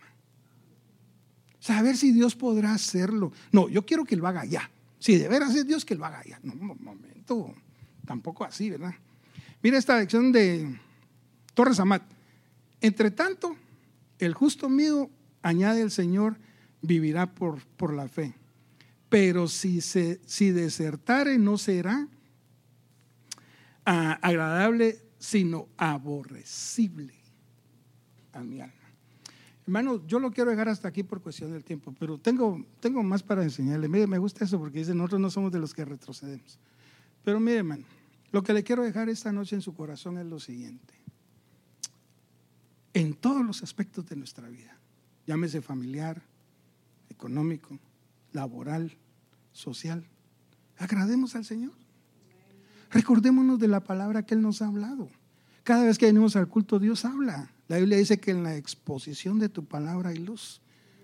Saber 1.60 1.98
si 1.98 2.12
Dios 2.12 2.36
podrá 2.36 2.74
hacerlo. 2.74 3.32
No, 3.52 3.70
yo 3.70 3.86
quiero 3.86 4.06
que 4.06 4.16
lo 4.16 4.28
haga 4.28 4.46
ya. 4.46 4.70
Si 4.98 5.18
de 5.18 5.28
veras 5.28 5.56
es 5.56 5.68
Dios, 5.68 5.86
que 5.86 5.96
lo 5.96 6.06
haga 6.06 6.24
ya. 6.24 6.40
No, 6.44 6.54
un 6.54 6.84
momento, 6.84 7.54
tampoco 8.06 8.44
así, 8.44 8.70
¿verdad? 8.70 8.96
Mira 9.62 9.78
esta 9.78 9.98
lección 10.00 10.32
de 10.32 10.80
Torres 11.54 11.80
Amat. 11.80 12.02
Entre 12.82 13.12
tanto, 13.12 13.56
el 14.20 14.34
justo 14.34 14.70
mío, 14.70 15.10
añade 15.42 15.82
el 15.82 15.92
Señor, 15.92 16.38
vivirá 16.82 17.34
por, 17.34 17.64
por 17.78 17.94
la 17.94 18.08
fe. 18.08 18.34
Pero 19.10 19.48
si, 19.48 19.82
se, 19.82 20.22
si 20.26 20.52
desertare, 20.52 21.38
no 21.38 21.58
será 21.58 22.08
agradable, 23.90 25.00
sino 25.18 25.68
aborrecible 25.78 27.14
a 28.34 28.44
mi 28.44 28.62
alma. 28.62 28.74
Hermano, 29.64 30.06
yo 30.08 30.20
lo 30.20 30.32
quiero 30.32 30.50
dejar 30.50 30.70
hasta 30.70 30.88
aquí 30.88 31.04
por 31.04 31.22
cuestión 31.22 31.52
del 31.52 31.64
tiempo, 31.64 31.94
pero 32.00 32.18
tengo, 32.18 32.66
tengo 32.80 33.04
más 33.04 33.22
para 33.22 33.44
enseñarle. 33.44 33.88
Mire, 33.88 34.08
me 34.08 34.18
gusta 34.18 34.46
eso 34.46 34.58
porque 34.58 34.80
dice, 34.80 34.96
nosotros 34.96 35.22
no 35.22 35.30
somos 35.30 35.52
de 35.52 35.60
los 35.60 35.74
que 35.74 35.86
retrocedemos. 35.86 36.60
Pero 37.24 37.40
mire, 37.40 37.58
hermano, 37.58 37.86
lo 38.32 38.44
que 38.44 38.54
le 38.54 38.64
quiero 38.64 38.84
dejar 38.84 39.10
esta 39.10 39.32
noche 39.32 39.56
en 39.56 39.62
su 39.62 39.74
corazón 39.74 40.18
es 40.18 40.26
lo 40.26 40.40
siguiente. 40.40 40.94
En 42.94 43.14
todos 43.14 43.46
los 43.46 43.62
aspectos 43.62 44.08
de 44.08 44.16
nuestra 44.16 44.50
vida, 44.50 44.76
llámese 45.28 45.62
familiar, 45.62 46.22
económico, 47.10 47.78
laboral, 48.34 48.98
social, 49.52 50.04
agrademos 50.78 51.36
al 51.36 51.46
Señor. 51.46 51.74
Recordémonos 52.92 53.60
de 53.60 53.68
la 53.68 53.82
palabra 53.82 54.24
que 54.24 54.36
Él 54.36 54.42
nos 54.42 54.62
ha 54.62 54.68
hablado. 54.68 55.10
Cada 55.64 55.86
vez 55.86 55.98
que 55.98 56.08
venimos 56.08 56.36
al 56.36 56.48
culto, 56.48 56.80
Dios 56.80 57.06
habla. 57.06 57.52
La 57.68 57.78
Biblia 57.78 57.98
dice 57.98 58.20
que 58.20 58.32
en 58.32 58.44
la 58.44 58.56
exposición 58.56 59.38
de 59.38 59.50
tu 59.50 59.66
palabra 59.66 60.10
hay 60.10 60.18
luz. 60.18 60.62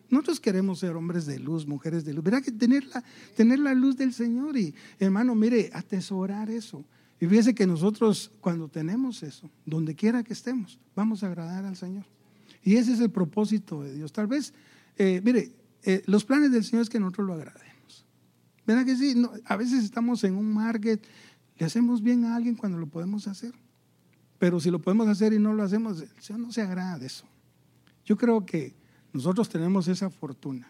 Nosotros 0.10 0.40
queremos 0.40 0.80
ser 0.80 0.96
hombres 0.96 1.26
de 1.26 1.40
luz, 1.40 1.68
mujeres 1.68 2.06
de 2.06 2.14
luz. 2.14 2.24
Verá 2.24 2.42
que 2.42 2.52
tener 2.52 2.86
la, 2.86 3.04
tener 3.36 3.60
la 3.60 3.74
luz 3.74 3.98
del 3.98 4.14
Señor 4.14 4.58
y, 4.58 4.74
hermano, 5.00 5.36
mire, 5.36 5.70
atesorar 5.74 6.50
eso. 6.50 6.84
Y 7.20 7.28
fíjese 7.28 7.56
que 7.56 7.66
nosotros, 7.66 8.32
cuando 8.42 8.68
tenemos 8.68 9.24
eso, 9.24 9.50
donde 9.66 9.96
quiera 9.96 10.24
que 10.24 10.34
estemos, 10.34 10.80
vamos 10.96 11.24
a 11.24 11.28
agradar 11.28 11.66
al 11.66 11.76
Señor. 11.76 12.06
Y 12.64 12.76
ese 12.78 12.94
es 12.94 13.00
el 13.00 13.12
propósito 13.12 13.84
de 13.84 13.94
Dios. 13.94 14.12
Tal 14.12 14.28
vez, 14.28 14.54
eh, 14.98 15.22
mire, 15.24 15.52
eh, 15.84 16.04
los 16.08 16.26
planes 16.26 16.52
del 16.52 16.64
Señor 16.64 16.84
es 16.84 16.90
que 16.90 17.00
nosotros 17.00 17.28
lo 17.28 17.34
agrademos. 17.34 18.06
¿Verdad 18.66 18.86
que 18.86 18.96
sí? 18.96 19.16
a 19.46 19.56
veces 19.56 19.84
estamos 19.84 20.24
en 20.24 20.36
un 20.36 20.52
market, 20.52 21.06
le 21.58 21.66
hacemos 21.66 22.02
bien 22.02 22.26
a 22.26 22.36
alguien 22.36 22.56
cuando 22.56 22.78
lo 22.78 22.88
podemos 22.88 23.28
hacer. 23.28 23.54
Pero 24.38 24.60
si 24.60 24.70
lo 24.70 24.80
podemos 24.80 25.08
hacer 25.08 25.34
y 25.34 25.40
no 25.40 25.54
lo 25.54 25.64
hacemos, 25.64 26.02
el 26.02 26.22
Señor 26.22 26.42
no 26.42 26.52
se 26.52 26.62
agrada 26.62 27.00
de 27.00 27.08
eso. 27.08 27.26
Yo 28.04 28.18
creo 28.18 28.46
que 28.46 28.76
nosotros 29.14 29.48
tenemos 29.50 29.88
esa 29.88 30.10
fortuna 30.10 30.68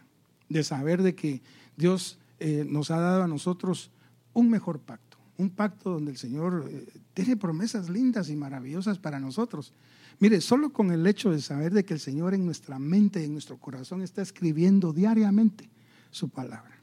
de 0.48 0.64
saber 0.64 1.02
de 1.02 1.16
que 1.16 1.42
Dios 1.76 2.20
eh, 2.40 2.66
nos 2.70 2.92
ha 2.92 3.00
dado 3.00 3.24
a 3.24 3.28
nosotros 3.28 3.90
un 4.34 4.50
mejor 4.50 4.80
pacto, 4.80 5.18
un 5.38 5.50
pacto 5.50 5.90
donde 5.90 6.12
el 6.12 6.18
Señor 6.18 6.68
eh, 6.70 6.86
tiene 7.14 7.36
promesas 7.36 7.90
lindas 7.90 8.30
y 8.30 8.36
maravillosas 8.36 9.00
para 9.00 9.20
nosotros. 9.20 9.74
Mire, 10.20 10.40
solo 10.40 10.72
con 10.72 10.92
el 10.92 11.06
hecho 11.08 11.32
de 11.32 11.42
saber 11.42 11.74
de 11.74 11.84
que 11.84 11.96
el 11.96 12.00
Señor 12.00 12.36
en 12.36 12.46
nuestra 12.46 12.78
mente, 12.78 13.26
en 13.26 13.34
nuestro 13.34 13.58
corazón 13.58 14.02
está 14.02 14.22
escribiendo 14.22 14.94
diariamente 14.94 15.70
su 16.12 16.30
palabra 16.30 16.75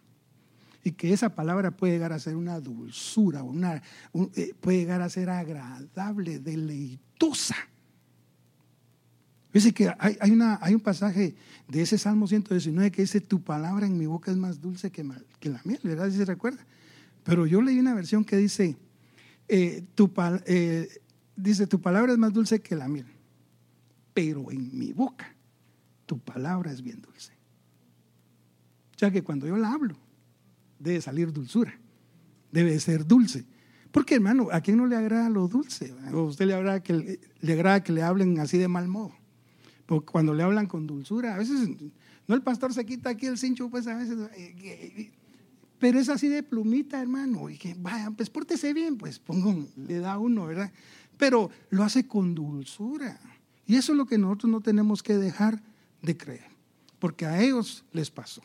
y 0.85 0.93
que 0.93 1.13
esa 1.13 1.35
palabra 1.35 1.71
puede 1.71 1.95
llegar 1.95 2.13
a 2.13 2.19
ser 2.19 2.37
una 2.37 2.61
dulzura, 2.61 3.43
una, 3.43 3.83
eh, 4.35 4.55
puede 4.61 4.79
llegar 4.79 5.03
a 5.03 5.09
ser 5.09 5.31
agradable, 5.31 6.39
deleitosa. 6.39 7.57
Dice 9.53 9.73
que 9.73 9.95
hay, 9.99 10.31
una, 10.31 10.59
hay 10.63 10.75
un 10.75 10.81
pasaje 10.81 11.35
de 11.69 11.83
ese 11.83 11.99
Salmo 11.99 12.27
119 12.27 12.91
que 12.91 13.03
dice, 13.03 13.21
tu 13.21 13.43
palabra 13.43 13.87
en 13.87 13.99
mi 13.99 14.07
boca 14.07 14.31
es 14.31 14.37
más 14.37 14.61
dulce 14.61 14.91
que, 14.91 15.07
que 15.39 15.51
la 15.51 15.61
miel, 15.65 15.81
¿verdad? 15.85 16.11
Si 16.11 16.17
se 16.17 16.25
recuerda. 16.25 16.65
Pero 17.23 17.47
yo 17.47 17.61
leí 17.61 17.79
una 17.79 17.95
versión 17.95 18.25
que 18.25 18.37
dice, 18.37 18.77
eh, 19.49 19.85
tu, 19.95 20.11
eh, 20.47 20.89
dice, 21.37 21.67
tu 21.67 21.81
palabra 21.81 22.13
es 22.13 22.19
más 22.19 22.33
dulce 22.33 22.61
que 22.61 22.75
la 22.75 22.89
miel, 22.89 23.07
pero 24.15 24.51
en 24.51 24.77
mi 24.77 24.93
boca 24.93 25.35
tu 26.07 26.19
palabra 26.19 26.73
es 26.73 26.83
bien 26.83 27.01
dulce. 27.01 27.33
O 28.97 28.99
sea 28.99 29.11
que 29.11 29.23
cuando 29.23 29.47
yo 29.47 29.57
la 29.57 29.73
hablo, 29.73 29.97
debe 30.83 31.01
salir 31.01 31.33
dulzura, 31.33 31.79
debe 32.51 32.79
ser 32.81 33.07
dulce. 33.07 33.45
Porque 33.91 34.15
hermano, 34.15 34.49
¿a 34.51 34.61
quién 34.61 34.79
no 34.79 34.87
le 34.87 34.97
agrada 34.97 35.29
lo 35.29 35.49
dulce? 35.49 35.95
¿O 36.13 36.19
a 36.19 36.25
usted 36.25 36.47
le 36.47 36.55
agrada 36.55 36.83
que 36.83 37.21
le, 37.41 37.53
agrada 37.53 37.83
que 37.83 37.93
le 37.93 38.03
hablen 38.03 38.41
así 38.41 38.59
de 38.59 38.69
mal 38.69 38.89
modo? 38.89 39.13
Porque 39.87 40.11
cuando 40.11 40.33
le 40.33 40.43
hablan 40.43 40.67
con 40.67 40.87
dulzura, 40.87 41.35
a 41.35 41.39
veces, 41.39 41.69
no 42.27 42.35
el 42.35 42.43
pastor 42.43 42.73
se 42.73 42.87
quita 42.87 43.11
aquí 43.11 43.27
el 43.27 43.37
cincho, 43.37 43.69
pues 43.69 43.87
a 43.87 43.97
veces, 43.97 44.17
eh, 44.37 45.11
pero 45.79 45.99
es 45.99 46.09
así 46.09 46.29
de 46.29 46.43
plumita, 46.43 47.03
hermano, 47.03 47.51
y 47.51 47.59
que 47.59 47.75
vaya, 47.79 48.11
pues 48.11 48.31
pórtese 48.31 48.73
bien, 48.73 48.97
pues 48.97 49.19
pongo, 49.19 49.67
le 49.77 49.99
da 49.99 50.19
uno, 50.19 50.47
¿verdad? 50.47 50.73
Pero 51.19 51.51
lo 51.71 51.83
hace 51.83 52.07
con 52.07 52.35
dulzura. 52.35 53.21
Y 53.67 53.77
eso 53.77 53.93
es 53.93 53.99
lo 53.99 54.07
que 54.07 54.17
nosotros 54.17 54.51
no 54.51 54.61
tenemos 54.61 55.03
que 55.03 55.17
dejar 55.17 55.63
de 56.01 56.17
creer, 56.17 56.47
porque 56.99 57.27
a 57.27 57.43
ellos 57.43 57.85
les 57.93 58.11
pasó. 58.11 58.43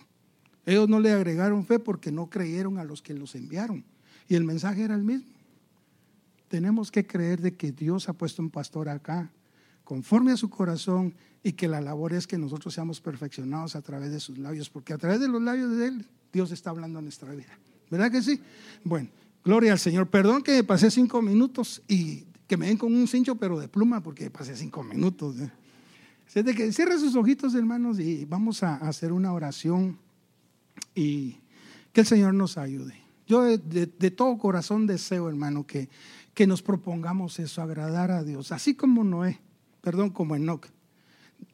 Ellos 0.67 0.89
no 0.89 0.99
le 0.99 1.13
agregaron 1.13 1.65
fe 1.65 1.79
porque 1.79 2.11
no 2.11 2.29
creyeron 2.29 2.77
a 2.77 2.83
los 2.83 3.01
que 3.01 3.13
los 3.13 3.35
enviaron. 3.35 3.85
Y 4.27 4.35
el 4.35 4.43
mensaje 4.43 4.83
era 4.83 4.95
el 4.95 5.03
mismo. 5.03 5.31
Tenemos 6.49 6.91
que 6.91 7.07
creer 7.07 7.39
de 7.39 7.55
que 7.55 7.71
Dios 7.71 8.09
ha 8.09 8.13
puesto 8.13 8.41
un 8.41 8.49
pastor 8.49 8.89
acá, 8.89 9.31
conforme 9.85 10.33
a 10.33 10.37
su 10.37 10.49
corazón, 10.49 11.15
y 11.41 11.53
que 11.53 11.69
la 11.69 11.79
labor 11.79 12.11
es 12.11 12.27
que 12.27 12.37
nosotros 12.37 12.73
seamos 12.73 12.99
perfeccionados 12.99 13.77
a 13.77 13.81
través 13.81 14.11
de 14.11 14.19
sus 14.19 14.37
labios, 14.37 14.69
porque 14.69 14.91
a 14.91 14.97
través 14.97 15.21
de 15.21 15.29
los 15.29 15.41
labios 15.41 15.77
de 15.77 15.87
Él, 15.87 16.05
Dios 16.33 16.51
está 16.51 16.71
hablando 16.71 16.99
en 16.99 17.05
nuestra 17.05 17.33
vida. 17.33 17.57
¿Verdad 17.89 18.11
que 18.11 18.21
sí? 18.21 18.41
Bueno, 18.83 19.07
gloria 19.45 19.71
al 19.71 19.79
Señor. 19.79 20.09
Perdón 20.09 20.43
que 20.43 20.65
pasé 20.65 20.91
cinco 20.91 21.21
minutos 21.21 21.81
y 21.87 22.25
que 22.45 22.57
me 22.57 22.67
den 22.67 22.75
con 22.75 22.93
un 22.93 23.07
cincho, 23.07 23.35
pero 23.35 23.57
de 23.57 23.69
pluma, 23.69 24.03
porque 24.03 24.29
pasé 24.29 24.57
cinco 24.57 24.83
minutos. 24.83 25.37
¿eh? 25.39 26.43
De 26.43 26.53
que 26.53 26.73
cierre 26.73 26.99
sus 26.99 27.15
ojitos, 27.15 27.55
hermanos, 27.55 28.01
y 28.01 28.25
vamos 28.25 28.63
a 28.63 28.75
hacer 28.75 29.13
una 29.13 29.31
oración 29.31 29.97
y 30.97 31.37
que 31.93 32.01
el 32.01 32.07
Señor 32.07 32.33
nos 32.33 32.57
ayude. 32.57 32.95
Yo 33.27 33.43
de, 33.43 34.11
todo 34.11 34.37
corazón 34.37 34.87
deseo, 34.87 35.29
hermano, 35.29 35.67
que, 35.67 35.89
que 36.33 36.47
nos 36.47 36.63
propongamos 36.63 37.39
eso, 37.39 37.61
agradar 37.61 38.09
a 38.09 38.23
Dios, 38.23 38.51
así 38.51 38.73
como 38.73 39.03
Noé, 39.03 39.39
perdón, 39.81 40.09
como 40.09 40.35
Enoch 40.35 40.67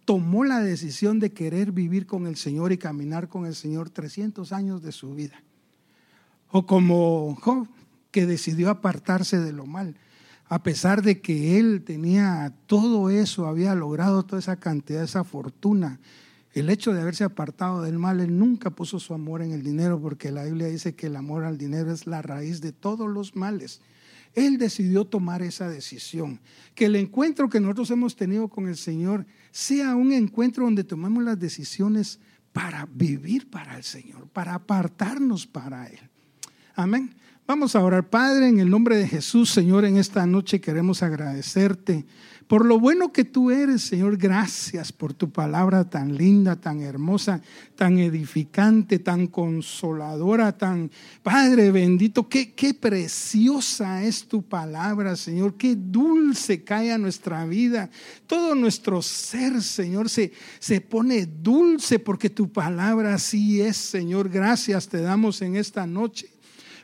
tomó 0.06 0.44
la 0.44 0.60
decisión 0.60 1.20
de 1.20 1.34
querer 1.34 1.72
vivir 1.72 2.06
con 2.06 2.28
el 2.28 2.36
Señor 2.36 2.72
y 2.72 2.78
caminar 2.78 3.28
con 3.28 3.46
el 3.46 3.56
Señor 3.56 3.90
300 3.90 4.52
años 4.52 4.82
de 4.82 4.92
su 4.92 5.14
vida. 5.14 5.44
O 6.52 6.66
como 6.66 7.36
Job, 7.42 7.68
que 8.12 8.26
decidió 8.26 8.70
apartarse 8.70 9.40
de 9.40 9.54
lo 9.54 9.66
mal, 9.66 9.96
a 10.46 10.62
pesar 10.62 11.02
de 11.02 11.20
que 11.20 11.60
él 11.60 11.84
tenía 11.84 12.54
todo 12.68 13.10
eso, 13.10 13.48
había 13.48 13.76
logrado 13.76 14.24
toda 14.24 14.40
esa 14.40 14.58
cantidad, 14.58 15.04
esa 15.04 15.24
fortuna. 15.24 16.00
El 16.54 16.70
hecho 16.70 16.94
de 16.94 17.02
haberse 17.02 17.24
apartado 17.24 17.82
del 17.82 17.98
mal, 17.98 18.20
él 18.20 18.38
nunca 18.38 18.70
puso 18.70 19.00
su 19.00 19.14
amor 19.14 19.42
en 19.42 19.52
el 19.52 19.64
dinero, 19.64 20.00
porque 20.00 20.32
la 20.32 20.44
Biblia 20.44 20.68
dice 20.68 20.96
que 20.96 21.08
el 21.08 21.16
amor 21.16 21.44
al 21.44 21.58
dinero 21.58 21.92
es 21.92 22.06
la 22.06 22.22
raíz 22.22 22.62
de 22.62 22.72
todos 22.72 23.10
los 23.10 23.36
males. 23.36 23.82
Él 24.36 24.58
decidió 24.60 25.06
tomar 25.06 25.42
esa 25.42 25.68
decisión. 25.68 26.40
Que 26.76 26.86
el 26.86 26.96
encuentro 26.96 27.50
que 27.50 27.60
nosotros 27.60 27.90
hemos 27.92 28.16
tenido 28.16 28.48
con 28.48 28.68
el 28.68 28.78
Señor 28.78 29.26
sea 29.52 29.96
un 29.96 30.12
encuentro 30.12 30.66
donde 30.66 30.84
tomemos 30.84 31.24
las 31.24 31.40
decisiones 31.40 32.20
para 32.52 32.88
vivir 32.92 33.50
para 33.50 33.76
el 33.76 33.84
Señor, 33.84 34.28
para 34.30 34.54
apartarnos 34.54 35.48
para 35.48 35.88
Él. 35.88 36.00
Amén. 36.76 37.16
Vamos 37.46 37.76
a 37.76 37.84
orar, 37.84 38.10
Padre, 38.10 38.48
en 38.48 38.60
el 38.60 38.70
nombre 38.70 38.96
de 38.96 39.08
Jesús, 39.08 39.50
Señor, 39.50 39.86
en 39.86 39.98
esta 39.98 40.26
noche 40.26 40.62
queremos 40.62 41.04
agradecerte 41.04 42.06
por 42.54 42.66
lo 42.66 42.80
bueno 42.80 43.12
que 43.12 43.26
tú 43.26 43.50
eres, 43.50 43.82
Señor. 43.82 44.16
Gracias 44.16 44.92
por 44.92 45.12
tu 45.12 45.32
palabra 45.32 45.90
tan 45.90 46.16
linda, 46.16 46.56
tan 46.56 46.82
hermosa, 46.82 47.42
tan 47.76 47.98
edificante, 47.98 49.00
tan 49.00 49.26
consoladora, 49.26 50.56
tan 50.56 50.92
Padre 51.24 51.72
bendito. 51.72 52.30
Qué, 52.30 52.54
qué 52.54 52.76
preciosa 52.76 54.04
es 54.04 54.28
tu 54.28 54.44
palabra, 54.44 55.16
Señor. 55.16 55.56
Qué 55.58 55.76
dulce 55.76 56.64
cae 56.64 56.92
a 56.92 57.00
nuestra 57.00 57.44
vida. 57.48 57.90
Todo 58.28 58.54
nuestro 58.54 59.02
ser, 59.02 59.60
Señor, 59.64 60.08
se, 60.08 60.32
se 60.60 60.80
pone 60.80 61.26
dulce 61.26 61.98
porque 61.98 62.30
tu 62.30 62.52
palabra 62.52 63.16
así 63.16 63.62
es, 63.62 63.78
Señor. 63.78 64.30
Gracias 64.30 64.88
te 64.88 65.02
damos 65.02 65.42
en 65.42 65.56
esta 65.56 65.88
noche 65.88 66.30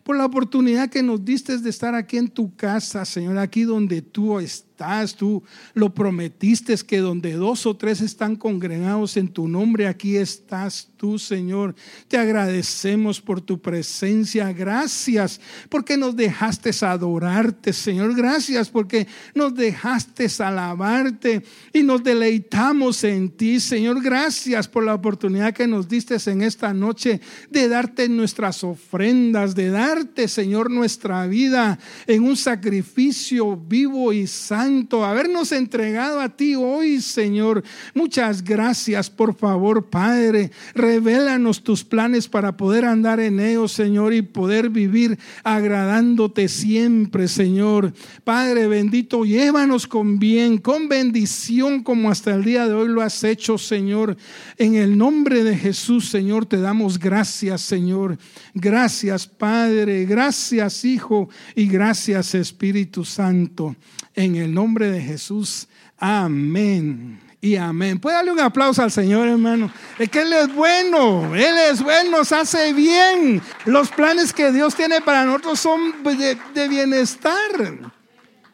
por 0.04 0.18
la 0.18 0.26
oportunidad 0.26 0.90
que 0.90 1.04
nos 1.04 1.24
diste 1.24 1.60
de 1.60 1.70
estar 1.70 1.94
aquí 1.94 2.18
en 2.18 2.30
tu 2.30 2.56
casa, 2.56 3.06
Señor, 3.06 3.38
aquí 3.38 3.62
donde 3.62 4.02
tú 4.02 4.40
estás 4.40 4.69
tú 5.18 5.44
lo 5.74 5.94
prometiste 5.94 6.76
que 6.88 7.00
donde 7.00 7.34
dos 7.34 7.66
o 7.66 7.76
tres 7.76 8.00
están 8.02 8.36
congregados 8.36 9.18
en 9.18 9.28
tu 9.28 9.48
nombre, 9.48 9.88
aquí 9.88 10.16
estás 10.16 10.90
tú, 10.96 11.20
Señor. 11.20 11.76
Te 12.08 12.18
agradecemos 12.18 13.20
por 13.20 13.42
tu 13.42 13.62
presencia. 13.62 14.52
Gracias 14.54 15.42
porque 15.70 15.98
nos 15.98 16.16
dejaste 16.16 16.72
adorarte, 16.86 17.74
Señor. 17.74 18.16
Gracias 18.16 18.70
porque 18.70 19.08
nos 19.36 19.54
dejaste 19.54 20.28
alabarte 20.40 21.44
y 21.74 21.84
nos 21.84 22.04
deleitamos 22.04 23.04
en 23.04 23.30
ti, 23.30 23.60
Señor. 23.60 24.02
Gracias 24.02 24.68
por 24.68 24.84
la 24.86 24.94
oportunidad 24.94 25.54
que 25.54 25.68
nos 25.68 25.88
diste 25.88 26.18
en 26.26 26.42
esta 26.42 26.74
noche 26.74 27.20
de 27.50 27.68
darte 27.68 28.08
nuestras 28.08 28.64
ofrendas, 28.64 29.56
de 29.56 29.70
darte, 29.70 30.28
Señor, 30.28 30.72
nuestra 30.72 31.28
vida 31.28 31.80
en 32.08 32.24
un 32.24 32.38
sacrificio 32.38 33.58
vivo 33.58 34.14
y 34.14 34.28
santo 34.28 34.69
habernos 35.06 35.52
entregado 35.52 36.20
a 36.20 36.30
ti 36.30 36.56
hoy, 36.56 37.02
Señor. 37.02 37.64
Muchas 37.94 38.44
gracias, 38.44 39.10
por 39.10 39.36
favor, 39.36 39.90
Padre. 39.90 40.52
Revélanos 40.74 41.64
tus 41.64 41.84
planes 41.84 42.28
para 42.28 42.56
poder 42.58 42.86
andar 42.86 43.20
en 43.20 43.40
ellos, 43.40 43.72
Señor, 43.72 44.14
y 44.14 44.22
poder 44.22 44.70
vivir 44.70 45.18
agradándote 45.44 46.48
siempre, 46.48 47.28
Señor. 47.28 47.94
Padre 48.24 48.68
bendito, 48.68 49.26
llévanos 49.26 49.88
con 49.88 50.20
bien, 50.20 50.58
con 50.58 50.88
bendición, 50.88 51.84
como 51.84 52.10
hasta 52.10 52.34
el 52.34 52.44
día 52.44 52.68
de 52.68 52.74
hoy 52.74 52.88
lo 52.88 53.02
has 53.02 53.24
hecho, 53.24 53.58
Señor. 53.58 54.18
En 54.58 54.76
el 54.76 54.98
nombre 54.98 55.44
de 55.44 55.58
Jesús, 55.58 56.10
Señor, 56.10 56.46
te 56.46 56.58
damos 56.58 57.00
gracias, 57.00 57.62
Señor. 57.62 58.18
Gracias, 58.54 59.28
Padre. 59.28 60.06
Gracias, 60.06 60.86
Hijo. 60.86 61.30
Y 61.56 61.68
gracias, 61.68 62.36
Espíritu 62.36 63.04
Santo. 63.06 63.76
En 64.16 64.36
el 64.36 64.53
nombre 64.53 64.91
de 64.91 65.01
Jesús. 65.01 65.68
Amén. 65.97 67.20
Y 67.41 67.55
amén. 67.55 67.99
Puede 67.99 68.16
darle 68.16 68.32
un 68.32 68.39
aplauso 68.39 68.84
al 68.84 68.91
Señor, 68.91 69.28
hermano. 69.28 69.72
Es 69.97 70.10
que 70.10 70.22
Él 70.22 70.34
es 70.34 70.53
bueno. 70.53 71.34
Él 71.36 71.55
es 71.72 71.82
bueno, 71.82 72.18
nos 72.18 72.32
hace 72.32 72.74
bien. 72.74 73.41
Los 73.66 73.89
planes 73.89 74.34
que 74.34 74.51
Dios 74.51 74.76
tiene 74.76 74.99
para 75.01 75.24
nosotros 75.24 75.60
son 75.60 76.03
de, 76.03 76.68
bienestar. 76.68 77.80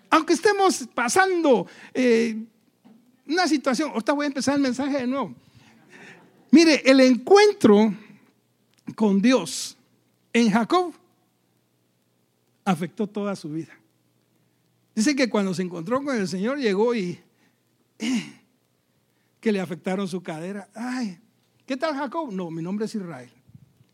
Aunque 0.10 0.34
estemos 0.34 0.88
pasando 0.94 1.68
eh, 1.94 2.38
una 3.28 3.48
situación. 3.48 3.90
Ahorita 3.90 4.14
voy 4.14 4.26
a 4.26 4.28
empezar 4.28 4.56
el 4.56 4.62
mensaje 4.62 5.00
de 5.00 5.08
nuevo. 5.08 5.34
Mire, 6.52 6.82
el 6.86 7.00
encuentro 7.00 7.94
con 8.96 9.22
Dios 9.22 9.76
en 10.32 10.52
Jacob 10.52 10.94
afectó 12.64 13.08
toda 13.08 13.36
su 13.36 13.50
vida. 13.50 13.74
Dice 14.96 15.16
que 15.16 15.30
cuando 15.30 15.54
se 15.54 15.62
encontró 15.62 16.02
con 16.02 16.16
el 16.16 16.28
Señor 16.28 16.58
llegó 16.58 16.96
y 16.96 17.20
que 19.42 19.52
le 19.52 19.60
afectaron 19.60 20.08
su 20.08 20.24
cadera. 20.24 20.70
Ay, 20.74 21.20
¿qué 21.66 21.76
tal 21.76 21.96
Jacob? 21.96 22.32
No, 22.32 22.50
mi 22.50 22.64
nombre 22.64 22.86
es 22.86 22.96
Israel. 22.96 23.30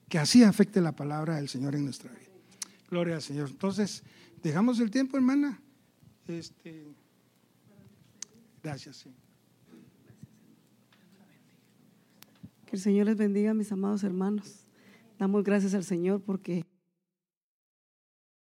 Que 0.08 0.20
así 0.20 0.44
afecte 0.44 0.80
la 0.80 0.92
palabra 0.92 1.38
del 1.38 1.50
Señor 1.50 1.76
en 1.76 1.86
nuestra 1.86 2.12
vida. 2.12 2.30
Gloria 2.90 3.16
al 3.16 3.22
Señor. 3.22 3.50
Entonces, 3.50 4.04
dejamos 4.44 4.80
el 4.80 4.92
tiempo, 4.92 5.18
hermana. 5.18 5.60
Este, 6.28 6.86
gracias, 8.62 8.98
sí. 8.98 9.10
Que 12.68 12.76
el 12.76 12.82
Señor 12.82 13.08
les 13.08 13.18
bendiga, 13.18 13.54
mis 13.54 13.72
amados 13.72 14.04
hermanos. 14.04 14.66
Damos 15.18 15.44
gracias 15.44 15.74
al 15.74 15.84
Señor 15.84 16.22
porque 16.22 16.66